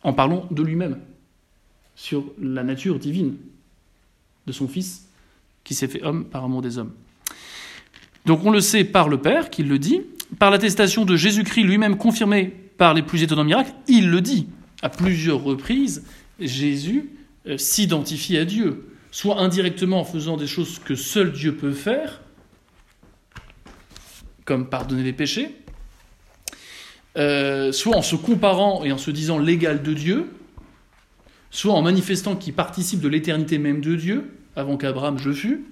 en 0.04 0.12
parlant 0.12 0.46
de 0.52 0.62
lui-même 0.62 0.98
sur 1.96 2.24
la 2.40 2.62
nature 2.62 3.00
divine 3.00 3.34
de 4.46 4.52
son 4.52 4.68
Fils 4.68 5.08
qui 5.64 5.74
s'est 5.74 5.88
fait 5.88 6.04
homme 6.04 6.26
par 6.26 6.44
amour 6.44 6.62
des 6.62 6.78
hommes. 6.78 6.92
Donc 8.26 8.44
on 8.44 8.50
le 8.50 8.60
sait 8.60 8.84
par 8.84 9.08
le 9.08 9.18
Père 9.18 9.50
qui 9.50 9.62
le 9.62 9.78
dit, 9.78 10.02
par 10.38 10.50
l'attestation 10.50 11.04
de 11.04 11.16
Jésus-Christ 11.16 11.64
lui-même 11.64 11.96
confirmée 11.96 12.52
par 12.76 12.94
les 12.94 13.02
plus 13.02 13.22
étonnants 13.22 13.44
miracles, 13.44 13.72
il 13.88 14.10
le 14.10 14.20
dit. 14.20 14.48
À 14.82 14.88
plusieurs 14.88 15.42
reprises, 15.42 16.04
Jésus 16.38 17.10
euh, 17.46 17.58
s'identifie 17.58 18.36
à 18.36 18.44
Dieu, 18.44 18.92
soit 19.10 19.40
indirectement 19.40 20.00
en 20.00 20.04
faisant 20.04 20.36
des 20.36 20.46
choses 20.46 20.78
que 20.78 20.94
seul 20.94 21.32
Dieu 21.32 21.54
peut 21.54 21.72
faire, 21.72 22.20
comme 24.44 24.68
pardonner 24.68 25.02
les 25.02 25.12
péchés, 25.12 25.56
euh, 27.16 27.72
soit 27.72 27.96
en 27.96 28.02
se 28.02 28.16
comparant 28.16 28.84
et 28.84 28.92
en 28.92 28.98
se 28.98 29.10
disant 29.10 29.38
l'égal 29.38 29.82
de 29.82 29.92
Dieu, 29.92 30.30
soit 31.50 31.74
en 31.74 31.82
manifestant 31.82 32.36
qu'il 32.36 32.54
participe 32.54 33.00
de 33.00 33.08
l'éternité 33.08 33.58
même 33.58 33.80
de 33.80 33.96
Dieu, 33.96 34.36
avant 34.54 34.76
qu'Abraham 34.76 35.18
je 35.18 35.32
fus, 35.32 35.64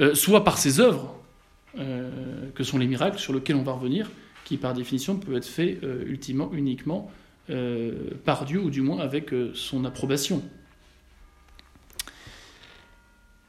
euh, 0.00 0.14
soit 0.14 0.44
par 0.44 0.58
ses 0.58 0.80
œuvres, 0.80 1.18
euh, 1.78 2.50
que 2.54 2.62
sont 2.62 2.78
les 2.78 2.86
miracles 2.86 3.18
sur 3.18 3.32
lesquels 3.32 3.56
on 3.56 3.64
va 3.64 3.72
revenir, 3.72 4.08
qui 4.44 4.58
par 4.58 4.74
définition 4.74 5.16
peuvent 5.16 5.34
être 5.34 5.46
faits 5.46 5.82
euh, 5.82 6.04
ultimement, 6.06 6.52
uniquement 6.52 7.10
euh, 7.50 8.10
par 8.24 8.44
Dieu, 8.44 8.60
ou 8.60 8.70
du 8.70 8.80
moins 8.80 9.00
avec 9.00 9.34
son 9.54 9.84
approbation. 9.84 10.42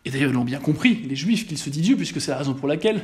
Et 0.06 0.10
d'ailleurs, 0.10 0.32
ils 0.32 0.34
l'ont 0.34 0.44
bien 0.44 0.60
compris, 0.60 0.96
les 0.96 1.16
Juifs, 1.16 1.48
qu'il 1.48 1.60
se 1.60 1.70
dit 1.70 1.82
Dieu, 1.82 1.96
puisque 1.96 2.20
c'est 2.20 2.32
la 2.32 2.38
raison 2.38 2.56
pour 2.56 2.68
laquelle 2.68 3.04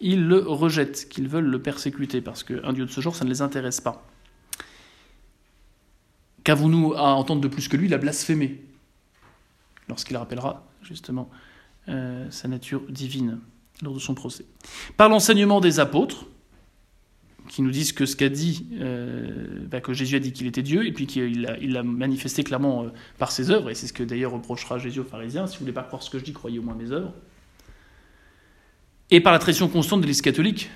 ils 0.00 0.26
le 0.26 0.38
rejettent, 0.38 1.06
qu'ils 1.10 1.28
veulent 1.28 1.44
le 1.44 1.60
persécuter, 1.60 2.22
parce 2.22 2.42
qu'un 2.42 2.72
Dieu 2.72 2.86
de 2.86 2.90
ce 2.90 3.00
genre, 3.02 3.14
ça 3.14 3.26
ne 3.26 3.30
les 3.30 3.42
intéresse 3.42 3.82
pas. 3.82 4.06
Qu'avons-nous 6.44 6.94
à 6.94 7.14
entendre 7.14 7.42
de 7.42 7.48
plus 7.48 7.68
que 7.68 7.76
lui 7.76 7.86
Il 7.86 7.94
a 7.94 8.00
lorsqu'il 9.88 10.16
rappellera 10.16 10.66
justement 10.82 11.30
sa 11.86 12.48
nature 12.48 12.82
divine 12.88 13.38
lors 13.82 13.94
de 13.94 13.98
son 13.98 14.14
procès. 14.14 14.46
Par 14.96 15.08
l'enseignement 15.08 15.60
des 15.60 15.80
apôtres, 15.80 16.26
qui 17.48 17.62
nous 17.62 17.70
disent 17.70 17.92
que 17.92 18.06
ce 18.06 18.16
qu'a 18.16 18.28
dit, 18.28 18.66
euh, 18.80 19.66
bah, 19.68 19.80
Jésus 19.90 20.16
a 20.16 20.20
dit 20.20 20.32
qu'il 20.32 20.46
était 20.46 20.62
Dieu, 20.62 20.86
et 20.86 20.92
puis 20.92 21.06
qu'il 21.06 21.42
l'a 21.42 21.82
manifesté 21.82 22.44
clairement 22.44 22.84
euh, 22.84 22.88
par 23.18 23.32
ses 23.32 23.50
œuvres, 23.50 23.68
et 23.68 23.74
c'est 23.74 23.86
ce 23.86 23.92
que 23.92 24.02
d'ailleurs 24.02 24.32
reprochera 24.32 24.78
Jésus 24.78 25.00
aux 25.00 25.04
pharisiens, 25.04 25.46
si 25.46 25.56
vous 25.56 25.60
voulez 25.60 25.72
pas 25.72 25.82
croire 25.82 26.02
ce 26.02 26.08
que 26.08 26.18
je 26.18 26.24
dis, 26.24 26.32
croyez 26.32 26.58
au 26.58 26.62
moins 26.62 26.74
mes 26.74 26.92
œuvres. 26.92 27.12
Et 29.10 29.20
par 29.20 29.32
la 29.32 29.38
tradition 29.38 29.68
constante 29.68 30.00
de 30.00 30.06
l'Église 30.06 30.22
catholique, 30.22 30.70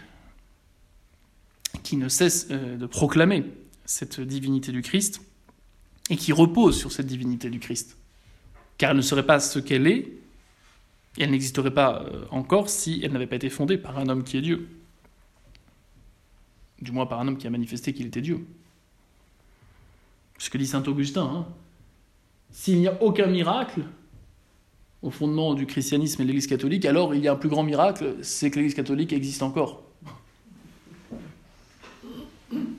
qui 1.83 1.97
ne 1.97 2.09
cesse 2.09 2.49
euh, 2.51 2.77
de 2.77 2.87
proclamer 2.87 3.45
cette 3.85 4.21
divinité 4.21 4.73
du 4.73 4.83
Christ, 4.83 5.23
et 6.11 6.17
qui 6.17 6.33
repose 6.33 6.77
sur 6.79 6.93
cette 6.93 7.07
divinité 7.07 7.49
du 7.49 7.59
Christ. 7.59 7.97
Car 8.79 8.91
elle 8.91 8.97
ne 8.97 9.03
serait 9.03 9.27
pas 9.27 9.41
ce 9.41 9.59
qu'elle 9.59 9.87
est 9.87 10.13
elle 11.23 11.31
n'existerait 11.31 11.73
pas 11.73 12.03
euh, 12.03 12.25
encore 12.31 12.69
si 12.69 13.01
elle 13.03 13.13
n'avait 13.13 13.27
pas 13.27 13.37
été 13.37 13.49
fondée 13.49 13.79
par 13.79 13.99
un 13.99 14.09
homme 14.09 14.25
qui 14.25 14.37
est 14.37 14.43
Dieu. 14.43 14.69
Du 16.81 16.93
moins 16.93 17.07
par 17.07 17.21
un 17.21 17.29
homme 17.29 17.39
qui 17.39 17.47
a 17.47 17.51
manifesté 17.51 17.93
qu'il 17.93 18.07
était 18.07 18.21
Dieu. 18.21 18.47
Ce 20.39 20.51
que 20.51 20.59
dit 20.59 20.67
saint 20.67 20.83
Augustin. 20.83 21.23
Hein. 21.23 21.47
S'il 22.51 22.79
n'y 22.79 22.89
a 22.89 23.03
aucun 23.03 23.27
miracle 23.27 23.83
au 25.03 25.11
fondement 25.11 25.55
du 25.55 25.67
christianisme 25.67 26.21
et 26.21 26.25
de 26.25 26.29
l'Église 26.29 26.47
catholique, 26.47 26.85
alors 26.85 27.15
il 27.15 27.23
y 27.23 27.29
a 27.29 27.33
un 27.33 27.37
plus 27.37 27.49
grand 27.49 27.63
miracle, 27.63 28.17
c'est 28.23 28.51
que 28.51 28.57
l'Église 28.57 28.75
catholique 28.75 29.13
existe 29.13 29.43
encore. 29.43 29.85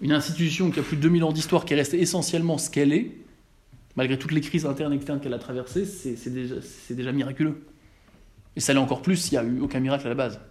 Une 0.02 0.12
institution 0.12 0.72
qui 0.72 0.80
a 0.80 0.84
plus 0.84 0.98
de 0.98 1.02
2000 1.02 1.24
ans 1.24 1.32
d'histoire, 1.32 1.66
qui 1.66 1.76
reste 1.76 1.94
essentiellement 1.94 2.58
ce 2.58 2.70
qu'elle 2.70 2.94
est, 2.94 3.12
malgré 3.96 4.18
toutes 4.20 4.32
les 4.32 4.42
crises 4.42 4.66
internes 4.66 4.94
et 4.94 4.96
externes 4.96 5.20
qu'elle 5.20 5.34
a 5.34 5.40
traversées, 5.40 5.86
c'est 5.86 6.96
déjà 6.96 7.12
miraculeux. 7.12 7.64
Et 8.58 8.60
ça 8.60 8.74
l'est 8.74 8.80
encore 8.80 9.04
plus 9.04 9.18
s'il 9.18 9.40
n'y 9.40 9.46
a 9.46 9.48
eu 9.48 9.60
aucun 9.62 9.80
miracle 9.80 10.08
à 10.08 10.10
la 10.10 10.16
base. 10.16 10.42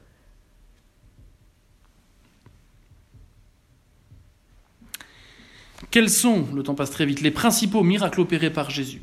Quels 5.90 6.08
sont, 6.08 6.46
le 6.54 6.62
temps 6.62 6.76
passe 6.76 6.92
très 6.92 7.04
vite, 7.04 7.20
les 7.20 7.32
principaux 7.32 7.82
miracles 7.82 8.20
opérés 8.20 8.52
par 8.52 8.70
Jésus? 8.70 9.02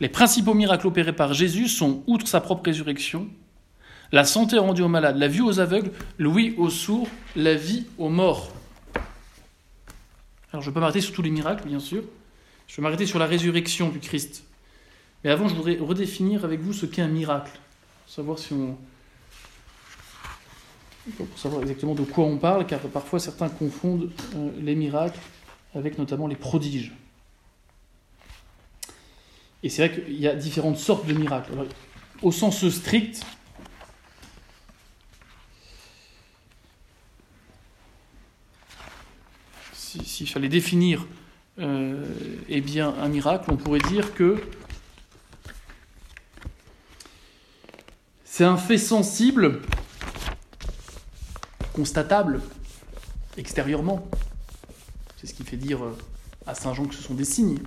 Les 0.00 0.08
principaux 0.08 0.54
miracles 0.54 0.88
opérés 0.88 1.14
par 1.14 1.32
Jésus 1.32 1.68
sont, 1.68 2.02
outre 2.08 2.26
sa 2.26 2.40
propre 2.40 2.64
résurrection, 2.64 3.28
la 4.10 4.24
santé 4.24 4.58
rendue 4.58 4.82
aux 4.82 4.88
malades, 4.88 5.16
la 5.16 5.28
vue 5.28 5.42
aux 5.42 5.60
aveugles, 5.60 5.92
l'ouïe 6.18 6.56
aux 6.58 6.70
sourds, 6.70 7.08
la 7.36 7.54
vie 7.54 7.86
aux 7.98 8.08
morts. 8.08 8.52
Alors 10.52 10.60
je 10.62 10.68
ne 10.68 10.72
vais 10.72 10.74
pas 10.74 10.80
m'arrêter 10.80 11.00
sur 11.00 11.14
tous 11.14 11.22
les 11.22 11.30
miracles, 11.30 11.68
bien 11.68 11.80
sûr. 11.80 12.02
Je 12.66 12.76
vais 12.76 12.82
m'arrêter 12.82 13.06
sur 13.06 13.20
la 13.20 13.26
résurrection 13.26 13.90
du 13.90 14.00
Christ. 14.00 14.44
Mais 15.24 15.30
avant, 15.30 15.48
je 15.48 15.54
voudrais 15.54 15.78
redéfinir 15.78 16.44
avec 16.44 16.60
vous 16.60 16.74
ce 16.74 16.84
qu'est 16.84 17.00
un 17.00 17.08
miracle. 17.08 17.58
Savoir 18.06 18.38
si 18.38 18.52
on. 18.52 18.76
Pour 21.16 21.26
savoir 21.38 21.62
exactement 21.62 21.94
de 21.94 22.02
quoi 22.02 22.24
on 22.24 22.38
parle, 22.38 22.66
car 22.66 22.80
parfois 22.80 23.18
certains 23.18 23.48
confondent 23.48 24.10
euh, 24.36 24.50
les 24.60 24.74
miracles 24.74 25.18
avec 25.74 25.98
notamment 25.98 26.26
les 26.26 26.36
prodiges. 26.36 26.92
Et 29.62 29.68
c'est 29.68 29.86
vrai 29.86 30.02
qu'il 30.02 30.18
y 30.18 30.28
a 30.28 30.34
différentes 30.34 30.78
sortes 30.78 31.06
de 31.06 31.14
miracles. 31.14 31.52
au 32.22 32.32
sens 32.32 32.66
strict, 32.68 33.22
s'il 39.72 40.28
fallait 40.28 40.48
définir 40.48 41.06
euh, 41.58 42.04
eh 42.48 42.60
bien, 42.60 42.94
un 42.94 43.08
miracle, 43.08 43.50
on 43.50 43.56
pourrait 43.56 43.80
dire 43.80 44.14
que 44.14 44.42
C'est 48.36 48.42
un 48.42 48.56
fait 48.56 48.78
sensible, 48.78 49.62
constatable, 51.72 52.42
extérieurement. 53.36 54.08
C'est 55.16 55.28
ce 55.28 55.34
qui 55.34 55.44
fait 55.44 55.56
dire 55.56 55.84
euh, 55.84 55.96
à 56.44 56.56
Saint 56.56 56.74
Jean 56.74 56.86
que 56.86 56.96
ce 56.96 57.00
sont 57.00 57.14
des 57.14 57.24
signes. 57.24 57.60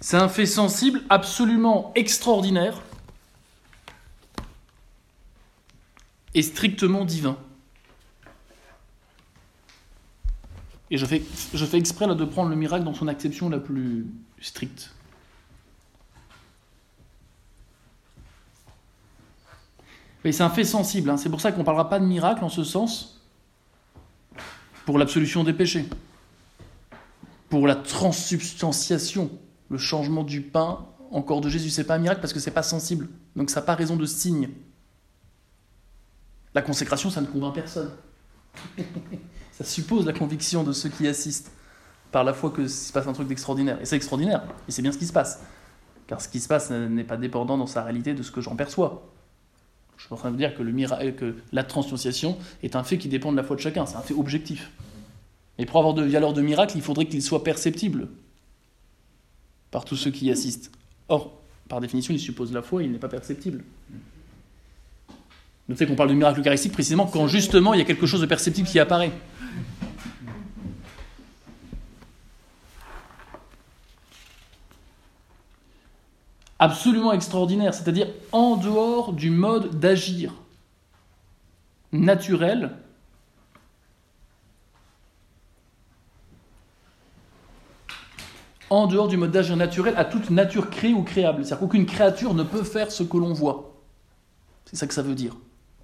C'est 0.00 0.16
un 0.16 0.28
fait 0.28 0.44
sensible 0.44 1.02
absolument 1.08 1.92
extraordinaire 1.94 2.82
et 6.34 6.42
strictement 6.42 7.04
divin. 7.04 7.38
Et 10.90 10.98
je 10.98 11.06
fais, 11.06 11.22
je 11.54 11.64
fais 11.64 11.78
exprès 11.78 12.12
de 12.12 12.24
prendre 12.24 12.50
le 12.50 12.56
miracle 12.56 12.84
dans 12.84 12.94
son 12.94 13.06
acception 13.06 13.48
la 13.48 13.60
plus 13.60 14.04
stricte. 14.40 14.90
C'est 20.32 20.42
un 20.42 20.50
fait 20.50 20.64
sensible, 20.64 21.10
hein. 21.10 21.16
c'est 21.16 21.28
pour 21.28 21.40
ça 21.40 21.52
qu'on 21.52 21.60
ne 21.60 21.64
parlera 21.64 21.88
pas 21.88 21.98
de 21.98 22.04
miracle 22.04 22.44
en 22.44 22.48
ce 22.48 22.64
sens 22.64 23.20
pour 24.84 24.98
l'absolution 24.98 25.44
des 25.44 25.52
péchés, 25.52 25.88
pour 27.48 27.66
la 27.66 27.76
transsubstantiation, 27.76 29.30
le 29.68 29.78
changement 29.78 30.24
du 30.24 30.40
pain 30.40 30.86
en 31.10 31.22
corps 31.22 31.40
de 31.40 31.48
Jésus. 31.48 31.70
C'est 31.70 31.84
pas 31.84 31.94
un 31.94 31.98
miracle 31.98 32.20
parce 32.20 32.32
que 32.32 32.40
c'est 32.40 32.50
pas 32.50 32.62
sensible, 32.62 33.08
donc 33.36 33.50
ça 33.50 33.60
n'a 33.60 33.66
pas 33.66 33.74
raison 33.74 33.96
de 33.96 34.06
signe. 34.06 34.50
La 36.54 36.62
consécration, 36.62 37.10
ça 37.10 37.20
ne 37.20 37.26
convainc 37.26 37.54
personne. 37.54 37.90
ça 39.52 39.64
suppose 39.64 40.06
la 40.06 40.12
conviction 40.12 40.64
de 40.64 40.72
ceux 40.72 40.88
qui 40.88 41.06
assistent 41.06 41.52
par 42.10 42.24
la 42.24 42.32
foi 42.32 42.50
que 42.50 42.66
se 42.66 42.92
passe 42.92 43.06
un 43.06 43.12
truc 43.12 43.28
d'extraordinaire. 43.28 43.80
Et 43.80 43.84
c'est 43.84 43.96
extraordinaire, 43.96 44.42
et 44.66 44.72
c'est 44.72 44.82
bien 44.82 44.92
ce 44.92 44.98
qui 44.98 45.06
se 45.06 45.12
passe. 45.12 45.40
car 46.06 46.20
ce 46.20 46.28
qui 46.28 46.40
se 46.40 46.48
passe 46.48 46.70
n'est 46.70 47.04
pas 47.04 47.16
dépendant 47.16 47.58
dans 47.58 47.66
sa 47.66 47.82
réalité 47.82 48.14
de 48.14 48.22
ce 48.22 48.30
que 48.30 48.40
j'en 48.40 48.56
perçois. 48.56 49.12
Je 49.98 50.04
suis 50.04 50.14
en 50.14 50.16
train 50.16 50.30
de 50.30 50.36
dire 50.36 50.54
que, 50.54 50.62
le 50.62 51.10
que 51.10 51.34
la 51.52 51.64
transubstantiation 51.64 52.38
est 52.62 52.76
un 52.76 52.84
fait 52.84 52.98
qui 52.98 53.08
dépend 53.08 53.32
de 53.32 53.36
la 53.36 53.42
foi 53.42 53.56
de 53.56 53.60
chacun, 53.60 53.84
c'est 53.84 53.96
un 53.96 54.00
fait 54.00 54.14
objectif. 54.14 54.70
Mais 55.58 55.66
pour 55.66 55.80
avoir 55.80 55.92
de 55.92 56.04
valeur 56.04 56.32
de 56.32 56.40
miracle, 56.40 56.76
il 56.76 56.82
faudrait 56.82 57.06
qu'il 57.06 57.20
soit 57.20 57.42
perceptible 57.42 58.08
par 59.72 59.84
tous 59.84 59.96
ceux 59.96 60.12
qui 60.12 60.26
y 60.26 60.30
assistent. 60.30 60.70
Or, 61.08 61.32
par 61.68 61.80
définition, 61.80 62.14
il 62.14 62.20
suppose 62.20 62.52
la 62.52 62.62
foi, 62.62 62.84
il 62.84 62.92
n'est 62.92 62.98
pas 62.98 63.08
perceptible. 63.08 63.64
Notez 65.68 65.84
qu'on 65.86 65.96
parle 65.96 66.10
de 66.10 66.14
miracle 66.14 66.40
eucharistique 66.40 66.72
précisément 66.72 67.06
quand 67.06 67.26
justement 67.26 67.74
il 67.74 67.78
y 67.78 67.82
a 67.82 67.84
quelque 67.84 68.06
chose 68.06 68.20
de 68.20 68.26
perceptible 68.26 68.68
qui 68.68 68.78
apparaît. 68.78 69.12
Absolument 76.58 77.12
extraordinaire, 77.12 77.74
c'est-à-dire 77.74 78.08
en 78.32 78.56
dehors 78.56 79.12
du 79.12 79.30
mode 79.30 79.78
d'agir 79.78 80.32
naturel 81.92 82.76
en 88.70 88.86
dehors 88.86 89.08
du 89.08 89.16
mode 89.16 89.30
d'agir 89.30 89.56
naturel 89.56 89.94
à 89.96 90.04
toute 90.04 90.30
nature 90.30 90.70
créée 90.70 90.94
ou 90.94 91.02
créable. 91.02 91.44
C'est-à-dire 91.44 91.60
qu'aucune 91.60 91.86
créature 91.86 92.34
ne 92.34 92.42
peut 92.42 92.62
faire 92.62 92.90
ce 92.90 93.02
que 93.02 93.16
l'on 93.16 93.32
voit. 93.32 93.74
C'est 94.66 94.76
ça 94.76 94.86
que 94.86 94.94
ça 94.94 95.02
veut 95.02 95.14
dire. 95.14 95.36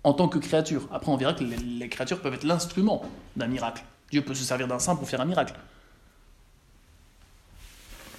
En 0.02 0.12
tant 0.12 0.28
que 0.28 0.38
créature. 0.38 0.86
Après, 0.92 1.10
on 1.10 1.16
verra 1.16 1.32
que 1.32 1.44
les, 1.44 1.88
créatures 1.88 2.20
peuvent 2.20 2.34
être 2.34 2.44
l'instrument 2.44 3.02
d'un 3.36 3.46
miracle. 3.46 3.84
Dieu 4.10 4.22
peut 4.22 4.34
se 4.34 4.44
servir 4.44 4.68
d'un 4.68 4.78
saint 4.78 4.96
pour 4.96 5.08
faire 5.08 5.20
un 5.20 5.24
miracle. 5.24 5.54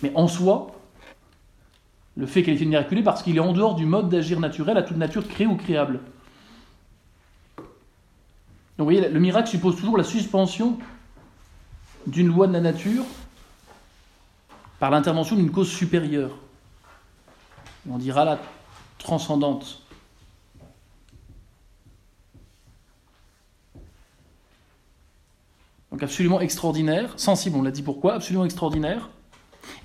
Mais 0.01 0.11
en 0.15 0.27
soi, 0.27 0.71
le 2.17 2.25
fait 2.25 2.43
qu'elle 2.43 2.61
est 2.61 2.65
miraculé 2.65 3.03
parce 3.03 3.23
qu'il 3.23 3.35
est 3.35 3.41
en 3.41 3.53
dehors 3.53 3.75
du 3.75 3.85
mode 3.85 4.09
d'agir 4.09 4.39
naturel 4.39 4.77
à 4.77 4.83
toute 4.83 4.97
nature 4.97 5.27
créée 5.27 5.47
ou 5.47 5.55
créable. 5.55 5.99
Donc 8.77 8.87
vous 8.87 8.93
voyez, 8.93 9.07
le 9.07 9.19
miracle 9.19 9.49
suppose 9.49 9.75
toujours 9.75 9.97
la 9.97 10.03
suspension 10.03 10.77
d'une 12.07 12.27
loi 12.27 12.47
de 12.47 12.53
la 12.53 12.61
nature 12.61 13.03
par 14.79 14.91
l'intervention 14.91 15.35
d'une 15.35 15.51
cause 15.51 15.69
supérieure. 15.69 16.31
On 17.89 17.97
dira 17.97 18.25
la 18.25 18.39
transcendante. 18.97 19.81
Donc 25.91 26.03
absolument 26.03 26.41
extraordinaire, 26.41 27.13
sensible, 27.17 27.57
on 27.57 27.61
l'a 27.61 27.71
dit 27.71 27.83
pourquoi, 27.83 28.15
absolument 28.15 28.43
extraordinaire, 28.43 29.09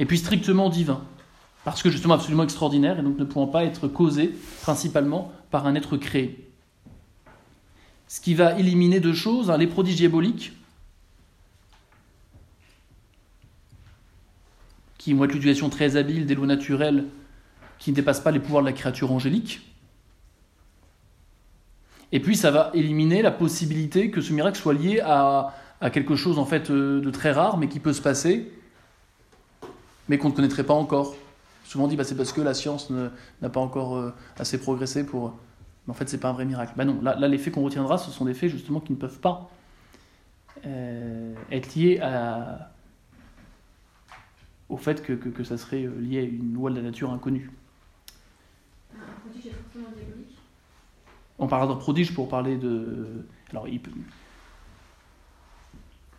et 0.01 0.07
puis 0.07 0.18
strictement 0.18 0.68
divin 0.68 1.05
parce 1.65 1.83
que 1.83 1.91
justement 1.91 2.15
absolument 2.15 2.45
extraordinaire 2.45 2.99
et 2.99 3.03
donc 3.03 3.19
ne 3.19 3.25
pouvant 3.25 3.47
pas 3.47 3.65
être 3.65 3.89
causé 3.89 4.35
principalement 4.63 5.33
par 5.51 5.67
un 5.67 5.75
être 5.75 5.97
créé. 5.97 6.49
Ce 8.09 8.21
qui 8.21 8.35
va 8.35 8.59
éliminer 8.59 9.01
deux 9.01 9.15
choses, 9.15 9.51
hein, 9.51 9.59
les 9.59 9.67
prodiges 9.67 9.97
diaboliques, 9.97 10.53
qui 14.99 15.15
ont 15.15 15.25
être 15.25 15.33
l'utilisation 15.33 15.71
très 15.71 15.97
habile 15.97 16.27
des 16.27 16.35
lois 16.35 16.47
naturelles 16.47 17.07
qui 17.79 17.91
ne 17.91 17.97
dépassent 17.97 18.21
pas 18.21 18.31
les 18.31 18.41
pouvoirs 18.41 18.63
de 18.63 18.69
la 18.69 18.75
créature 18.75 19.13
angélique. 19.13 19.61
Et 22.13 22.21
puis 22.21 22.37
ça 22.37 22.51
va 22.51 22.71
éliminer 22.75 23.23
la 23.23 23.31
possibilité 23.31 24.11
que 24.11 24.21
ce 24.21 24.33
miracle 24.33 24.59
soit 24.59 24.75
lié 24.75 25.01
à, 25.03 25.55
à 25.81 25.91
quelque 25.91 26.17
chose 26.17 26.39
en 26.39 26.45
fait 26.45 26.71
euh, 26.71 27.01
de 27.01 27.11
très 27.11 27.33
rare, 27.33 27.57
mais 27.57 27.69
qui 27.69 27.81
peut 27.81 27.93
se 27.93 28.03
passer, 28.03 28.53
mais 30.09 30.19
qu'on 30.19 30.31
ne 30.31 30.35
connaîtrait 30.35 30.65
pas 30.65 30.75
encore 30.75 31.15
souvent 31.71 31.87
dit 31.87 31.95
bah, 31.95 32.03
c'est 32.03 32.16
parce 32.16 32.33
que 32.33 32.41
la 32.41 32.53
science 32.53 32.91
n'a 32.91 33.49
pas 33.49 33.61
encore 33.61 33.97
euh, 33.97 34.12
assez 34.39 34.59
progressé 34.59 35.07
pour. 35.07 35.39
Mais 35.87 35.93
en 35.93 35.95
fait, 35.95 36.09
c'est 36.09 36.18
pas 36.18 36.29
un 36.29 36.33
vrai 36.33 36.45
miracle. 36.45 36.73
Bah 36.77 36.85
non, 36.85 37.01
là, 37.01 37.16
les 37.29 37.39
faits 37.39 37.55
qu'on 37.55 37.62
retiendra, 37.62 37.97
ce 37.97 38.11
sont 38.11 38.25
des 38.25 38.35
faits 38.35 38.51
justement 38.51 38.81
qui 38.81 38.93
ne 38.93 38.99
peuvent 38.99 39.21
pas 39.21 39.49
euh, 40.66 41.33
être 41.53 41.75
liés 41.77 42.01
à, 42.01 42.73
au 44.68 44.77
fait 44.77 45.01
que, 45.03 45.45
ça 45.45 45.57
serait 45.57 45.85
euh, 45.85 46.01
lié 46.01 46.18
à 46.18 46.23
une 46.23 46.55
loi 46.55 46.71
de 46.71 46.77
la 46.77 46.83
nature 46.83 47.12
inconnue. 47.12 47.51
On 51.39 51.47
parlera 51.47 51.73
de 51.73 51.79
prodige 51.79 52.12
pour 52.12 52.29
parler 52.29 52.59
de. 52.59 53.27
Alors, 53.53 53.68
il 53.68 53.81
peut... 53.81 53.93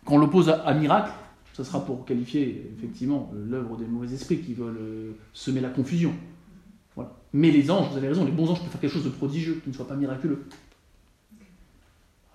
quand 0.06 0.16
on 0.16 0.18
l'oppose 0.18 0.50
à 0.50 0.74
miracle, 0.74 1.12
ce 1.64 1.70
sera 1.70 1.86
pour 1.86 2.06
qualifier 2.06 2.72
effectivement 2.76 3.32
l'œuvre 3.36 3.78
des 3.78 3.86
mauvais 3.86 4.12
esprits 4.12 4.40
qui 4.40 4.56
veulent 4.56 4.78
euh, 4.80 5.12
semer 5.32 5.62
la 5.62 5.70
confusion. 5.70 6.12
Voilà. 6.96 7.12
Mais 7.34 7.52
les 7.52 7.70
anges, 7.70 7.92
vous 7.92 7.98
avez 7.98 8.08
raison, 8.08 8.26
les 8.26 8.32
bons 8.32 8.50
anges 8.50 8.62
peuvent 8.62 8.70
faire 8.70 8.82
quelque 8.82 8.94
chose 8.94 9.04
de 9.04 9.10
prodigieux, 9.10 9.62
qui 9.64 9.70
ne 9.70 9.76
soit 9.76 9.88
pas 9.88 9.96
miraculeux. 9.96 10.48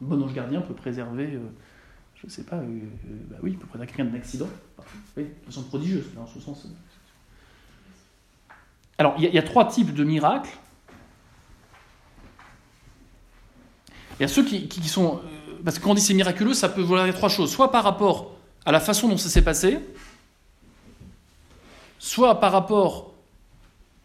Un 0.00 0.06
bon 0.06 0.22
ange 0.22 0.32
gardien 0.32 0.60
peut 0.60 0.74
préserver, 0.74 1.34
euh, 1.34 1.40
je 2.14 2.26
ne 2.26 2.30
sais 2.30 2.44
pas, 2.44 2.56
euh, 2.56 2.80
bah 3.28 3.36
oui, 3.42 3.52
il 3.52 3.58
peut 3.58 3.66
préserver 3.66 3.88
quelqu'un 3.88 4.04
d'un 4.04 4.16
accident, 4.16 4.48
oui, 5.16 5.24
de 5.24 5.46
façon 5.46 5.64
prodigieuse, 5.64 6.04
dans 6.14 6.26
ce 6.26 6.38
sens. 6.38 6.68
Alors, 8.98 9.16
il 9.18 9.24
y, 9.24 9.38
a 9.38 9.42
trois 9.42 9.66
types 9.66 9.92
de 9.92 10.04
miracles. 10.04 10.56
Il 14.18 14.22
y 14.22 14.24
a 14.24 14.28
ceux 14.28 14.42
qui, 14.42 14.68
qui 14.68 14.82
sont. 14.88 15.20
Parce 15.64 15.78
que 15.78 15.84
quand 15.84 15.90
on 15.90 15.94
dit 15.94 16.00
c'est 16.00 16.14
miraculeux, 16.14 16.54
ça 16.54 16.70
peut 16.70 16.80
vouloir 16.80 17.04
dire 17.04 17.14
trois 17.14 17.28
choses. 17.28 17.52
Soit 17.52 17.70
par 17.70 17.84
rapport 17.84 18.35
à 18.66 18.72
la 18.72 18.80
façon 18.80 19.08
dont 19.08 19.16
ça 19.16 19.28
s'est 19.28 19.42
passé, 19.42 19.78
soit 22.00 22.40
par 22.40 22.52
rapport 22.52 23.14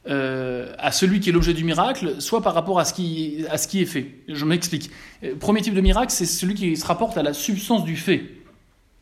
euh, 0.08 0.74
à 0.78 0.92
celui 0.92 1.20
qui 1.20 1.30
est 1.30 1.32
l'objet 1.32 1.54
du 1.54 1.64
miracle, 1.64 2.22
soit 2.22 2.42
par 2.42 2.54
rapport 2.54 2.80
à 2.80 2.86
ce 2.86 2.94
qui, 2.94 3.44
est 3.44 3.86
fait. 3.86 4.16
Je 4.28 4.46
m'explique. 4.46 4.92
Euh, 5.24 5.36
premier 5.36 5.62
type 5.62 5.74
de 5.74 5.82
miracle, 5.82 6.12
c'est 6.12 6.28
celui 6.28 6.54
qui 6.54 6.78
se 6.78 6.86
rapporte 6.86 7.18
à 7.18 7.24
la 7.24 7.34
substance 7.34 7.84
du 7.84 7.98
fait. 7.98 8.24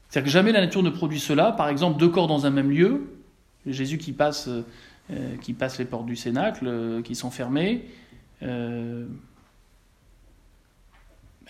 C'est-à-dire 0.09 0.25
que 0.25 0.31
jamais 0.31 0.53
la 0.53 0.61
nature 0.61 0.81
ne 0.81 0.89
produit 0.89 1.19
cela. 1.19 1.51
Par 1.51 1.67
exemple, 1.67 1.99
deux 1.99 2.09
corps 2.09 2.27
dans 2.27 2.45
un 2.45 2.49
même 2.49 2.71
lieu, 2.71 3.13
Jésus 3.65 3.97
qui 3.97 4.13
passe, 4.13 4.47
euh, 4.47 5.35
qui 5.41 5.53
passe 5.53 5.77
les 5.77 5.85
portes 5.85 6.05
du 6.05 6.15
Cénacle, 6.15 7.01
qui 7.03 7.15
sont 7.15 7.31
fermées. 7.31 7.85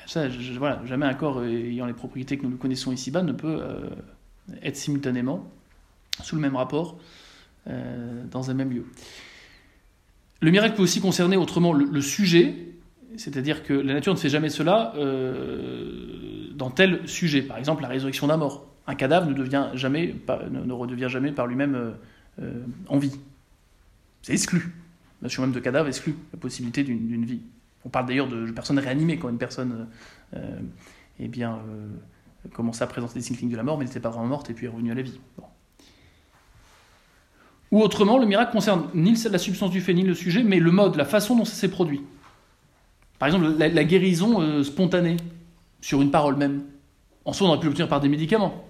Ça, 0.10 0.28
voilà, 0.57 0.82
jamais 0.86 1.05
un 1.05 1.14
corps 1.14 1.43
ayant 1.43 1.86
les 1.86 1.93
propriétés 1.93 2.39
que 2.39 2.47
nous 2.47 2.57
connaissons 2.57 2.91
ici-bas 2.91 3.22
ne 3.22 3.32
peut 3.32 3.60
euh, 3.62 3.89
être 4.64 4.76
simultanément 4.76 5.51
sous 6.24 6.36
le 6.36 6.41
même 6.41 6.55
rapport 6.55 6.97
euh, 7.68 8.24
dans 8.32 8.49
un 8.49 8.55
même 8.55 8.72
lieu. 8.72 8.86
Le 10.41 10.49
miracle 10.49 10.76
peut 10.76 10.82
aussi 10.82 10.99
concerner 10.99 11.38
autrement 11.38 11.74
le, 11.74 12.01
sujet, 12.01 12.55
c'est-à-dire 13.18 13.62
que 13.62 13.72
la 13.72 13.93
nature 13.93 14.12
ne 14.12 14.18
fait 14.18 14.30
jamais 14.30 14.49
cela 14.49 14.93
euh, 14.95 16.47
dans 16.55 16.72
tel 16.72 17.07
sujet. 17.07 17.43
Par 17.43 17.60
exemple, 17.60 17.84
la 17.84 17.89
résurrection 17.89 18.26
d'un 18.26 18.38
mort. 18.38 18.66
Un 18.88 18.95
cadavre 18.95 19.30
ne, 19.30 19.36
devient 19.36 19.68
jamais, 19.76 20.16
ne, 20.49 20.74
redevient 20.74 21.10
jamais 21.10 21.32
par 21.32 21.45
lui-même 21.45 21.93
en 22.88 22.97
vie. 22.97 23.14
C'est 24.24 24.34
exclu. 24.34 24.74
La 25.22 25.26
notion 25.26 25.43
même 25.43 25.51
de 25.51 25.60
cadavre 25.60 25.88
exclut 25.88 26.16
la 26.34 26.39
possibilité 26.39 26.82
d'une 26.84 27.26
vie. 27.26 27.41
On 27.86 27.89
parle 27.89 28.07
d'ailleurs 28.07 28.27
de 28.27 28.51
personnes 28.51 28.80
réanimées 28.80 29.17
quand 29.17 29.30
une 29.30 29.38
personne 29.38 29.88
euh, 30.36 30.59
eh 31.19 31.27
bien, 31.27 31.59
euh, 31.69 31.88
commençait 32.53 32.84
à 32.84 32.88
présenter 32.88 33.15
des 33.15 33.21
signes 33.21 33.49
de 33.49 33.57
la 33.57 33.63
mort, 33.63 33.77
mais 33.77 33.86
n'était 33.86 33.99
pas 33.99 34.09
vraiment 34.09 34.27
morte 34.27 34.49
et 34.49 34.53
puis 34.53 34.65
est 34.65 34.69
revenue 34.69 34.91
à 34.91 34.95
la 34.95 35.01
vie. 35.01 35.19
Ou 37.71 37.82
autrement, 37.82 38.17
le 38.17 38.25
miracle 38.25 38.51
concerne 38.51 38.89
ni 38.95 39.13
la 39.30 39.38
substance 39.38 39.69
du 39.69 39.82
fait 39.82 39.93
ni 39.93 40.03
le 40.03 40.15
sujet, 40.15 40.43
mais 40.43 40.59
le 40.59 40.71
mode, 40.71 40.95
la 40.95 41.05
façon 41.05 41.36
dont 41.36 41.45
ça 41.45 41.53
s'est 41.53 41.69
produit. 41.69 42.01
Par 43.19 43.27
exemple, 43.27 43.47
la, 43.57 43.84
guérison 43.84 44.41
euh, 44.41 44.63
spontanée 44.63 45.17
sur 45.82 46.01
une 46.01 46.09
parole 46.09 46.38
même. 46.38 46.63
En 47.25 47.34
soi, 47.34 47.47
on 47.47 47.51
aurait 47.51 47.59
pu 47.59 47.65
l'obtenir 47.65 47.89
par 47.89 47.99
des 47.99 48.09
médicaments. 48.09 48.65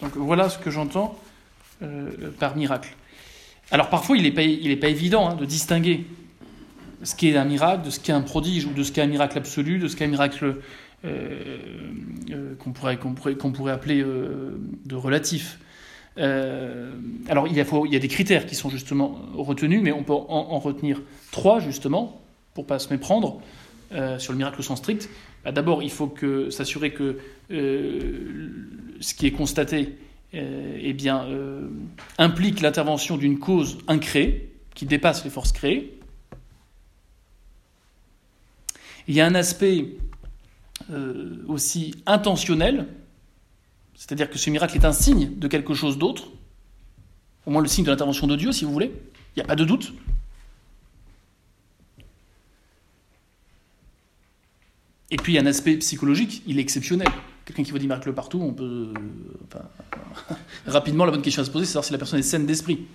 Donc 0.00 0.16
voilà 0.16 0.48
ce 0.48 0.58
que 0.58 0.70
j'entends 0.70 1.18
euh, 1.18 1.23
par 2.38 2.56
miracle. 2.56 2.94
Alors 3.70 3.88
parfois, 3.88 4.16
il 4.16 4.24
n'est 4.24 4.32
pas, 4.32 4.42
il 4.42 4.78
pas 4.78 4.88
évident 4.88 5.28
hein, 5.28 5.34
de 5.34 5.44
distinguer 5.44 6.04
ce 7.02 7.14
qui 7.14 7.28
est 7.28 7.36
un 7.36 7.44
miracle 7.44 7.84
de 7.84 7.90
ce 7.90 8.00
qui 8.00 8.10
est 8.10 8.14
un 8.14 8.22
prodige, 8.22 8.66
ou 8.66 8.72
de 8.72 8.82
ce 8.82 8.92
qui 8.92 9.00
est 9.00 9.02
un 9.02 9.08
miracle 9.08 9.38
absolu, 9.38 9.78
de 9.78 9.88
ce 9.88 9.96
qui 9.96 10.02
est 10.02 10.06
un 10.06 10.10
miracle 10.10 10.56
euh, 11.04 11.58
euh, 12.30 12.54
qu'on 12.58 12.72
pourrait, 12.72 12.96
pourrait, 12.96 13.34
pourrait, 13.34 13.72
appeler 13.72 14.02
de 14.02 14.94
relatif. 14.94 15.58
alors 16.16 17.46
il 17.48 17.56
y, 17.56 17.60
a, 17.60 17.98
des 17.98 18.08
critères 18.08 18.46
qui 18.46 18.54
sont 18.54 18.70
justement 18.70 19.20
retenus, 19.34 19.80
mais 19.82 19.92
on 19.92 20.02
peut 20.02 20.12
en, 20.12 20.58
retenir 20.58 21.02
trois 21.30 21.60
justement, 21.60 22.22
pour 22.54 22.66
pas 22.66 22.78
se 22.78 22.88
méprendre 22.90 23.40
sur 24.18 24.32
le 24.32 24.38
miracle 24.38 24.60
au 24.60 24.62
sens 24.62 24.78
strict. 24.78 25.08
Bah, 25.44 25.52
d'abord, 25.52 25.82
il 25.82 25.90
faut 25.90 26.06
que, 26.06 26.48
s'assurer 26.50 26.92
que 26.92 27.18
ce 29.00 29.14
qui 29.14 29.26
est 29.26 29.32
constaté 29.32 29.82
euh, 29.82 30.03
eh 30.36 30.92
bien, 30.92 31.24
euh, 31.24 31.68
implique 32.18 32.60
l'intervention 32.60 33.16
d'une 33.16 33.38
cause 33.38 33.78
incréée, 33.88 34.52
qui 34.74 34.86
dépasse 34.86 35.24
les 35.24 35.30
forces 35.30 35.52
créées. 35.52 35.98
Il 39.06 39.14
y 39.14 39.20
a 39.20 39.26
un 39.26 39.34
aspect 39.34 39.96
euh, 40.90 41.44
aussi 41.46 41.94
intentionnel, 42.06 42.88
c'est-à-dire 43.94 44.28
que 44.30 44.38
ce 44.38 44.50
miracle 44.50 44.76
est 44.76 44.84
un 44.84 44.92
signe 44.92 45.38
de 45.38 45.46
quelque 45.46 45.74
chose 45.74 45.98
d'autre, 45.98 46.28
au 47.46 47.50
moins 47.50 47.62
le 47.62 47.68
signe 47.68 47.84
de 47.84 47.90
l'intervention 47.90 48.26
de 48.26 48.36
Dieu, 48.36 48.52
si 48.52 48.64
vous 48.64 48.72
voulez, 48.72 48.92
il 49.36 49.38
n'y 49.38 49.42
a 49.42 49.46
pas 49.46 49.56
de 49.56 49.64
doute. 49.64 49.94
Et 55.10 55.16
puis 55.16 55.32
il 55.32 55.36
y 55.36 55.38
a 55.38 55.42
un 55.42 55.46
aspect 55.46 55.76
psychologique, 55.76 56.42
il 56.46 56.58
est 56.58 56.62
exceptionnel. 56.62 57.08
Quelqu'un 57.44 57.62
qui 57.62 57.70
voit 57.70 57.78
des 57.78 57.86
miracles 57.86 58.12
partout, 58.14 58.40
on 58.40 58.52
peut. 58.52 58.92
Enfin, 59.46 60.36
rapidement, 60.66 61.04
la 61.04 61.10
bonne 61.10 61.22
question 61.22 61.42
à 61.42 61.44
se 61.44 61.50
poser, 61.50 61.66
c'est 61.66 61.72
savoir 61.72 61.84
si 61.84 61.92
la 61.92 61.98
personne 61.98 62.18
est 62.18 62.22
saine 62.22 62.46
d'esprit. 62.46 62.86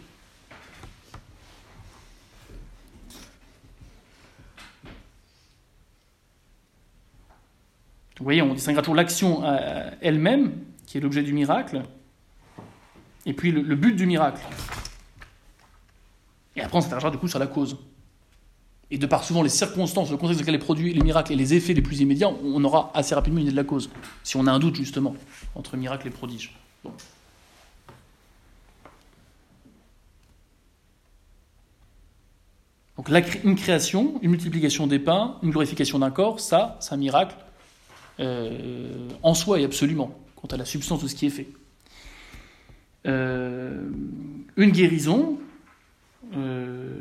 Vous 8.17 8.25
voyez, 8.25 8.41
on 8.41 8.53
distinguera 8.53 8.81
toujours 8.81 8.95
l'action 8.95 9.45
euh, 9.45 9.89
elle-même, 10.01 10.51
qui 10.85 10.97
est 10.97 11.01
l'objet 11.01 11.23
du 11.23 11.31
miracle, 11.31 11.83
et 13.25 13.33
puis 13.33 13.51
le, 13.51 13.75
but 13.75 13.95
du 13.95 14.05
miracle. 14.05 14.41
Et 16.55 16.61
après, 16.61 16.77
on 16.77 16.81
s'interrogera 16.81 17.11
du 17.11 17.17
coup 17.17 17.29
sur 17.29 17.39
la 17.39 17.47
cause. 17.47 17.77
Et 18.91 18.97
de 18.97 19.05
par 19.05 19.23
souvent 19.23 19.43
les 19.43 19.49
circonstances, 19.49 20.09
le 20.09 20.17
contexte 20.17 20.39
dans 20.39 20.43
lequel 20.43 20.55
est 20.55 20.63
produit 20.63 20.93
les 20.93 21.01
miracles 21.01 21.33
et 21.33 21.35
les 21.35 21.53
effets 21.53 21.73
les 21.73 21.81
plus 21.81 21.99
immédiats, 21.99 22.31
on 22.43 22.63
aura 22.63 22.91
assez 22.95 23.13
rapidement 23.13 23.39
une 23.39 23.45
idée 23.45 23.51
de 23.51 23.57
la 23.57 23.63
cause. 23.63 23.89
Si 24.23 24.35
on 24.35 24.47
a 24.47 24.51
un 24.51 24.59
doute 24.59 24.75
justement 24.75 25.15
entre 25.55 25.77
miracle 25.77 26.07
et 26.07 26.11
prodige. 26.11 26.55
Donc 32.97 33.09
une 33.45 33.55
création, 33.55 34.19
une 34.21 34.31
multiplication 34.31 34.85
des 34.85 34.99
pains, 34.99 35.37
une 35.41 35.51
glorification 35.51 35.99
d'un 35.99 36.11
corps, 36.11 36.41
ça, 36.41 36.75
c'est 36.81 36.93
un 36.93 36.97
miracle 36.97 37.35
euh, 38.19 39.07
en 39.23 39.33
soi 39.33 39.61
et 39.61 39.63
absolument, 39.63 40.13
quant 40.35 40.49
à 40.49 40.57
la 40.57 40.65
substance 40.65 41.01
de 41.01 41.07
ce 41.07 41.15
qui 41.15 41.27
est 41.27 41.29
fait. 41.29 41.47
Euh, 43.05 43.89
une 44.57 44.71
guérison, 44.71 45.39
euh, 46.35 46.99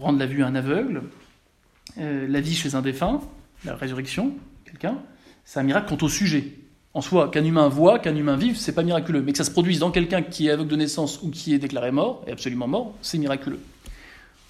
rendre 0.00 0.18
la 0.18 0.26
vue 0.26 0.42
à 0.42 0.46
un 0.46 0.54
aveugle, 0.54 1.02
la 1.96 2.40
vie 2.40 2.54
chez 2.54 2.74
un 2.74 2.82
défunt, 2.82 3.20
la 3.64 3.74
résurrection, 3.74 4.32
quelqu'un, 4.64 4.98
c'est 5.44 5.58
un 5.58 5.64
miracle 5.64 5.88
quant 5.88 6.04
au 6.04 6.08
sujet. 6.08 6.54
En 6.94 7.00
soi, 7.00 7.28
qu'un 7.30 7.44
humain 7.44 7.68
voit, 7.68 7.98
qu'un 7.98 8.14
humain 8.14 8.36
vive, 8.36 8.56
c'est 8.56 8.74
pas 8.74 8.82
miraculeux. 8.82 9.22
Mais 9.22 9.32
que 9.32 9.38
ça 9.38 9.44
se 9.44 9.50
produise 9.50 9.78
dans 9.78 9.90
quelqu'un 9.90 10.22
qui 10.22 10.48
est 10.48 10.50
aveugle 10.50 10.70
de 10.70 10.76
naissance 10.76 11.22
ou 11.22 11.30
qui 11.30 11.54
est 11.54 11.58
déclaré 11.58 11.90
mort, 11.90 12.24
et 12.26 12.32
absolument 12.32 12.68
mort, 12.68 12.94
c'est 13.02 13.18
miraculeux. 13.18 13.60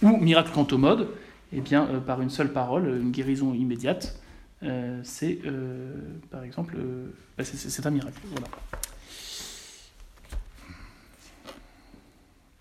Ou 0.03 0.17
miracle 0.17 0.51
quant 0.53 0.67
au 0.71 0.79
mode, 0.79 1.09
eh 1.53 1.61
bien, 1.61 1.87
par 2.07 2.21
une 2.21 2.31
seule 2.31 2.53
parole, 2.53 3.01
une 3.01 3.11
guérison 3.11 3.55
immédiate, 3.55 4.19
euh, 4.63 5.01
c'est 5.05 5.39
euh, 5.47 5.93
par 6.31 6.43
exemple, 6.43 6.77
euh, 6.79 7.15
bah, 7.37 7.45
c'est 7.45 7.87
un 7.87 7.91
miracle. 7.91 8.21
Voilà. 8.25 8.49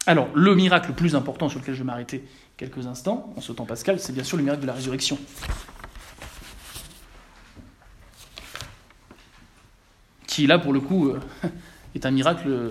Alors, 0.06 0.30
le 0.36 0.56
miracle 0.56 0.90
le 0.90 0.96
plus 0.96 1.16
important 1.16 1.50
sur 1.50 1.60
lequel 1.60 1.74
je 1.74 1.80
vais 1.80 1.86
m'arrêter 1.86 2.24
quelques 2.58 2.88
instants, 2.88 3.34
en 3.38 3.54
temps 3.54 3.66
pascal, 3.66 4.00
c'est 4.00 4.14
bien 4.14 4.24
sûr 4.24 4.38
le 4.38 4.44
miracle 4.44 4.64
de 4.64 4.68
la 4.68 4.74
résurrection. 4.74 5.18
Qui, 10.26 10.48
là, 10.48 10.60
pour 10.60 10.74
le 10.74 10.80
coup, 10.80 11.14
est 11.96 12.06
un 12.06 12.12
miracle 12.12 12.70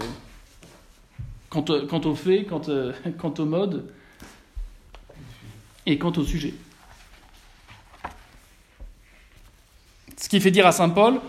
quant, 1.49 1.65
quant 1.65 2.01
au 2.01 2.15
fait, 2.15 2.45
quant, 2.45 2.63
quant 3.19 3.35
au 3.39 3.45
mode 3.45 3.93
et 5.87 5.99
quant 5.99 6.13
au 6.13 6.25
sujet. 6.25 6.53
Ce 10.17 10.29
qui 10.29 10.41
fait 10.41 10.51
dire 10.51 10.67
à 10.67 10.73
Saint 10.73 10.89
Paul, 10.89 11.21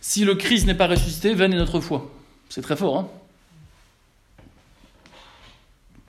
si 0.00 0.24
le 0.24 0.34
Christ 0.34 0.66
n'est 0.66 0.74
pas 0.74 0.88
ressuscité, 0.88 1.32
vaine 1.34 1.52
est 1.52 1.58
notre 1.58 1.78
foi. 1.78 2.10
C'est 2.48 2.62
très 2.62 2.74
fort. 2.74 2.98
Hein 2.98 3.08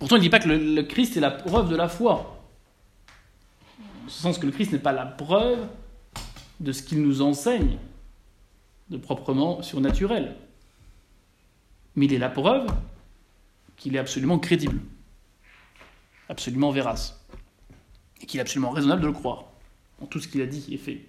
Pourtant, 0.03 0.17
il 0.17 0.19
ne 0.19 0.23
dit 0.23 0.29
pas 0.29 0.39
que 0.39 0.49
le, 0.49 0.83
Christ 0.83 1.15
est 1.15 1.21
la 1.21 1.31
preuve 1.31 1.69
de 1.69 1.77
la 1.77 1.87
foi. 1.87 2.45
En 4.05 4.09
ce 4.09 4.21
sens 4.21 4.37
que 4.37 4.45
le 4.45 4.51
Christ 4.51 4.73
n'est 4.73 4.79
pas 4.79 4.91
la 4.91 5.05
preuve 5.05 5.65
de 6.59 6.73
ce 6.73 6.83
qu'il 6.83 7.01
nous 7.01 7.21
enseigne 7.21 7.77
de 8.89 8.97
proprement 8.97 9.61
surnaturel. 9.61 10.35
Mais 11.95 12.07
il 12.07 12.13
est 12.13 12.17
la 12.17 12.29
preuve 12.29 12.67
qu'il 13.77 13.95
est 13.95 13.97
absolument 13.97 14.39
crédible, 14.39 14.81
absolument 16.27 16.71
vérace, 16.71 17.25
et 18.19 18.25
qu'il 18.25 18.39
est 18.39 18.41
absolument 18.41 18.71
raisonnable 18.71 19.03
de 19.03 19.07
le 19.07 19.13
croire 19.13 19.45
en 20.01 20.05
tout 20.05 20.19
ce 20.19 20.27
qu'il 20.27 20.41
a 20.41 20.45
dit 20.47 20.65
et 20.69 20.77
fait. 20.77 20.99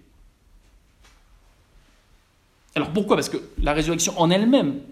Alors 2.77 2.93
pourquoi? 2.93 3.17
Parce 3.17 3.29
que 3.29 3.39
la 3.59 3.73
résurrection 3.73 4.17
en 4.21 4.31
elle-même 4.31 4.83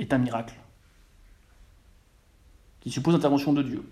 est 0.00 0.12
un 0.12 0.18
miracle 0.18 0.56
qui 2.82 2.90
suppose 2.90 3.14
l'intervention 3.14 3.54
de 3.54 3.62
Dieu. 3.62 3.82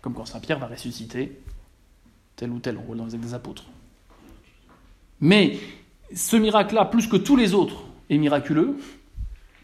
Comme 0.00 0.14
quand 0.14 0.24
Saint 0.24 0.40
Pierre 0.40 0.58
va 0.58 0.66
ressusciter 0.66 1.40
tel 2.34 2.50
ou 2.50 2.58
tel, 2.58 2.76
on 2.78 2.82
voit 2.82 2.96
dans 2.96 3.04
les 3.04 3.14
actes 3.14 3.22
des 3.22 3.34
apôtres. 3.34 3.66
Mais 5.20 5.60
ce 6.14 6.36
miracle-là, 6.36 6.86
plus 6.86 7.06
que 7.06 7.16
tous 7.16 7.36
les 7.36 7.54
autres, 7.54 7.84
est 8.08 8.18
miraculeux 8.18 8.76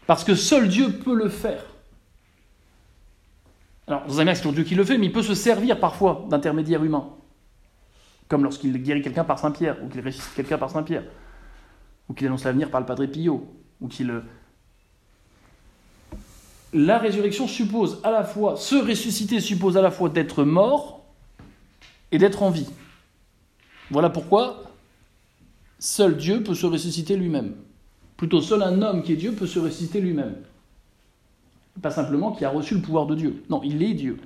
parce 0.05 0.23
que 0.23 0.35
seul 0.35 0.69
Dieu 0.69 0.93
peut 0.99 1.15
le 1.15 1.27
faire. 1.27 1.65
Alors, 3.87 4.05
dans 4.05 4.19
un 4.19 4.23
miracle, 4.23 4.41
c'est 4.43 4.51
Dieu 4.53 4.63
qui 4.63 4.75
le 4.75 4.85
fait, 4.85 4.97
mais 4.97 5.07
il 5.07 5.11
peut 5.11 5.23
se 5.23 5.33
servir 5.33 5.79
parfois 5.79 6.25
d'intermédiaire 6.29 6.83
humain 6.83 7.09
comme 8.27 8.43
lorsqu'il 8.43 8.81
guérit 8.81 9.01
quelqu'un 9.01 9.23
par 9.23 9.39
Saint-Pierre, 9.39 9.77
ou 9.83 9.87
qu'il 9.87 10.01
ressuscite 10.05 10.33
quelqu'un 10.35 10.57
par 10.57 10.69
Saint-Pierre, 10.69 11.03
ou 12.09 12.13
qu'il 12.13 12.27
annonce 12.27 12.43
l'avenir 12.43 12.69
par 12.69 12.81
le 12.81 12.85
Padre 12.85 13.05
Pio, 13.05 13.47
ou 13.79 13.87
qu'il... 13.87 14.21
La 16.73 16.97
résurrection 16.97 17.47
suppose 17.47 17.99
à 18.03 18.11
la 18.11 18.23
fois, 18.23 18.57
se 18.57 18.75
ressusciter 18.75 19.39
suppose 19.39 19.77
à 19.77 19.81
la 19.81 19.91
fois 19.91 20.09
d'être 20.09 20.43
mort 20.43 21.05
et 22.11 22.17
d'être 22.17 22.43
en 22.43 22.49
vie. 22.49 22.67
Voilà 23.89 24.09
pourquoi 24.09 24.63
seul 25.79 26.17
Dieu 26.17 26.43
peut 26.43 26.55
se 26.55 26.65
ressusciter 26.65 27.15
lui-même. 27.15 27.55
Plutôt 28.17 28.41
seul 28.41 28.63
un 28.63 28.81
homme 28.81 29.03
qui 29.03 29.13
est 29.13 29.17
Dieu 29.17 29.31
peut 29.31 29.47
se 29.47 29.59
ressusciter 29.59 30.01
lui-même. 30.01 30.35
Pas 31.81 31.91
simplement 31.91 32.31
qui 32.31 32.43
a 32.43 32.49
reçu 32.49 32.73
le 32.75 32.81
pouvoir 32.81 33.05
de 33.05 33.15
Dieu. 33.15 33.43
Non, 33.49 33.61
il 33.63 33.81
est 33.83 33.93
Dieu. 33.93 34.17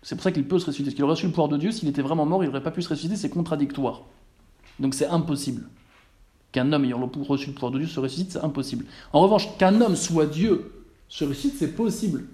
C'est 0.00 0.16
pour 0.16 0.24
ça 0.24 0.32
qu'il 0.32 0.48
peut 0.48 0.58
se 0.58 0.66
ressusciter. 0.66 0.86
Parce 0.86 0.94
qu'il 0.94 1.04
aurait 1.04 1.12
reçu 1.12 1.26
le 1.26 1.32
pouvoir 1.32 1.48
de 1.48 1.58
Dieu, 1.58 1.70
s'il 1.70 1.88
était 1.88 2.02
vraiment 2.02 2.26
mort, 2.26 2.42
il 2.42 2.46
n'aurait 2.46 2.62
pas 2.62 2.70
pu 2.70 2.82
se 2.82 2.88
ressusciter, 2.88 3.16
c'est 3.16 3.28
contradictoire. 3.28 4.02
Donc 4.80 4.94
c'est 4.94 5.06
impossible. 5.06 5.68
Qu'un 6.50 6.72
homme 6.72 6.84
ayant 6.84 7.10
reçu 7.28 7.48
le 7.48 7.52
pouvoir 7.52 7.70
de 7.70 7.78
Dieu 7.78 7.86
se 7.86 8.00
ressuscite, 8.00 8.32
c'est 8.32 8.44
impossible. 8.44 8.86
En 9.12 9.20
revanche, 9.20 9.56
qu'un 9.58 9.80
homme 9.80 9.94
soit 9.94 10.26
Dieu 10.26 10.81
ressuscite, 11.20 11.54
c'est 11.58 11.74
possible. 11.74 12.24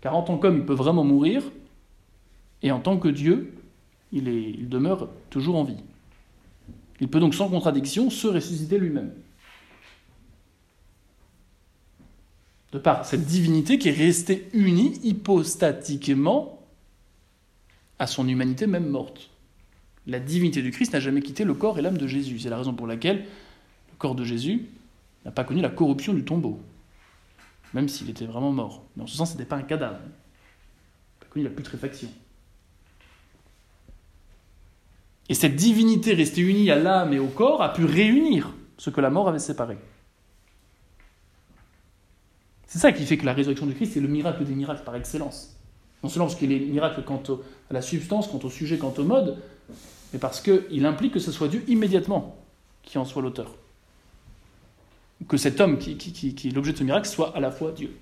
Car 0.00 0.14
en 0.14 0.22
tant 0.22 0.38
qu'homme, 0.38 0.58
il 0.58 0.64
peut 0.64 0.74
vraiment 0.74 1.04
mourir, 1.04 1.42
et 2.62 2.70
en 2.70 2.80
tant 2.80 2.98
que 2.98 3.08
Dieu, 3.08 3.54
il 4.12 4.68
demeure 4.68 5.08
toujours 5.30 5.56
en 5.56 5.64
vie. 5.64 5.76
Il 7.00 7.08
peut 7.08 7.20
donc 7.20 7.34
sans 7.34 7.48
contradiction 7.48 8.10
se 8.10 8.26
ressusciter 8.26 8.78
lui-même. 8.78 9.12
De 12.72 12.78
par 12.78 13.04
cette 13.04 13.24
divinité 13.24 13.78
qui 13.78 13.88
est 13.88 13.92
restée 13.92 14.48
unie 14.52 14.98
hypostatiquement 15.02 16.60
à 17.98 18.06
son 18.06 18.28
humanité 18.28 18.66
même 18.66 18.88
morte. 18.88 19.30
La 20.06 20.20
divinité 20.20 20.62
du 20.62 20.70
Christ 20.70 20.92
n'a 20.92 21.00
jamais 21.00 21.22
quitté 21.22 21.44
le 21.44 21.54
corps 21.54 21.78
et 21.78 21.82
l'âme 21.82 21.98
de 21.98 22.06
Jésus. 22.06 22.38
C'est 22.38 22.50
la 22.50 22.58
raison 22.58 22.74
pour 22.74 22.86
laquelle 22.86 23.18
le 23.18 23.96
corps 23.98 24.14
de 24.14 24.24
Jésus 24.24 24.66
n'a 25.24 25.30
pas 25.30 25.44
connu 25.44 25.60
la 25.60 25.70
corruption 25.70 26.14
du 26.14 26.24
tombeau, 26.24 26.60
même 27.74 27.88
s'il 27.88 28.08
était 28.10 28.26
vraiment 28.26 28.52
mort. 28.52 28.84
Mais 28.96 29.02
en 29.02 29.06
ce 29.06 29.16
sens, 29.16 29.32
ce 29.32 29.34
n'était 29.34 29.48
pas 29.48 29.56
un 29.56 29.62
cadavre. 29.62 29.98
Il 31.22 31.28
connu 31.28 31.44
la 31.44 31.50
putréfaction. 31.50 32.08
Et 35.28 35.34
cette 35.34 35.56
divinité 35.56 36.14
restée 36.14 36.40
unie 36.40 36.70
à 36.70 36.76
l'âme 36.76 37.12
et 37.12 37.18
au 37.18 37.26
corps 37.26 37.62
a 37.62 37.72
pu 37.72 37.84
réunir 37.84 38.54
ce 38.78 38.88
que 38.90 39.00
la 39.00 39.10
mort 39.10 39.28
avait 39.28 39.38
séparé. 39.38 39.76
C'est 42.66 42.78
ça 42.78 42.92
qui 42.92 43.04
fait 43.04 43.18
que 43.18 43.26
la 43.26 43.34
résurrection 43.34 43.66
du 43.66 43.74
Christ 43.74 43.96
est 43.96 44.00
le 44.00 44.08
miracle 44.08 44.44
des 44.44 44.54
miracles 44.54 44.84
par 44.84 44.94
excellence. 44.94 45.56
Non 46.02 46.08
seulement 46.08 46.26
parce 46.26 46.38
qu'il 46.38 46.52
est 46.52 46.60
miracle 46.60 47.02
quant 47.02 47.22
à 47.70 47.74
la 47.74 47.82
substance, 47.82 48.28
quant 48.28 48.38
au 48.42 48.50
sujet, 48.50 48.78
quant 48.78 48.94
au 48.96 49.04
mode, 49.04 49.38
mais 50.12 50.18
parce 50.18 50.40
qu'il 50.40 50.86
implique 50.86 51.12
que 51.12 51.20
ce 51.20 51.32
soit 51.32 51.48
Dieu 51.48 51.64
immédiatement 51.66 52.36
qui 52.82 52.98
en 52.98 53.04
soit 53.04 53.20
l'auteur. 53.20 53.54
Que 55.26 55.36
cet 55.36 55.60
homme 55.60 55.78
qui, 55.78 55.90
est 56.28 56.54
l'objet 56.54 56.72
de 56.72 56.78
ce 56.78 56.84
miracle 56.84 57.08
soit 57.08 57.36
à 57.36 57.40
la 57.40 57.50
fois 57.50 57.72
Dieu. 57.72 57.96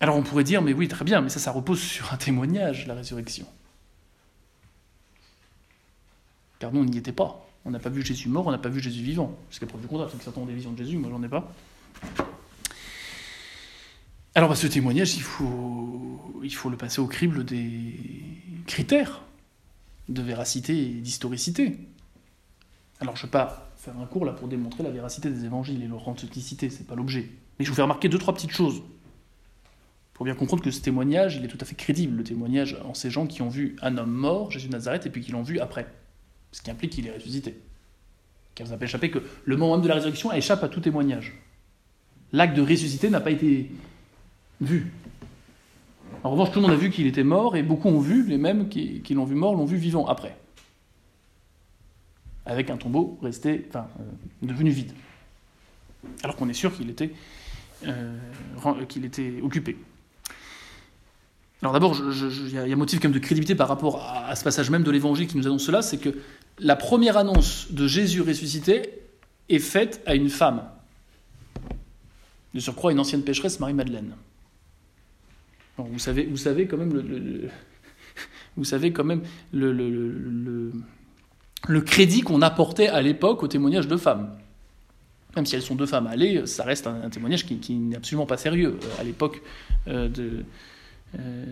Alors 0.00 0.16
on 0.16 0.22
pourrait 0.22 0.44
dire, 0.44 0.62
mais 0.62 0.72
oui, 0.72 0.88
très 0.88 1.04
bien, 1.04 1.20
mais 1.20 1.28
ça, 1.28 1.38
ça 1.38 1.52
repose 1.52 1.80
sur 1.80 2.12
un 2.12 2.16
témoignage, 2.16 2.86
la 2.86 2.94
résurrection. 2.94 3.46
Car 6.58 6.72
nous, 6.72 6.80
on 6.80 6.84
n'y 6.84 6.98
était 6.98 7.12
pas. 7.12 7.46
On 7.64 7.70
n'a 7.70 7.78
pas 7.78 7.90
vu 7.90 8.04
Jésus 8.04 8.28
mort, 8.28 8.46
on 8.46 8.50
n'a 8.50 8.58
pas 8.58 8.68
vu 8.68 8.80
Jésus 8.80 9.02
vivant. 9.02 9.36
Jusqu'à 9.50 9.66
preuve 9.66 9.82
du 9.82 9.86
contraire, 9.86 10.10
que 10.10 10.22
certains 10.22 10.40
ont 10.40 10.46
des 10.46 10.54
visions 10.54 10.72
de 10.72 10.78
Jésus, 10.78 10.96
moi 10.96 11.10
j'en 11.10 11.22
ai 11.22 11.28
pas. 11.28 11.52
Alors, 14.34 14.56
ce 14.56 14.66
témoignage, 14.66 15.16
il 15.16 15.22
faut 15.22 16.70
le 16.70 16.76
passer 16.76 17.00
au 17.00 17.06
crible 17.06 17.44
des 17.44 17.94
critères 18.66 19.22
de 20.08 20.22
véracité 20.22 20.80
et 20.80 20.88
d'historicité. 21.00 21.78
Alors 23.00 23.16
je 23.16 23.22
ne 23.22 23.26
vais 23.26 23.32
pas 23.32 23.70
faire 23.76 23.98
un 23.98 24.06
cours 24.06 24.24
là 24.24 24.32
pour 24.32 24.48
démontrer 24.48 24.82
la 24.82 24.90
véracité 24.90 25.30
des 25.30 25.44
évangiles 25.44 25.82
et 25.82 25.88
leur 25.88 26.06
authenticité, 26.06 26.70
c'est 26.70 26.86
pas 26.86 26.94
l'objet. 26.94 27.30
Mais 27.58 27.64
je 27.64 27.70
vous 27.70 27.76
fais 27.76 27.82
remarquer 27.82 28.08
deux, 28.08 28.18
trois 28.18 28.34
petites 28.34 28.52
choses. 28.52 28.82
Pour 30.12 30.26
bien 30.26 30.34
comprendre 30.34 30.62
que 30.62 30.70
ce 30.70 30.82
témoignage, 30.82 31.36
il 31.36 31.44
est 31.44 31.48
tout 31.48 31.58
à 31.60 31.64
fait 31.64 31.74
crédible, 31.74 32.18
le 32.18 32.24
témoignage 32.24 32.76
en 32.84 32.92
ces 32.92 33.10
gens 33.10 33.26
qui 33.26 33.40
ont 33.40 33.48
vu 33.48 33.76
un 33.80 33.96
homme 33.96 34.10
mort, 34.10 34.50
Jésus 34.50 34.68
Nazareth, 34.68 35.06
et 35.06 35.10
puis 35.10 35.22
qui 35.22 35.32
l'ont 35.32 35.42
vu 35.42 35.60
après. 35.60 35.86
Ce 36.52 36.60
qui 36.60 36.70
implique 36.70 36.92
qu'il 36.92 37.06
est 37.06 37.14
ressuscité. 37.14 37.58
Car 38.54 38.66
vous 38.66 38.74
avez 38.74 38.84
échappé 38.84 39.10
que 39.10 39.20
le 39.46 39.56
moment 39.56 39.76
même 39.76 39.82
de 39.82 39.88
la 39.88 39.94
résurrection 39.94 40.30
échappe 40.30 40.62
à 40.62 40.68
tout 40.68 40.80
témoignage. 40.80 41.40
L'acte 42.32 42.54
de 42.54 42.60
ressusciter 42.60 43.08
n'a 43.08 43.20
pas 43.20 43.30
été 43.30 43.70
vu. 44.60 44.92
En 46.22 46.30
revanche, 46.30 46.50
tout 46.50 46.60
le 46.60 46.66
monde 46.66 46.76
a 46.76 46.78
vu 46.78 46.90
qu'il 46.90 47.06
était 47.06 47.24
mort, 47.24 47.56
et 47.56 47.62
beaucoup 47.62 47.88
ont 47.88 48.00
vu, 48.00 48.26
les 48.26 48.36
mêmes 48.36 48.68
qui, 48.68 49.02
l'ont 49.14 49.24
vu 49.24 49.34
mort, 49.34 49.54
l'ont 49.54 49.64
vu 49.64 49.78
vivant 49.78 50.06
après. 50.06 50.36
Avec 52.46 52.70
un 52.70 52.76
tombeau 52.76 53.18
resté, 53.22 53.66
enfin, 53.68 53.86
euh, 54.00 54.02
devenu 54.42 54.70
vide. 54.70 54.92
Alors 56.22 56.36
qu'on 56.36 56.48
est 56.48 56.54
sûr 56.54 56.74
qu'il 56.74 56.88
était, 56.90 57.12
euh, 57.86 58.18
était 59.04 59.40
occupé. 59.42 59.76
Alors 61.62 61.74
d'abord, 61.74 61.94
il 61.98 62.54
y, 62.54 62.58
a 62.58 62.62
un 62.62 62.76
motif 62.76 63.00
quand 63.00 63.08
même 63.08 63.14
de 63.14 63.18
crédibilité 63.18 63.54
par 63.54 63.68
rapport 63.68 64.02
à, 64.02 64.34
ce 64.34 64.42
passage 64.42 64.70
même 64.70 64.82
de 64.82 64.90
l'Évangile 64.90 65.26
qui 65.26 65.36
nous 65.36 65.46
annonce 65.46 65.64
cela, 65.64 65.82
c'est 65.82 65.98
que 65.98 66.16
la 66.58 66.74
première 66.74 67.18
annonce 67.18 67.70
de 67.70 67.86
Jésus 67.86 68.22
ressuscité 68.22 68.82
est 69.50 69.58
faite 69.58 70.02
à 70.06 70.14
une 70.14 70.30
femme. 70.30 70.62
De 72.54 72.60
surcroît, 72.60 72.92
une 72.92 73.00
ancienne 73.00 73.22
pécheresse, 73.22 73.60
Marie-Madeleine. 73.60 74.14
Vous 75.76 75.98
savez, 75.98 76.24
vous 76.24 76.36
savez 76.36 76.66
quand 76.66 76.76
même 76.76 76.94
le, 76.94 77.48
vous 78.56 78.64
savez 78.64 78.92
quand 78.92 79.04
même 79.04 79.22
le, 79.52 80.72
le 81.68 81.80
crédit 81.80 82.22
qu'on 82.22 82.42
apportait 82.42 82.88
à 82.88 83.02
l'époque 83.02 83.42
au 83.42 83.48
témoignage 83.48 83.88
de 83.88 83.96
femmes. 83.96 84.30
Même 85.36 85.46
si 85.46 85.54
elles 85.54 85.62
sont 85.62 85.76
deux 85.76 85.86
femmes 85.86 86.06
allées, 86.06 86.46
ça 86.46 86.64
reste 86.64 86.86
un, 86.86 87.08
témoignage 87.08 87.46
qui, 87.46 87.74
n'est 87.74 87.96
absolument 87.96 88.26
pas 88.26 88.36
sérieux 88.36 88.78
euh, 88.82 89.00
à 89.00 89.04
l'époque 89.04 89.42
euh, 89.86 90.08
de, 90.08 90.44
euh, 91.18 91.44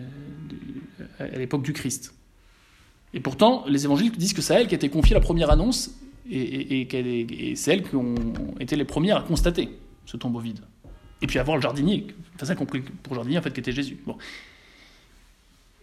à 1.19 1.37
l'époque 1.37 1.61
du 1.61 1.73
Christ. 1.73 2.13
Et 3.13 3.19
pourtant, 3.19 3.63
les 3.67 3.85
évangiles 3.85 4.11
disent 4.11 4.33
que 4.33 4.41
c'est 4.41 4.55
elle 4.55 4.67
qui 4.67 4.75
a 4.75 4.77
été 4.77 4.89
confiée 4.89 5.13
la 5.13 5.21
première 5.21 5.49
annonce 5.49 5.91
et, 6.29 6.87
c'est 7.55 7.71
elles 7.71 7.83
qui 7.83 7.95
ont 7.95 8.15
été 8.59 8.75
les 8.75 8.85
premières 8.85 9.17
à 9.17 9.21
constater 9.21 9.69
ce 10.05 10.17
tombeau 10.17 10.39
vide. 10.39 10.59
Et 11.21 11.27
puis 11.27 11.39
avoir 11.39 11.57
le 11.57 11.61
jardinier, 11.61 12.07
enfin 12.35 12.45
ça 12.45 12.55
compris 12.55 12.81
pour 12.81 13.15
jardinier 13.15 13.39
en 13.39 13.41
fait 13.41 13.51
qui 13.51 13.59
était 13.59 13.71
Jésus. 13.71 13.97
Bon. 14.05 14.15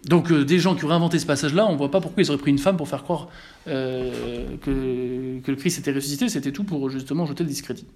Donc 0.06 0.30
euh, 0.30 0.44
des 0.44 0.58
gens 0.60 0.76
qui 0.76 0.84
auraient 0.84 0.94
inventé 0.94 1.18
ce 1.18 1.26
passage-là, 1.26 1.66
on 1.66 1.72
ne 1.72 1.76
voit 1.76 1.90
pas 1.90 2.00
pourquoi 2.00 2.22
ils 2.22 2.30
auraient 2.30 2.38
pris 2.38 2.52
une 2.52 2.58
femme 2.58 2.76
pour 2.76 2.88
faire 2.88 3.02
croire 3.02 3.28
euh, 3.66 4.56
que, 4.62 5.40
que, 5.40 5.50
le 5.50 5.56
Christ 5.56 5.80
était 5.80 5.92
ressuscité, 5.92 6.28
c'était 6.28 6.52
tout 6.52 6.64
pour 6.64 6.90
justement 6.90 7.26
jeter 7.26 7.42
le 7.42 7.48
discrédit. 7.48 7.86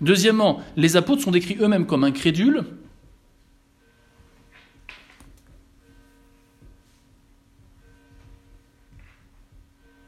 Deuxièmement, 0.00 0.60
les 0.76 0.96
apôtres 0.96 1.22
sont 1.22 1.30
décrits 1.30 1.56
eux-mêmes 1.60 1.86
comme 1.86 2.04
incrédules, 2.04 2.64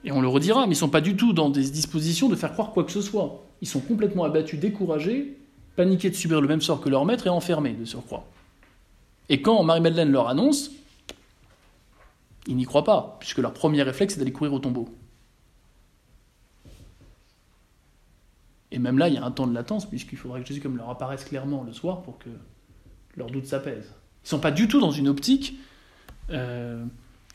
Et 0.07 0.13
on 0.13 0.21
le 0.21 0.29
redira, 0.29 0.67
mais 0.67 0.67
ils 0.67 0.71
ne 0.71 0.75
sont 0.75 0.91
pas 0.91 1.01
du 1.01 1.17
tout 1.17 1.33
dans 1.33 1.49
des 1.49 1.71
dispositions 1.71 2.29
de 2.29 2.37
faire 2.37 2.53
croire 2.53 2.73
quoi 2.73 2.85
que 2.85 2.93
ce 2.93 3.01
soit. 3.01 3.43
Ils 3.63 3.69
sont 3.69 3.81
complètement 3.81 4.25
abattus, 4.25 4.61
découragés, 4.61 5.39
paniqués 5.77 6.11
de 6.11 6.15
subir 6.15 6.43
le 6.43 6.49
même 6.49 6.61
sort 6.61 6.83
que 6.83 6.91
leur 6.91 7.07
maître 7.07 7.27
et 7.27 7.31
enfermés 7.31 7.73
de 7.73 7.87
surcroît. 7.87 8.27
Et 9.31 9.41
quand 9.41 9.63
Marie-Madeleine 9.63 10.13
leur 10.13 10.29
annonce, 10.29 10.71
ils 12.47 12.57
n'y 12.57 12.65
croient 12.65 12.85
pas, 12.85 13.17
puisque 13.21 13.39
leur 13.39 13.53
premier 13.53 13.83
réflexe 13.83 14.15
est 14.15 14.19
d'aller 14.19 14.33
courir 14.33 14.53
au 14.53 14.59
tombeau. 14.59 14.89
Et 18.71 18.79
même 18.79 18.99
là, 18.99 19.09
il 19.09 19.15
y 19.15 19.19
a 19.19 19.25
un 19.25 19.31
temps 19.31 19.47
de 19.47 19.55
latence, 19.55 19.89
puisqu'il 19.89 20.19
faudrait 20.19 20.43
que 20.43 20.49
Jésus 20.49 20.61
comme 20.61 20.77
leur 20.77 20.91
apparaisse 20.91 21.25
clairement 21.25 21.63
le 21.63 21.73
soir 21.73 22.03
pour 22.03 22.19
que 22.19 22.29
leur 23.17 23.31
doute 23.31 23.47
s'apaise. 23.47 23.85
Ils 23.87 24.27
ne 24.27 24.29
sont 24.29 24.41
pas 24.41 24.51
du 24.51 24.69
tout 24.69 24.81
dans 24.81 24.91
une 24.91 25.07
optique 25.07 25.59
euh, 26.31 26.85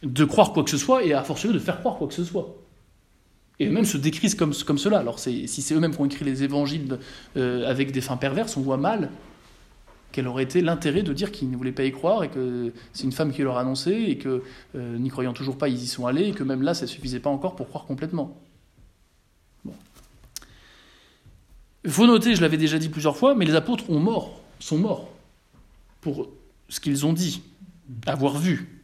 de 0.04 0.26
croire 0.26 0.52
quoi 0.52 0.64
que 0.64 0.70
ce 0.70 0.78
soit 0.78 1.04
et 1.04 1.14
à 1.14 1.24
fortiori 1.24 1.54
de 1.54 1.60
faire 1.60 1.80
croire 1.80 1.98
quoi 1.98 2.08
que 2.08 2.14
ce 2.14 2.24
soit. 2.24 2.56
Et 3.60 3.68
eux-mêmes 3.68 3.86
se 3.86 3.98
décrivent 3.98 4.36
comme, 4.36 4.54
comme 4.54 4.78
cela. 4.78 5.00
Alors 5.00 5.20
si 5.20 5.48
c'est 5.48 5.74
eux-mêmes 5.74 5.94
qui 5.94 6.02
ont 6.02 6.06
écrit 6.06 6.26
les 6.26 6.44
évangiles 6.44 6.98
euh, 7.38 7.70
avec 7.70 7.92
des 7.92 8.02
fins 8.02 8.18
perverses, 8.18 8.58
on 8.58 8.62
voit 8.62 8.78
mal 8.78 9.10
quel 10.12 10.28
aurait 10.28 10.44
été 10.44 10.62
l'intérêt 10.62 11.04
de 11.04 11.14
dire 11.14 11.32
qu'ils 11.32 11.50
ne 11.50 11.58
voulaient 11.58 11.72
pas 11.72 11.84
y 11.84 11.92
croire 11.92 12.24
et 12.24 12.30
que 12.30 12.74
c'est 12.94 13.04
une 13.04 13.12
femme 13.12 13.32
qui 13.32 13.42
leur 13.42 13.58
a 13.58 13.62
annoncé 13.62 13.92
et 13.92 14.18
que 14.18 14.44
euh, 14.76 14.98
n'y 14.98 15.10
croyant 15.10 15.34
toujours 15.34 15.58
pas, 15.58 15.70
ils 15.70 15.82
y 15.82 15.88
sont 15.88 16.08
allés 16.08 16.28
et 16.30 16.32
que 16.32 16.44
même 16.44 16.62
là, 16.62 16.74
ça 16.74 16.84
ne 16.84 16.88
suffisait 16.88 17.20
pas 17.20 17.30
encore 17.30 17.56
pour 17.56 17.68
croire 17.68 17.86
complètement. 17.86 18.38
Il 21.86 21.92
faut 21.92 22.06
noter, 22.06 22.36
je 22.36 22.42
l'avais 22.42 22.58
déjà 22.58 22.78
dit 22.78 22.90
plusieurs 22.90 23.16
fois, 23.16 23.36
mais 23.36 23.46
les 23.46 23.56
apôtres 23.56 23.90
ont 23.90 24.00
mort, 24.00 24.42
sont 24.60 24.78
morts 24.78 25.10
pour 26.02 26.28
ce 26.68 26.80
qu'ils 26.80 27.06
ont 27.06 27.14
dit, 27.14 27.42
avoir 28.06 28.38
vu, 28.38 28.80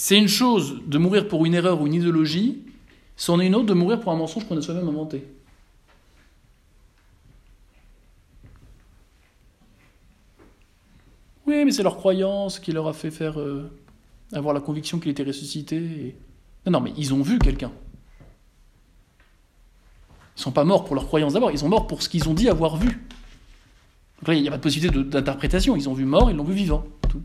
C'est 0.00 0.16
une 0.16 0.28
chose 0.28 0.80
de 0.86 0.96
mourir 0.96 1.26
pour 1.26 1.44
une 1.44 1.54
erreur 1.54 1.82
ou 1.82 1.88
une 1.88 1.94
idéologie, 1.94 2.62
c'en 3.16 3.40
est 3.40 3.48
une 3.48 3.56
autre 3.56 3.66
de 3.66 3.74
mourir 3.74 3.98
pour 3.98 4.12
un 4.12 4.16
mensonge 4.16 4.46
qu'on 4.46 4.56
a 4.56 4.62
soi-même 4.62 4.88
inventé. 4.88 5.24
Oui, 11.48 11.64
mais 11.64 11.72
c'est 11.72 11.82
leur 11.82 11.96
croyance 11.96 12.58
qui 12.58 12.72
leur 12.72 12.88
a 12.88 12.92
fait 12.92 13.10
faire 13.10 13.40
euh, 13.40 13.70
avoir 14.34 14.52
la 14.52 14.60
conviction 14.60 14.98
qu'il 14.98 15.10
était 15.10 15.22
ressuscité. 15.22 16.14
Non, 16.66 16.72
non, 16.72 16.80
mais 16.82 16.92
ils 16.98 17.14
ont 17.14 17.22
vu 17.22 17.38
quelqu'un. 17.38 17.72
Ils 20.36 20.42
sont 20.42 20.52
pas 20.52 20.64
morts 20.64 20.84
pour 20.84 20.94
leur 20.94 21.06
croyance 21.06 21.32
d'abord, 21.32 21.50
ils 21.50 21.58
sont 21.58 21.70
morts 21.70 21.86
pour 21.86 22.02
ce 22.02 22.10
qu'ils 22.10 22.28
ont 22.28 22.34
dit 22.34 22.50
avoir 22.50 22.76
vu. 22.76 22.88
Donc 22.88 24.28
là, 24.28 24.34
il 24.34 24.42
n'y 24.42 24.48
a 24.48 24.50
pas 24.50 24.58
de 24.58 24.62
possibilité 24.62 25.02
d'interprétation. 25.02 25.74
Ils 25.74 25.88
ont 25.88 25.94
vu 25.94 26.04
mort, 26.04 26.30
ils 26.30 26.36
l'ont 26.36 26.44
vu 26.44 26.52
vivant. 26.52 26.84
Tout. 27.08 27.22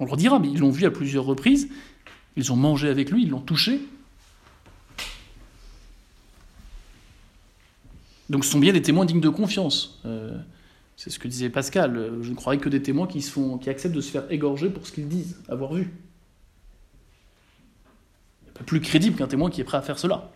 On 0.00 0.06
leur 0.06 0.16
dira, 0.16 0.38
mais 0.38 0.48
ils 0.48 0.58
l'ont 0.58 0.70
vu 0.70 0.86
à 0.86 0.90
plusieurs 0.90 1.26
reprises, 1.26 1.68
ils 2.36 2.50
ont 2.50 2.56
mangé 2.56 2.88
avec 2.88 3.10
lui, 3.10 3.24
ils 3.24 3.28
l'ont 3.28 3.40
touché. 3.40 3.82
Donc 8.30 8.44
ce 8.44 8.50
sont 8.50 8.58
bien 8.58 8.72
des 8.72 8.82
témoins 8.82 9.04
dignes 9.04 9.20
de 9.20 9.28
confiance. 9.28 10.00
Euh, 10.06 10.36
c'est 10.96 11.10
ce 11.10 11.18
que 11.18 11.28
disait 11.28 11.50
Pascal. 11.50 12.12
Je 12.22 12.30
ne 12.30 12.34
croirais 12.34 12.58
que 12.58 12.68
des 12.68 12.82
témoins 12.82 13.06
qui, 13.06 13.20
qui 13.60 13.70
acceptent 13.70 13.94
de 13.94 14.00
se 14.00 14.10
faire 14.10 14.24
égorger 14.30 14.70
pour 14.70 14.86
ce 14.86 14.92
qu'ils 14.92 15.08
disent, 15.08 15.40
avoir 15.48 15.74
vu. 15.74 15.92
Il 18.40 18.44
n'y 18.44 18.50
a 18.50 18.58
pas 18.58 18.64
plus 18.64 18.80
crédible 18.80 19.16
qu'un 19.16 19.26
témoin 19.26 19.50
qui 19.50 19.60
est 19.60 19.64
prêt 19.64 19.78
à 19.78 19.82
faire 19.82 19.98
cela. 19.98 20.30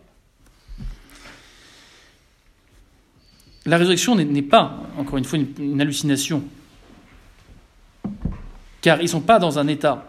La 3.65 3.77
résurrection 3.77 4.15
n'est 4.15 4.41
pas, 4.41 4.83
encore 4.97 5.17
une 5.17 5.25
fois, 5.25 5.39
une 5.59 5.81
hallucination 5.81 6.43
car 8.81 8.99
ils 8.99 9.05
ne 9.05 9.09
sont 9.09 9.21
pas 9.21 9.39
dans 9.39 9.59
un 9.59 9.67
état 9.67 10.05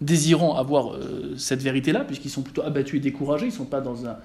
désirant 0.00 0.56
avoir 0.56 0.94
euh, 0.94 1.34
cette 1.36 1.62
vérité-là, 1.62 2.04
puisqu'ils 2.04 2.30
sont 2.30 2.42
plutôt 2.42 2.62
abattus 2.62 2.96
et 2.96 3.00
découragés, 3.00 3.46
ils 3.46 3.50
ne 3.50 3.54
sont 3.54 3.64
pas 3.64 3.80
dans 3.80 4.06
un, 4.06 4.16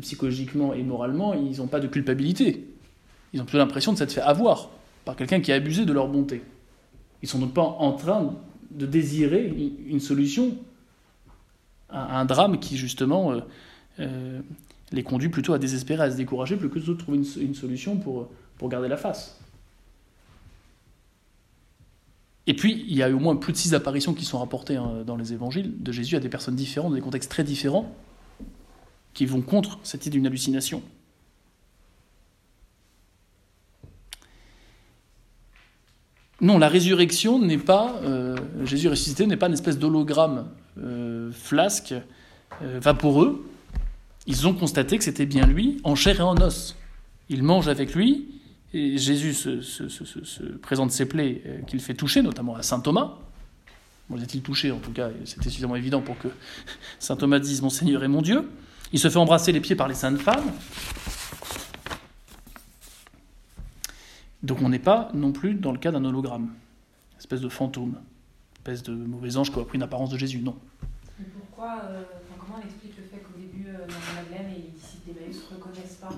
psychologiquement 0.00 0.74
et 0.74 0.82
moralement, 0.82 1.34
ils 1.34 1.58
n'ont 1.58 1.66
pas 1.66 1.80
de 1.80 1.86
culpabilité. 1.86 2.66
Ils 3.32 3.40
ont 3.40 3.44
plutôt 3.44 3.58
l'impression 3.58 3.92
de 3.92 3.98
s'être 3.98 4.12
fait 4.12 4.20
avoir 4.20 4.70
par 5.04 5.16
quelqu'un 5.16 5.40
qui 5.40 5.52
a 5.52 5.54
abusé 5.54 5.84
de 5.84 5.92
leur 5.92 6.08
bonté. 6.08 6.42
Ils 7.22 7.26
ne 7.26 7.28
sont 7.28 7.38
donc 7.38 7.54
pas 7.54 7.62
en 7.62 7.92
train 7.92 8.34
de 8.70 8.86
désirer 8.86 9.52
une 9.86 10.00
solution 10.00 10.56
à 11.88 12.18
un 12.18 12.24
drame 12.24 12.58
qui, 12.58 12.76
justement, 12.76 13.32
euh, 13.32 13.40
euh, 14.00 14.40
les 14.92 15.02
conduit 15.02 15.28
plutôt 15.28 15.52
à 15.52 15.58
désespérer, 15.58 16.04
à 16.04 16.10
se 16.10 16.16
décourager, 16.16 16.56
plutôt 16.56 16.80
que 16.80 16.86
de 16.86 16.94
trouver 16.94 17.18
une, 17.18 17.42
une 17.42 17.54
solution 17.54 17.96
pour, 17.96 18.28
pour 18.58 18.68
garder 18.68 18.88
la 18.88 18.96
face. 18.96 19.38
Et 22.46 22.54
puis, 22.54 22.84
il 22.88 22.96
y 22.96 23.02
a 23.02 23.10
au 23.10 23.18
moins 23.18 23.36
plus 23.36 23.52
de 23.52 23.58
six 23.58 23.74
apparitions 23.74 24.14
qui 24.14 24.24
sont 24.24 24.38
rapportées 24.38 24.76
hein, 24.76 25.02
dans 25.04 25.16
les 25.16 25.32
évangiles 25.32 25.72
de 25.82 25.92
Jésus 25.92 26.16
à 26.16 26.20
des 26.20 26.28
personnes 26.28 26.54
différentes, 26.54 26.90
dans 26.90 26.96
des 26.96 27.02
contextes 27.02 27.30
très 27.30 27.42
différents, 27.42 27.92
qui 29.16 29.26
vont 29.26 29.40
contre 29.40 29.80
cette 29.82 30.06
idée 30.06 30.18
d'une 30.18 30.26
hallucination. 30.28 30.80
Non, 36.40 36.58
la 36.58 36.68
résurrection 36.68 37.40
n'est 37.40 37.58
pas, 37.58 37.98
euh, 38.04 38.36
Jésus 38.62 38.88
ressuscité 38.88 39.26
n'est 39.26 39.38
pas 39.38 39.46
une 39.48 39.54
espèce 39.54 39.78
d'hologramme 39.78 40.48
euh, 40.78 41.32
flasque, 41.32 41.94
euh, 42.62 42.78
vaporeux. 42.78 43.48
Ils 44.26 44.46
ont 44.46 44.52
constaté 44.52 44.98
que 44.98 45.04
c'était 45.04 45.26
bien 45.26 45.46
lui, 45.46 45.80
en 45.82 45.94
chair 45.94 46.20
et 46.20 46.22
en 46.22 46.36
os. 46.36 46.76
Ils 47.30 47.42
mangent 47.42 47.68
avec 47.68 47.94
lui, 47.94 48.36
Jésus 48.74 49.32
se, 49.32 50.42
présente 50.58 50.90
ses 50.90 51.06
plaies 51.06 51.42
euh, 51.46 51.62
qu'il 51.62 51.80
fait 51.80 51.94
toucher, 51.94 52.22
notamment 52.22 52.56
à 52.56 52.62
saint 52.62 52.80
Thomas. 52.80 53.14
Bon, 54.08 54.16
les 54.16 54.22
a-t-il 54.22 54.42
touché 54.42 54.70
En 54.70 54.78
tout 54.78 54.92
cas, 54.92 55.08
c'était 55.24 55.48
suffisamment 55.48 55.76
évident 55.76 56.00
pour 56.00 56.18
que 56.18 56.28
saint 56.98 57.16
Thomas 57.16 57.38
dise 57.38 57.62
Mon 57.62 57.70
Seigneur 57.70 58.04
et 58.04 58.08
mon 58.08 58.22
Dieu. 58.22 58.48
Il 58.92 58.98
se 58.98 59.10
fait 59.10 59.18
embrasser 59.18 59.52
les 59.52 59.60
pieds 59.60 59.76
par 59.76 59.88
les 59.88 59.94
saintes 59.94 60.18
femmes. 60.18 60.52
Donc 64.42 64.62
on 64.62 64.68
n'est 64.68 64.78
pas 64.78 65.10
non 65.12 65.32
plus 65.32 65.54
dans 65.54 65.72
le 65.72 65.78
cas 65.78 65.90
d'un 65.90 66.04
hologramme, 66.04 66.54
espèce 67.18 67.40
de 67.40 67.48
fantôme, 67.48 67.96
espèce 68.58 68.82
de 68.82 68.94
mauvais 68.94 69.36
ange 69.36 69.52
qui 69.52 69.58
a 69.58 69.64
pris 69.64 69.76
une 69.76 69.82
apparence 69.82 70.10
de 70.10 70.18
Jésus, 70.18 70.38
non. 70.38 70.56
Mais 71.18 71.26
pourquoi, 71.26 71.80
euh, 71.84 72.02
comment 72.38 72.58
on 72.62 72.64
explique 72.64 72.96
le 72.96 73.02
fait 73.04 73.24
qu'au 73.24 73.36
début, 73.36 73.68
euh, 73.68 73.86
dans 73.86 74.22
Madeleine 74.22 74.52
et 74.52 74.62
les 74.62 74.68
disciples 74.68 75.14
d'Emmaüs 75.14 75.36
ne 75.50 75.56
reconnaissent 75.56 75.96
pas 76.00 76.12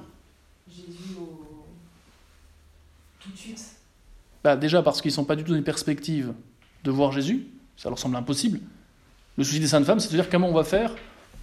Jésus 0.68 1.16
au... 1.18 1.46
tout 3.20 3.30
de 3.30 3.36
suite? 3.36 3.64
Bah, 4.44 4.56
Déjà 4.56 4.82
parce 4.82 5.00
qu'ils 5.00 5.10
ne 5.10 5.14
sont 5.14 5.24
pas 5.24 5.36
du 5.36 5.42
tout 5.42 5.52
dans 5.52 5.58
une 5.58 5.64
perspective 5.64 6.34
de 6.84 6.90
voir 6.90 7.12
Jésus, 7.12 7.46
ça 7.78 7.88
leur 7.88 7.98
semble 7.98 8.16
impossible. 8.16 8.60
Le 9.38 9.44
souci 9.44 9.60
des 9.60 9.68
saintes 9.68 9.86
femmes, 9.86 10.00
c'est 10.00 10.10
de 10.10 10.16
dire 10.16 10.28
comment 10.28 10.48
on 10.48 10.54
va 10.54 10.64
faire 10.64 10.94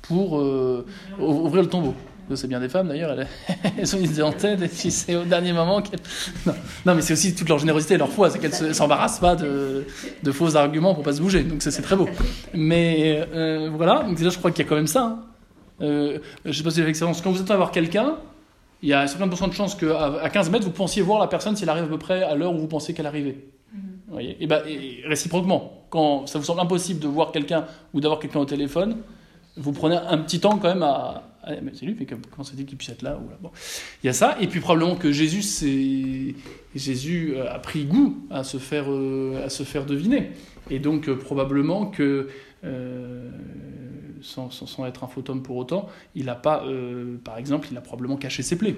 pour 0.07 0.39
euh, 0.39 0.85
ouvrir 1.19 1.63
le 1.63 1.69
tombeau. 1.69 1.93
C'est 2.33 2.47
bien 2.47 2.59
des 2.59 2.69
femmes 2.69 2.87
d'ailleurs, 2.87 3.11
elles, 3.11 3.27
elles 3.77 3.85
sont 3.85 3.99
mises 3.99 4.21
en 4.21 4.31
tête 4.31 4.59
et 4.61 4.67
puis 4.67 4.89
c'est 4.89 5.15
au 5.15 5.25
dernier 5.25 5.53
moment 5.53 5.81
qu'elles. 5.81 5.99
Non. 6.45 6.53
non, 6.85 6.95
mais 6.95 7.01
c'est 7.01 7.13
aussi 7.13 7.35
toute 7.35 7.47
leur 7.47 7.59
générosité 7.59 7.95
et 7.95 7.97
leur 7.97 8.09
foi, 8.09 8.29
c'est 8.29 8.39
qu'elles 8.39 8.67
ne 8.67 8.73
s'embarrassent 8.73 9.19
pas 9.19 9.35
de, 9.35 9.85
de, 10.23 10.31
faux 10.31 10.55
arguments 10.55 10.95
pour 10.95 11.03
pas 11.03 11.13
se 11.13 11.21
bouger. 11.21 11.43
Donc 11.43 11.61
c'est 11.61 11.81
très 11.81 11.95
beau. 11.95 12.07
Mais 12.53 13.27
euh, 13.33 13.69
voilà, 13.75 14.03
donc 14.03 14.17
déjà 14.17 14.29
je 14.31 14.37
crois 14.39 14.51
qu'il 14.51 14.63
y 14.63 14.67
a 14.67 14.69
quand 14.69 14.75
même 14.75 14.87
ça. 14.87 15.03
Hein. 15.03 15.19
Euh, 15.81 16.19
je 16.45 16.51
sais 16.51 16.63
pas 16.63 16.71
si 16.71 16.77
j'ai 16.77 16.85
l'expérience. 16.85 17.21
Quand 17.21 17.31
vous 17.31 17.41
êtes 17.41 17.51
à 17.51 17.57
voir 17.57 17.71
quelqu'un, 17.71 18.17
il 18.81 18.89
y 18.89 18.93
a 18.93 19.05
50% 19.05 19.49
de 19.49 19.53
chances 19.53 19.75
qu'à 19.75 20.29
15 20.29 20.49
mètres 20.49 20.65
vous 20.65 20.71
pensiez 20.71 21.01
voir 21.01 21.19
la 21.19 21.27
personne 21.27 21.55
si 21.55 21.63
elle 21.63 21.69
arrive 21.69 21.85
à 21.85 21.87
peu 21.87 21.99
près 21.99 22.23
à 22.23 22.35
l'heure 22.35 22.53
où 22.53 22.57
vous 22.57 22.67
pensez 22.67 22.93
qu'elle 22.93 23.07
arrivait. 23.07 23.37
Mm-hmm. 23.73 23.79
Vous 24.07 24.13
voyez? 24.13 24.37
Et, 24.39 24.47
bah, 24.47 24.63
et 24.67 25.01
réciproquement, 25.05 25.85
quand 25.89 26.27
ça 26.27 26.39
vous 26.39 26.45
semble 26.45 26.61
impossible 26.61 26.99
de 26.99 27.07
voir 27.07 27.31
quelqu'un 27.31 27.65
ou 27.93 28.01
d'avoir 28.01 28.19
quelqu'un 28.19 28.39
au 28.39 28.45
téléphone, 28.45 28.97
vous 29.57 29.71
prenez 29.71 29.95
un 29.95 30.17
petit 30.17 30.39
temps 30.39 30.57
quand 30.57 30.69
même 30.69 30.83
à, 30.83 31.23
ah, 31.47 31.53
c'est 31.73 31.85
lui, 31.85 31.95
mais 31.97 32.07
comment 32.07 32.43
ça 32.43 32.55
dit 32.55 32.65
qu'il 32.65 32.75
puisse 32.75 32.89
être 32.89 33.03
là, 33.03 33.19
ou 33.23 33.29
là. 33.29 33.51
Il 34.03 34.07
y 34.07 34.09
a 34.09 34.13
ça, 34.13 34.35
et 34.41 34.47
puis 34.47 34.59
probablement 34.59 34.95
que 34.95 35.11
Jésus, 35.11 35.43
Jésus 36.73 37.33
euh, 37.35 37.53
a 37.53 37.59
pris 37.59 37.85
goût 37.85 38.25
à 38.31 38.43
se 38.43 38.57
faire, 38.57 38.85
euh, 38.89 39.45
à 39.45 39.49
se 39.49 39.61
faire 39.61 39.85
deviner. 39.85 40.31
Et 40.71 40.79
donc, 40.79 41.07
euh, 41.07 41.15
probablement 41.15 41.85
que, 41.85 42.29
sans, 44.21 44.49
être 44.87 45.03
un 45.03 45.07
fantôme 45.07 45.43
pour 45.43 45.57
autant, 45.57 45.87
il 46.15 46.25
n'a 46.25 46.35
pas, 46.35 46.65
par 47.23 47.37
exemple, 47.37 47.67
il 47.69 47.77
a 47.77 47.81
probablement 47.81 48.17
caché 48.17 48.41
ses 48.41 48.57
plaies. 48.57 48.77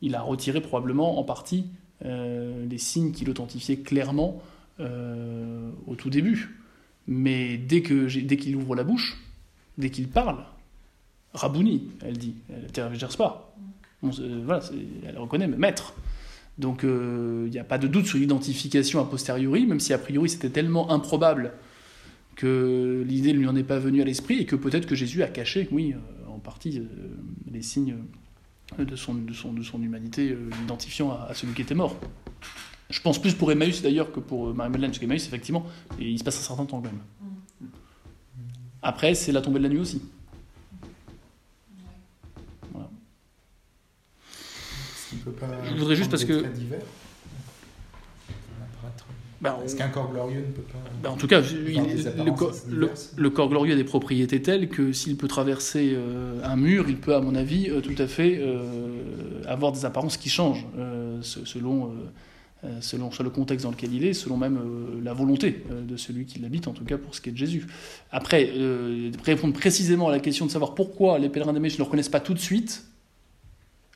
Il 0.00 0.14
a 0.14 0.22
retiré 0.22 0.62
probablement 0.62 1.18
en 1.18 1.24
partie 1.24 1.66
les 2.02 2.78
signes 2.78 3.12
qu'il 3.12 3.28
authentifiait 3.28 3.80
clairement 3.80 4.40
au 4.78 5.94
tout 5.94 6.08
début. 6.08 6.58
Mais 7.06 7.58
dès 7.58 7.82
qu'il 7.82 8.26
dès 8.26 8.38
qu'il 8.38 8.56
ouvre 8.56 8.74
la 8.74 8.84
bouche, 8.84 9.18
dès 9.80 9.90
qu'il 9.90 10.08
parle, 10.08 10.44
Rabouni, 11.34 11.88
elle 12.02 12.18
dit, 12.18 12.34
elle 12.48 12.64
ne 12.64 12.68
tergiverse 12.68 13.16
pas. 13.16 13.54
voilà, 14.02 14.62
elle 15.06 15.18
reconnaît, 15.18 15.46
mais 15.46 15.56
maître. 15.56 15.94
Donc 16.58 16.84
euh, 16.84 17.44
il 17.46 17.52
n'y 17.52 17.58
a 17.58 17.64
pas 17.64 17.78
de 17.78 17.86
doute 17.86 18.06
sur 18.06 18.18
l'identification 18.18 19.00
a 19.00 19.04
posteriori, 19.04 19.66
même 19.66 19.80
si 19.80 19.92
a 19.92 19.98
priori 19.98 20.28
c'était 20.28 20.50
tellement 20.50 20.90
improbable 20.90 21.52
que 22.36 23.04
l'idée 23.06 23.32
ne 23.32 23.38
lui 23.38 23.46
en 23.46 23.56
est 23.56 23.64
pas 23.64 23.78
venue 23.78 24.02
à 24.02 24.04
l'esprit 24.04 24.38
et 24.38 24.46
que 24.46 24.56
peut-être 24.56 24.86
que 24.86 24.94
Jésus 24.94 25.22
a 25.22 25.28
caché, 25.28 25.68
oui, 25.72 25.94
euh, 25.94 26.30
en 26.30 26.38
partie, 26.38 26.78
euh, 26.78 26.84
les 27.50 27.62
signes 27.62 27.96
de 28.78 28.96
son, 28.96 29.14
de 29.14 29.32
son, 29.32 29.52
de 29.52 29.62
son 29.62 29.82
humanité, 29.82 30.36
l'identifiant 30.60 31.10
à, 31.10 31.34
celui 31.34 31.54
qui 31.54 31.62
était 31.62 31.74
mort. 31.74 31.96
Je 32.88 33.00
pense 33.00 33.20
plus 33.20 33.34
pour 33.34 33.50
Emmaüs 33.50 33.82
d'ailleurs 33.82 34.12
que 34.12 34.20
pour 34.20 34.54
Marie-Madeleine, 34.54 34.90
parce 34.90 35.00
qu'Emmaüs, 35.00 35.26
effectivement, 35.26 35.66
il 35.98 36.18
se 36.18 36.24
passe 36.24 36.38
un 36.38 36.42
certain 36.42 36.66
temps 36.66 36.80
quand 36.80 36.86
même. 36.86 37.00
Après, 38.82 39.14
c'est 39.14 39.32
la 39.32 39.40
tombée 39.40 39.58
de 39.58 39.64
la 39.64 39.68
nuit 39.68 39.80
aussi. 39.80 40.02
je 45.12 45.78
voudrais 45.78 45.96
juste 45.96 46.10
parce 46.10 46.24
que. 46.24 46.44
Ben, 49.40 49.56
Est-ce 49.64 49.74
qu'un 49.74 49.88
corps 49.88 50.10
glorieux 50.12 50.40
ne 50.40 50.52
peut 50.52 50.60
pas. 50.62 50.78
Ben, 51.02 51.10
en 51.10 51.16
tout 51.16 51.26
cas, 51.26 51.40
le, 51.40 53.30
corps, 53.30 53.48
glorieux 53.48 53.72
a 53.72 53.76
des 53.76 53.84
propriétés 53.84 54.42
telles 54.42 54.68
que 54.68 54.92
s'il 54.92 55.16
peut 55.16 55.28
traverser 55.28 55.92
euh, 55.94 56.44
un 56.44 56.56
mur, 56.56 56.84
il 56.90 56.98
peut, 56.98 57.14
à 57.14 57.22
mon 57.22 57.34
avis, 57.34 57.70
euh, 57.70 57.80
tout 57.80 57.94
à 57.96 58.06
fait 58.06 58.38
euh, 58.38 59.42
avoir 59.46 59.72
des 59.72 59.86
apparences 59.86 60.18
qui 60.18 60.28
changent 60.28 60.66
selon, 61.22 61.94
selon 62.80 63.10
le 63.22 63.30
contexte 63.30 63.64
dans 63.64 63.70
lequel 63.70 63.94
il 63.94 64.04
est, 64.04 64.12
selon 64.12 64.36
même 64.36 64.58
la 65.02 65.12
volonté 65.12 65.64
de 65.70 65.96
celui 65.96 66.26
qui 66.26 66.38
l'habite, 66.38 66.68
en 66.68 66.72
tout 66.72 66.84
cas 66.84 66.98
pour 66.98 67.14
ce 67.14 67.20
qui 67.20 67.30
est 67.30 67.32
de 67.32 67.38
Jésus. 67.38 67.66
Après, 68.10 68.52
répondre 69.24 69.54
précisément 69.54 70.08
à 70.08 70.10
la 70.10 70.20
question 70.20 70.46
de 70.46 70.50
savoir 70.50 70.74
pourquoi 70.74 71.18
les 71.18 71.28
pèlerins 71.28 71.52
des 71.52 71.60
ne 71.60 71.68
le 71.68 71.82
reconnaissent 71.82 72.08
pas 72.08 72.20
tout 72.20 72.34
de 72.34 72.38
suite, 72.38 72.84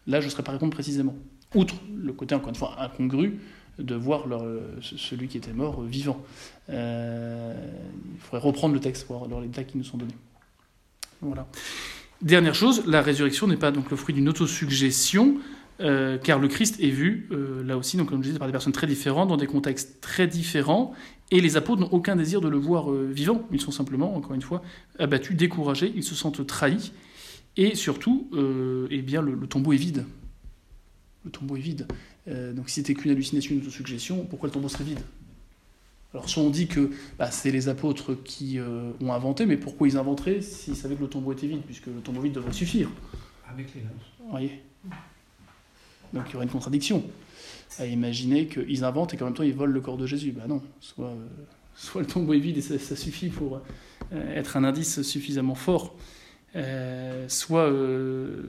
Là, 0.07 0.21
je 0.21 0.27
ne 0.27 0.31
saurais 0.31 0.43
pas 0.43 0.53
répondre 0.53 0.73
précisément. 0.73 1.15
Outre 1.55 1.77
le 1.97 2.13
côté, 2.13 2.35
encore 2.35 2.51
une 2.51 2.55
fois, 2.55 2.77
incongru 2.79 3.39
de 3.79 3.95
voir 3.95 4.27
celui 4.81 5.29
qui 5.29 5.37
était 5.37 5.53
mort 5.53 5.83
vivant. 5.83 6.23
Euh, 6.71 7.55
il 8.15 8.21
faudrait 8.21 8.47
reprendre 8.47 8.75
le 8.75 8.81
texte, 8.81 9.07
voir 9.09 9.27
les 9.41 9.49
détails 9.49 9.67
qui 9.67 9.79
nous 9.79 9.85
sont 9.85 9.97
donnés. 9.97 10.15
Voilà. 11.21 11.47
Dernière 12.23 12.55
chose, 12.55 12.85
la 12.87 13.03
résurrection 13.03 13.47
n'est 13.47 13.57
pas 13.57 13.73
donc 13.73 13.91
le 13.91 13.97
fruit 13.97 14.15
d'une 14.15 14.29
autosuggestion, 14.29 15.39
euh, 15.81 16.19
car 16.19 16.39
le 16.39 16.49
Christ 16.49 16.81
est 16.81 16.91
vu, 16.91 17.29
euh, 17.33 17.63
là 17.65 17.77
aussi, 17.77 17.97
donc, 17.97 18.09
comme 18.09 18.23
je 18.23 18.29
disais, 18.29 18.39
par 18.39 18.49
des 18.49 18.53
personnes 18.53 18.73
très 18.73 18.87
différentes, 18.87 19.29
dans 19.29 19.37
des 19.37 19.47
contextes 19.47 20.01
très 20.01 20.27
différents, 20.27 20.95
et 21.31 21.41
les 21.41 21.57
apôtres 21.57 21.81
n'ont 21.81 21.93
aucun 21.93 22.17
désir 22.17 22.41
de 22.41 22.49
le 22.49 22.59
voir 22.59 22.91
vivant. 22.91 23.43
Ils 23.51 23.61
sont 23.61 23.71
simplement, 23.71 24.15
encore 24.15 24.35
une 24.35 24.43
fois, 24.43 24.63
abattus, 24.99 25.37
découragés, 25.37 25.93
ils 25.97 26.05
se 26.05 26.15
sentent 26.15 26.47
trahis, 26.47 26.93
et 27.57 27.75
surtout, 27.75 28.29
euh, 28.33 28.89
eh 28.91 29.03
bien, 29.03 29.23
le, 29.23 29.47
tombeau 29.47 29.73
est 29.73 29.79
vide. 29.79 30.05
Le 31.25 31.31
tombeau 31.31 31.57
est 31.57 31.61
vide. 31.61 31.87
Euh, 32.27 32.53
donc 32.53 32.69
si 32.69 32.77
c'était 32.77 32.95
qu'une 32.95 33.11
hallucination, 33.11 33.55
une 33.55 33.61
autosuggestion, 33.61 34.25
pourquoi 34.25 34.49
le 34.49 34.53
tombeau 34.53 34.69
serait 34.69 34.85
vide? 34.85 35.01
Alors 36.13 36.29
soit 36.29 36.43
on 36.43 36.51
dit 36.51 36.69
que 36.69 36.91
bah, 37.19 37.31
c'est 37.31 37.51
les 37.51 37.69
apôtres 37.69 38.15
qui 38.15 38.59
euh, 38.59 38.93
ont 39.01 39.13
inventé, 39.13 39.47
mais 39.47 39.57
pourquoi 39.57 39.89
ils 39.89 39.97
inventeraient 39.97 40.41
s'ils 40.41 40.77
savaient 40.77 40.95
que 40.95 41.03
le 41.03 41.09
tombeau 41.09 41.33
était 41.33 41.47
vide, 41.47 41.63
puisque 41.65 41.87
le 41.87 42.01
tombeau 42.03 42.21
vide 42.21 42.33
devrait 42.33 42.53
suffire 42.53 42.89
Avec 43.49 43.75
les 43.75 43.81
Vous 44.21 44.31
voyez? 44.31 44.63
Donc 46.15 46.25
il 46.29 46.33
y 46.33 46.37
aurait 46.37 46.45
une 46.45 46.51
contradiction 46.51 47.03
à 47.79 47.87
imaginer 47.87 48.47
qu'ils 48.47 48.85
inventent 48.85 49.15
et 49.15 49.17
qu'en 49.17 49.27
même 49.27 49.35
temps 49.35 49.43
ils 49.43 49.55
volent 49.55 49.73
le 49.73 49.81
corps 49.81 49.99
de 49.99 50.07
Jésus. 50.07 50.33
Ben 50.33 50.47
non, 50.47 50.63
soit, 50.81 51.15
soit 51.75 52.01
le 52.01 52.07
tombeau 52.07 52.33
est 52.33 52.39
vide 52.39 52.59
et 52.59 52.63
ça 52.63 52.97
suffit 52.97 53.29
pour 53.29 53.61
être 54.13 54.57
un 54.57 54.65
indice 54.65 55.03
suffisamment 55.03 55.55
fort 55.55 55.95
euh, 56.57 57.25
soit, 57.29 57.69
euh, 57.69 58.43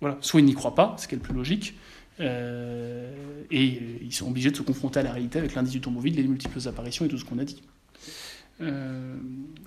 voilà, 0.00 0.18
soit 0.20 0.40
ils 0.40 0.46
n'y 0.46 0.54
croient 0.54 0.74
pas, 0.74 0.94
ce 0.98 1.08
qui 1.08 1.14
est 1.14 1.18
le 1.18 1.22
plus 1.22 1.34
logique, 1.34 1.74
euh, 2.20 3.12
et 3.50 3.80
ils 4.02 4.12
sont 4.12 4.28
obligés 4.28 4.50
de 4.50 4.56
se 4.56 4.62
confronter 4.62 5.00
à 5.00 5.02
la 5.02 5.12
réalité 5.12 5.38
avec 5.38 5.54
l'indice 5.54 5.72
du 5.72 5.80
tombeau 5.80 6.00
vide, 6.00 6.16
les 6.16 6.22
multiples 6.22 6.60
apparitions 6.68 7.04
et 7.04 7.08
tout 7.08 7.18
ce 7.18 7.24
qu'on 7.24 7.38
a 7.38 7.44
dit. 7.44 7.62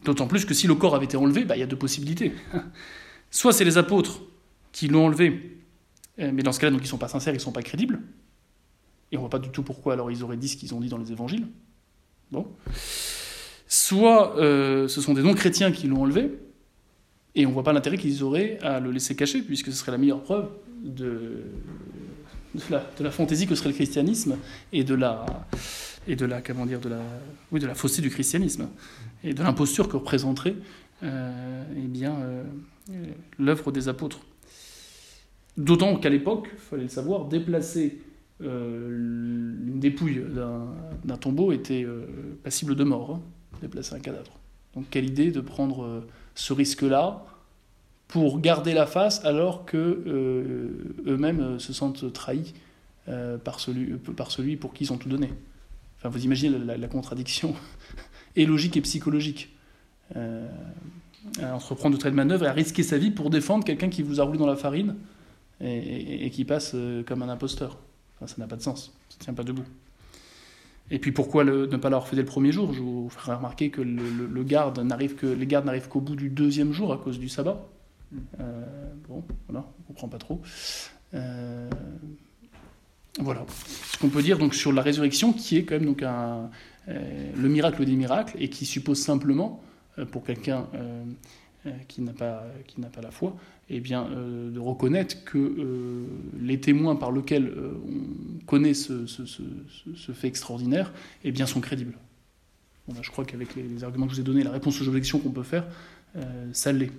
D'autant 0.05 0.27
plus 0.27 0.45
que 0.45 0.53
si 0.53 0.67
le 0.67 0.75
corps 0.75 0.93
avait 0.93 1.05
été 1.05 1.17
enlevé, 1.17 1.45
bah, 1.45 1.57
il 1.57 1.59
y 1.59 1.63
a 1.63 1.67
deux 1.67 1.75
possibilités. 1.75 2.31
Soit 3.31 3.51
c'est 3.51 3.65
les 3.65 3.79
apôtres 3.79 4.21
qui 4.71 4.87
l'ont 4.87 5.07
enlevé, 5.07 5.57
mais 6.17 6.43
dans 6.43 6.51
ce 6.51 6.59
cas-là, 6.59 6.71
donc 6.71 6.83
ils 6.83 6.87
sont 6.87 6.97
pas 6.97 7.07
sincères, 7.07 7.33
ils 7.33 7.39
sont 7.39 7.51
pas 7.51 7.63
crédibles. 7.63 8.01
Et 9.11 9.17
on 9.17 9.21
voit 9.21 9.29
pas 9.29 9.39
du 9.39 9.49
tout 9.49 9.63
pourquoi 9.63 9.93
alors 9.93 10.11
ils 10.11 10.23
auraient 10.23 10.37
dit 10.37 10.47
ce 10.47 10.57
qu'ils 10.57 10.73
ont 10.73 10.79
dit 10.79 10.89
dans 10.89 10.97
les 10.97 11.11
évangiles. 11.11 11.47
Bon. 12.31 12.47
Soit 13.67 14.33
ce 14.37 15.01
sont 15.01 15.13
des 15.13 15.23
non-chrétiens 15.23 15.71
qui 15.71 15.87
l'ont 15.87 16.01
enlevé, 16.01 16.31
et 17.35 17.45
on 17.45 17.51
voit 17.51 17.63
pas 17.63 17.73
l'intérêt 17.73 17.97
qu'ils 17.97 18.23
auraient 18.23 18.59
à 18.61 18.79
le 18.79 18.91
laisser 18.91 19.15
cacher, 19.15 19.41
puisque 19.41 19.67
ce 19.67 19.73
serait 19.73 19.91
la 19.91 19.97
meilleure 19.97 20.21
preuve 20.21 20.49
de, 20.83 21.43
la, 22.69 23.11
fantaisie 23.11 23.47
que 23.47 23.55
serait 23.55 23.69
le 23.69 23.75
christianisme 23.75 24.37
et 24.71 24.83
de 24.83 24.93
la, 24.93 25.25
et 26.07 26.15
de 26.15 26.25
la, 26.25 26.41
comment 26.41 26.65
dire, 26.65 26.79
de 26.79 26.89
la, 26.89 27.01
oui, 27.51 27.59
de 27.59 27.65
la 27.65 27.73
fausseté 27.73 28.01
du 28.01 28.09
christianisme 28.09 28.69
et 29.23 29.33
de 29.33 29.41
l'imposture 29.41 29.87
que 29.87 29.97
représenterait 29.97 30.55
euh, 31.01 31.63
eh 31.75 31.87
bien, 31.87 32.15
euh, 32.15 32.43
l'œuvre 33.39 33.71
des 33.71 33.87
apôtres. 33.87 34.19
D'autant 35.57 35.97
qu'à 35.97 36.09
l'époque, 36.09 36.49
il 36.51 36.59
fallait 36.59 36.83
le 36.83 36.89
savoir, 36.89 37.25
déplacer 37.25 38.01
euh, 38.41 38.89
une 39.67 39.79
dépouille 39.79 40.23
d'un 41.03 41.17
tombeau 41.17 41.51
était 41.51 41.83
euh, 41.83 42.05
passible 42.43 42.75
de 42.75 42.83
mort, 42.83 43.15
hein, 43.15 43.21
déplacer 43.61 43.95
un 43.95 43.99
cadavre. 43.99 44.39
Donc 44.75 44.85
quelle 44.89 45.05
idée 45.05 45.31
de 45.31 45.41
prendre 45.41 46.03
ce 46.33 46.53
risque-là 46.53 47.25
pour 48.13 48.39
garder 48.39 48.75
la 48.75 48.85
face 48.85 49.25
alors 49.25 49.65
que 49.65 49.77
euh, 49.77 50.93
eux-mêmes 51.07 51.39
euh, 51.39 51.59
se 51.59 51.73
sentent 51.73 52.13
trahis 52.13 52.53
euh, 53.07 53.39
par, 53.39 53.59
celui, 53.59 53.87
par 54.15 54.29
celui 54.29 54.55
pour 54.55 54.71
qui 54.71 54.83
ils 54.83 54.93
ont 54.93 54.97
tout 54.97 55.09
donné. 55.09 55.31
Enfin, 55.97 56.09
vous 56.09 56.23
imaginez 56.23 56.59
la, 56.59 56.87
contradiction 56.87 57.55
et 58.35 58.45
logique 58.45 58.77
et 58.77 58.81
psychologique. 58.81 59.49
à 60.13 61.55
entreprendre 61.55 61.97
de 61.97 62.01
telles 62.01 62.13
manœuvres 62.13 62.45
et 62.45 62.49
à 62.49 62.53
risquer 62.53 62.83
sa 62.83 62.99
vie 62.99 63.09
pour 63.09 63.31
défendre 63.31 63.65
quelqu'un 63.65 63.89
qui 63.89 64.03
vous 64.03 64.21
a 64.21 64.23
roulé 64.23 64.37
dans 64.37 64.45
la 64.45 64.57
farine 64.57 64.95
et, 65.63 66.25
et 66.25 66.29
qui 66.29 66.45
passe 66.45 66.75
comme 67.07 67.23
un 67.23 67.29
imposteur. 67.29 67.79
Enfin, 68.15 68.27
ça 68.27 68.35
n'a 68.37 68.47
pas 68.47 68.57
de 68.57 68.61
sens, 68.61 68.93
ça 69.09 69.15
ne 69.19 69.23
tient 69.23 69.33
pas 69.33 69.43
debout. 69.43 69.65
Et 70.91 70.99
puis 70.99 71.11
pourquoi 71.11 71.43
ne 71.43 71.65
pas 71.65 71.89
l'avoir 71.89 72.07
fait 72.07 72.15
dès 72.15 72.21
le 72.21 72.27
premier 72.27 72.51
jour? 72.51 72.73
Je 72.73 72.81
vous 72.81 73.09
ferai 73.09 73.33
remarquer 73.33 73.69
que 73.69 73.81
le, 73.81 74.43
garde 74.43 74.79
n'arrive 74.79 75.15
que, 75.15 75.25
les 75.25 75.47
gardes 75.47 75.65
n'arrivent 75.65 75.87
qu'au 75.87 76.01
bout 76.01 76.15
du 76.15 76.29
deuxième 76.29 76.73
jour 76.73 76.91
à 76.93 76.97
cause 76.97 77.19
du 77.19 77.29
sabbat. 77.29 77.65
Euh, 78.39 78.63
bon, 79.07 79.23
voilà, 79.47 79.65
on 79.79 79.83
comprend 79.87 80.07
pas 80.07 80.17
trop. 80.17 80.41
Euh, 81.13 81.69
Voilà 83.19 83.45
ce 83.91 83.97
qu'on 83.97 84.09
peut 84.09 84.21
dire 84.21 84.37
donc 84.37 84.53
sur 84.53 84.73
la 84.73 84.81
résurrection, 84.81 85.33
qui 85.33 85.57
est 85.57 85.63
quand 85.63 85.75
même 85.75 85.85
donc 85.85 86.03
un, 86.03 86.49
le 86.87 87.47
miracle 87.47 87.85
des 87.85 87.95
miracles 87.95 88.35
et 88.39 88.49
qui 88.49 88.65
suppose 88.65 88.99
simplement, 88.99 89.63
pour 90.11 90.23
quelqu'un 90.23 90.67
qui 91.87 92.01
n'a 92.01 92.13
pas, 92.13 92.43
qui 92.67 92.81
n'a 92.81 92.89
pas 92.89 93.01
la 93.01 93.11
foi, 93.11 93.35
eh 93.69 93.79
bien, 93.79 94.09
de 94.09 94.59
reconnaître 94.59 95.23
que 95.23 96.05
les 96.39 96.59
témoins 96.59 96.95
par 96.95 97.11
lesquels 97.11 97.53
on 97.55 98.45
connaît 98.45 98.73
ce, 98.73 99.05
ce, 99.05 99.23
ce, 99.25 100.11
fait 100.11 100.27
extraordinaire 100.27 100.91
eh 101.23 101.31
bien, 101.31 101.45
sont 101.45 101.61
crédibles. 101.61 101.93
Bon, 102.87 102.95
je 103.01 103.09
crois 103.11 103.23
qu'avec 103.23 103.55
les, 103.55 103.83
arguments 103.83 104.07
que 104.07 104.11
je 104.11 104.17
vous 104.17 104.21
ai 104.21 104.25
donnés, 104.25 104.43
la 104.43 104.51
réponse 104.51 104.81
aux 104.81 104.87
objections 104.87 105.19
qu'on 105.19 105.31
peut 105.31 105.43
faire, 105.43 105.65
ça 106.51 106.73
l'est. 106.73 106.91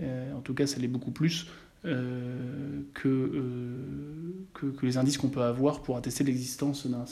en 0.00 0.40
tout 0.42 0.54
cas, 0.54 0.66
ça 0.66 0.78
l'est 0.78 0.88
beaucoup 0.88 1.10
plus 1.10 1.46
euh, 1.84 2.80
euh, 3.04 4.32
que, 4.52 4.70
que, 4.72 4.86
les 4.86 4.96
indices 4.96 5.16
qu'on 5.16 5.28
peut 5.28 5.42
avoir 5.42 5.82
pour 5.82 5.96
attester 5.96 6.24
l'existence 6.24 6.86
d'un 6.86 7.04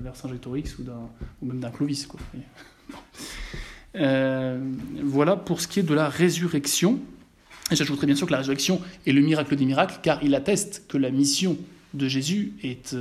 Vercingétorix 0.00 0.78
ou, 0.78 0.84
ou 1.42 1.46
même 1.46 1.60
d'un 1.60 1.70
Clovis. 1.70 2.06
Quoi. 2.06 2.20
Euh, 3.96 4.58
voilà 5.02 5.36
pour 5.36 5.60
ce 5.60 5.68
qui 5.68 5.80
est 5.80 5.84
de 5.84 5.94
la 5.94 6.08
résurrection. 6.08 7.00
J'ajouterai 7.70 8.06
bien 8.06 8.16
sûr 8.16 8.26
que 8.26 8.32
la 8.32 8.38
résurrection 8.38 8.80
est 9.06 9.12
le 9.12 9.20
miracle 9.20 9.56
des 9.56 9.64
miracles, 9.64 9.98
car 10.02 10.22
il 10.22 10.34
atteste 10.34 10.84
que 10.88 10.98
la 10.98 11.10
mission 11.10 11.56
de 11.94 12.08
Jésus 12.08 12.52
est 12.62 12.96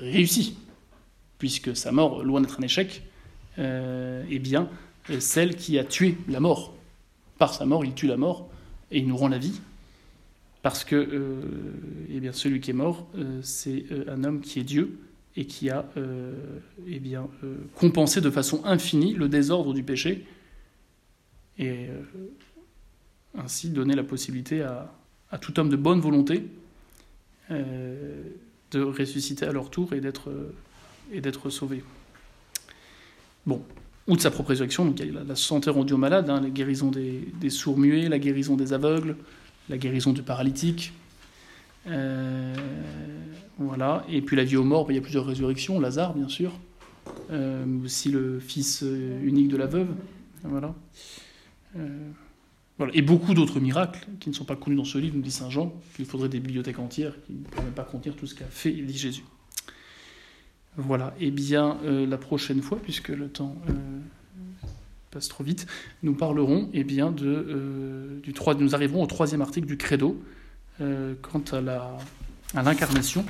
réussie, 0.00 0.56
puisque 1.38 1.76
sa 1.76 1.90
mort, 1.92 2.22
loin 2.22 2.40
d'être 2.40 2.58
un 2.60 2.62
échec, 2.62 3.02
est 3.56 4.38
bien 4.38 4.68
celle 5.18 5.56
qui 5.56 5.78
a 5.78 5.84
tué 5.84 6.16
la 6.28 6.40
mort. 6.40 6.74
Par 7.38 7.54
sa 7.54 7.64
mort, 7.64 7.84
il 7.84 7.94
tue 7.94 8.06
la 8.06 8.18
mort 8.18 8.48
et 8.90 8.98
il 8.98 9.08
nous 9.08 9.16
rend 9.16 9.28
la 9.28 9.38
vie 9.38 9.60
parce 10.62 10.84
que 10.84 10.96
euh, 10.96 11.40
eh 12.10 12.20
bien, 12.20 12.32
celui 12.32 12.60
qui 12.60 12.70
est 12.70 12.74
mort, 12.74 13.06
euh, 13.16 13.40
c'est 13.42 13.84
euh, 13.90 14.04
un 14.08 14.24
homme 14.24 14.40
qui 14.40 14.60
est 14.60 14.64
Dieu 14.64 14.98
et 15.36 15.46
qui 15.46 15.70
a 15.70 15.86
eh 16.86 16.98
bien, 16.98 17.28
compensé 17.76 18.20
de 18.20 18.30
façon 18.30 18.62
infinie 18.64 19.14
le 19.14 19.28
désordre 19.28 19.72
du 19.72 19.82
péché 19.82 20.26
et 21.58 21.86
ainsi 23.38 23.70
donné 23.70 23.94
la 23.94 24.02
possibilité 24.02 24.62
à, 24.62 24.92
à, 25.30 25.38
tout 25.38 25.58
homme 25.60 25.68
de 25.68 25.76
bonne 25.76 26.00
volonté 26.00 26.44
de 27.48 28.82
ressusciter 28.82 29.46
à 29.46 29.52
leur 29.52 29.70
tour 29.70 29.92
et 29.92 30.00
d'être 30.00 30.32
et 31.12 31.20
d'être 31.20 31.50
sauvé. 31.50 31.82
Bon, 33.46 33.62
ou 34.06 34.16
de 34.16 34.20
sa 34.20 34.30
propre 34.30 34.50
résurrection, 34.50 34.84
donc 34.84 35.00
il 35.00 35.12
y 35.12 35.16
a 35.16 35.24
la, 35.24 35.36
santé 35.36 35.70
rendue 35.70 35.94
aux 35.94 35.98
malades, 35.98 36.30
hein, 36.30 36.40
la 36.40 36.50
guérison 36.50 36.90
des, 36.90 37.28
des 37.40 37.50
sourds-muets, 37.50 38.08
la 38.08 38.18
guérison 38.18 38.56
des 38.56 38.72
aveugles, 38.72 39.16
la 39.68 39.78
guérison 39.78 40.12
du 40.12 40.22
paralytique. 40.22 40.92
Euh, 43.60 43.64
voilà. 43.64 44.04
Et 44.08 44.22
puis 44.22 44.36
la 44.36 44.44
vie 44.44 44.56
aux 44.56 44.64
morts, 44.64 44.86
ben, 44.86 44.92
il 44.92 44.96
y 44.96 44.98
a 44.98 45.02
plusieurs 45.02 45.26
résurrections. 45.26 45.80
Lazare, 45.80 46.14
bien 46.14 46.28
sûr. 46.28 46.52
Euh, 47.30 47.64
aussi 47.84 48.10
le 48.10 48.40
fils 48.40 48.82
euh, 48.82 49.20
unique 49.22 49.48
de 49.48 49.56
la 49.56 49.66
veuve. 49.66 49.88
Voilà. 50.42 50.74
voilà. 52.78 52.92
Et 52.94 53.02
beaucoup 53.02 53.34
d'autres 53.34 53.60
miracles 53.60 54.06
qui 54.20 54.30
ne 54.30 54.34
sont 54.34 54.44
pas 54.44 54.56
connus 54.56 54.76
dans 54.76 54.84
ce 54.84 54.96
livre, 54.96 55.16
nous 55.16 55.22
dit 55.22 55.30
Saint 55.30 55.50
Jean, 55.50 55.74
qu'il 55.94 56.06
faudrait 56.06 56.30
des 56.30 56.40
bibliothèques 56.40 56.78
entières 56.78 57.14
qui 57.26 57.34
ne 57.34 57.44
pourraient 57.44 57.64
même 57.64 57.74
pas 57.74 57.84
contenir 57.84 58.16
tout 58.16 58.26
ce 58.26 58.34
qu'a 58.34 58.46
fait 58.46 58.70
et 58.70 58.82
dit 58.82 58.96
Jésus. 58.96 59.24
Voilà. 60.76 61.14
Et 61.20 61.26
eh 61.26 61.30
bien, 61.30 61.76
la 61.84 62.16
prochaine 62.16 62.62
fois, 62.62 62.78
puisque 62.82 63.08
le 63.08 63.28
temps 63.28 63.54
passe 65.10 65.28
trop 65.28 65.44
vite, 65.44 65.66
nous 66.02 66.14
parlerons 66.14 66.70
eh 66.72 66.84
bien, 66.84 67.10
de, 67.10 67.26
euh, 67.26 68.20
du 68.20 68.32
3, 68.32 68.54
nous 68.54 68.74
arriverons 68.74 69.02
au 69.02 69.06
troisième 69.06 69.42
article 69.42 69.66
du 69.66 69.76
Credo, 69.76 70.22
euh, 70.80 71.14
quant 71.20 71.42
à, 71.52 71.98
à 72.54 72.62
l'incarnation 72.62 73.24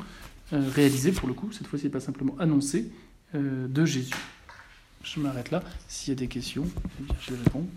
euh, 0.53 0.69
réalisée, 0.75 1.13
pour 1.13 1.29
le 1.29 1.35
coup, 1.35 1.53
cette 1.53 1.67
fois-ci 1.67 1.89
pas 1.89 2.01
simplement 2.01 2.37
annoncée, 2.39 2.91
de 3.33 3.85
Jésus. 3.85 4.13
Je 5.05 5.21
m'arrête 5.21 5.53
là. 5.53 5.63
S'il 5.87 6.09
y 6.09 6.17
a 6.17 6.19
des 6.19 6.27
questions, 6.27 6.67
eh 7.01 7.13
je 7.21 7.31
les 7.31 7.37
réponds. 7.37 7.69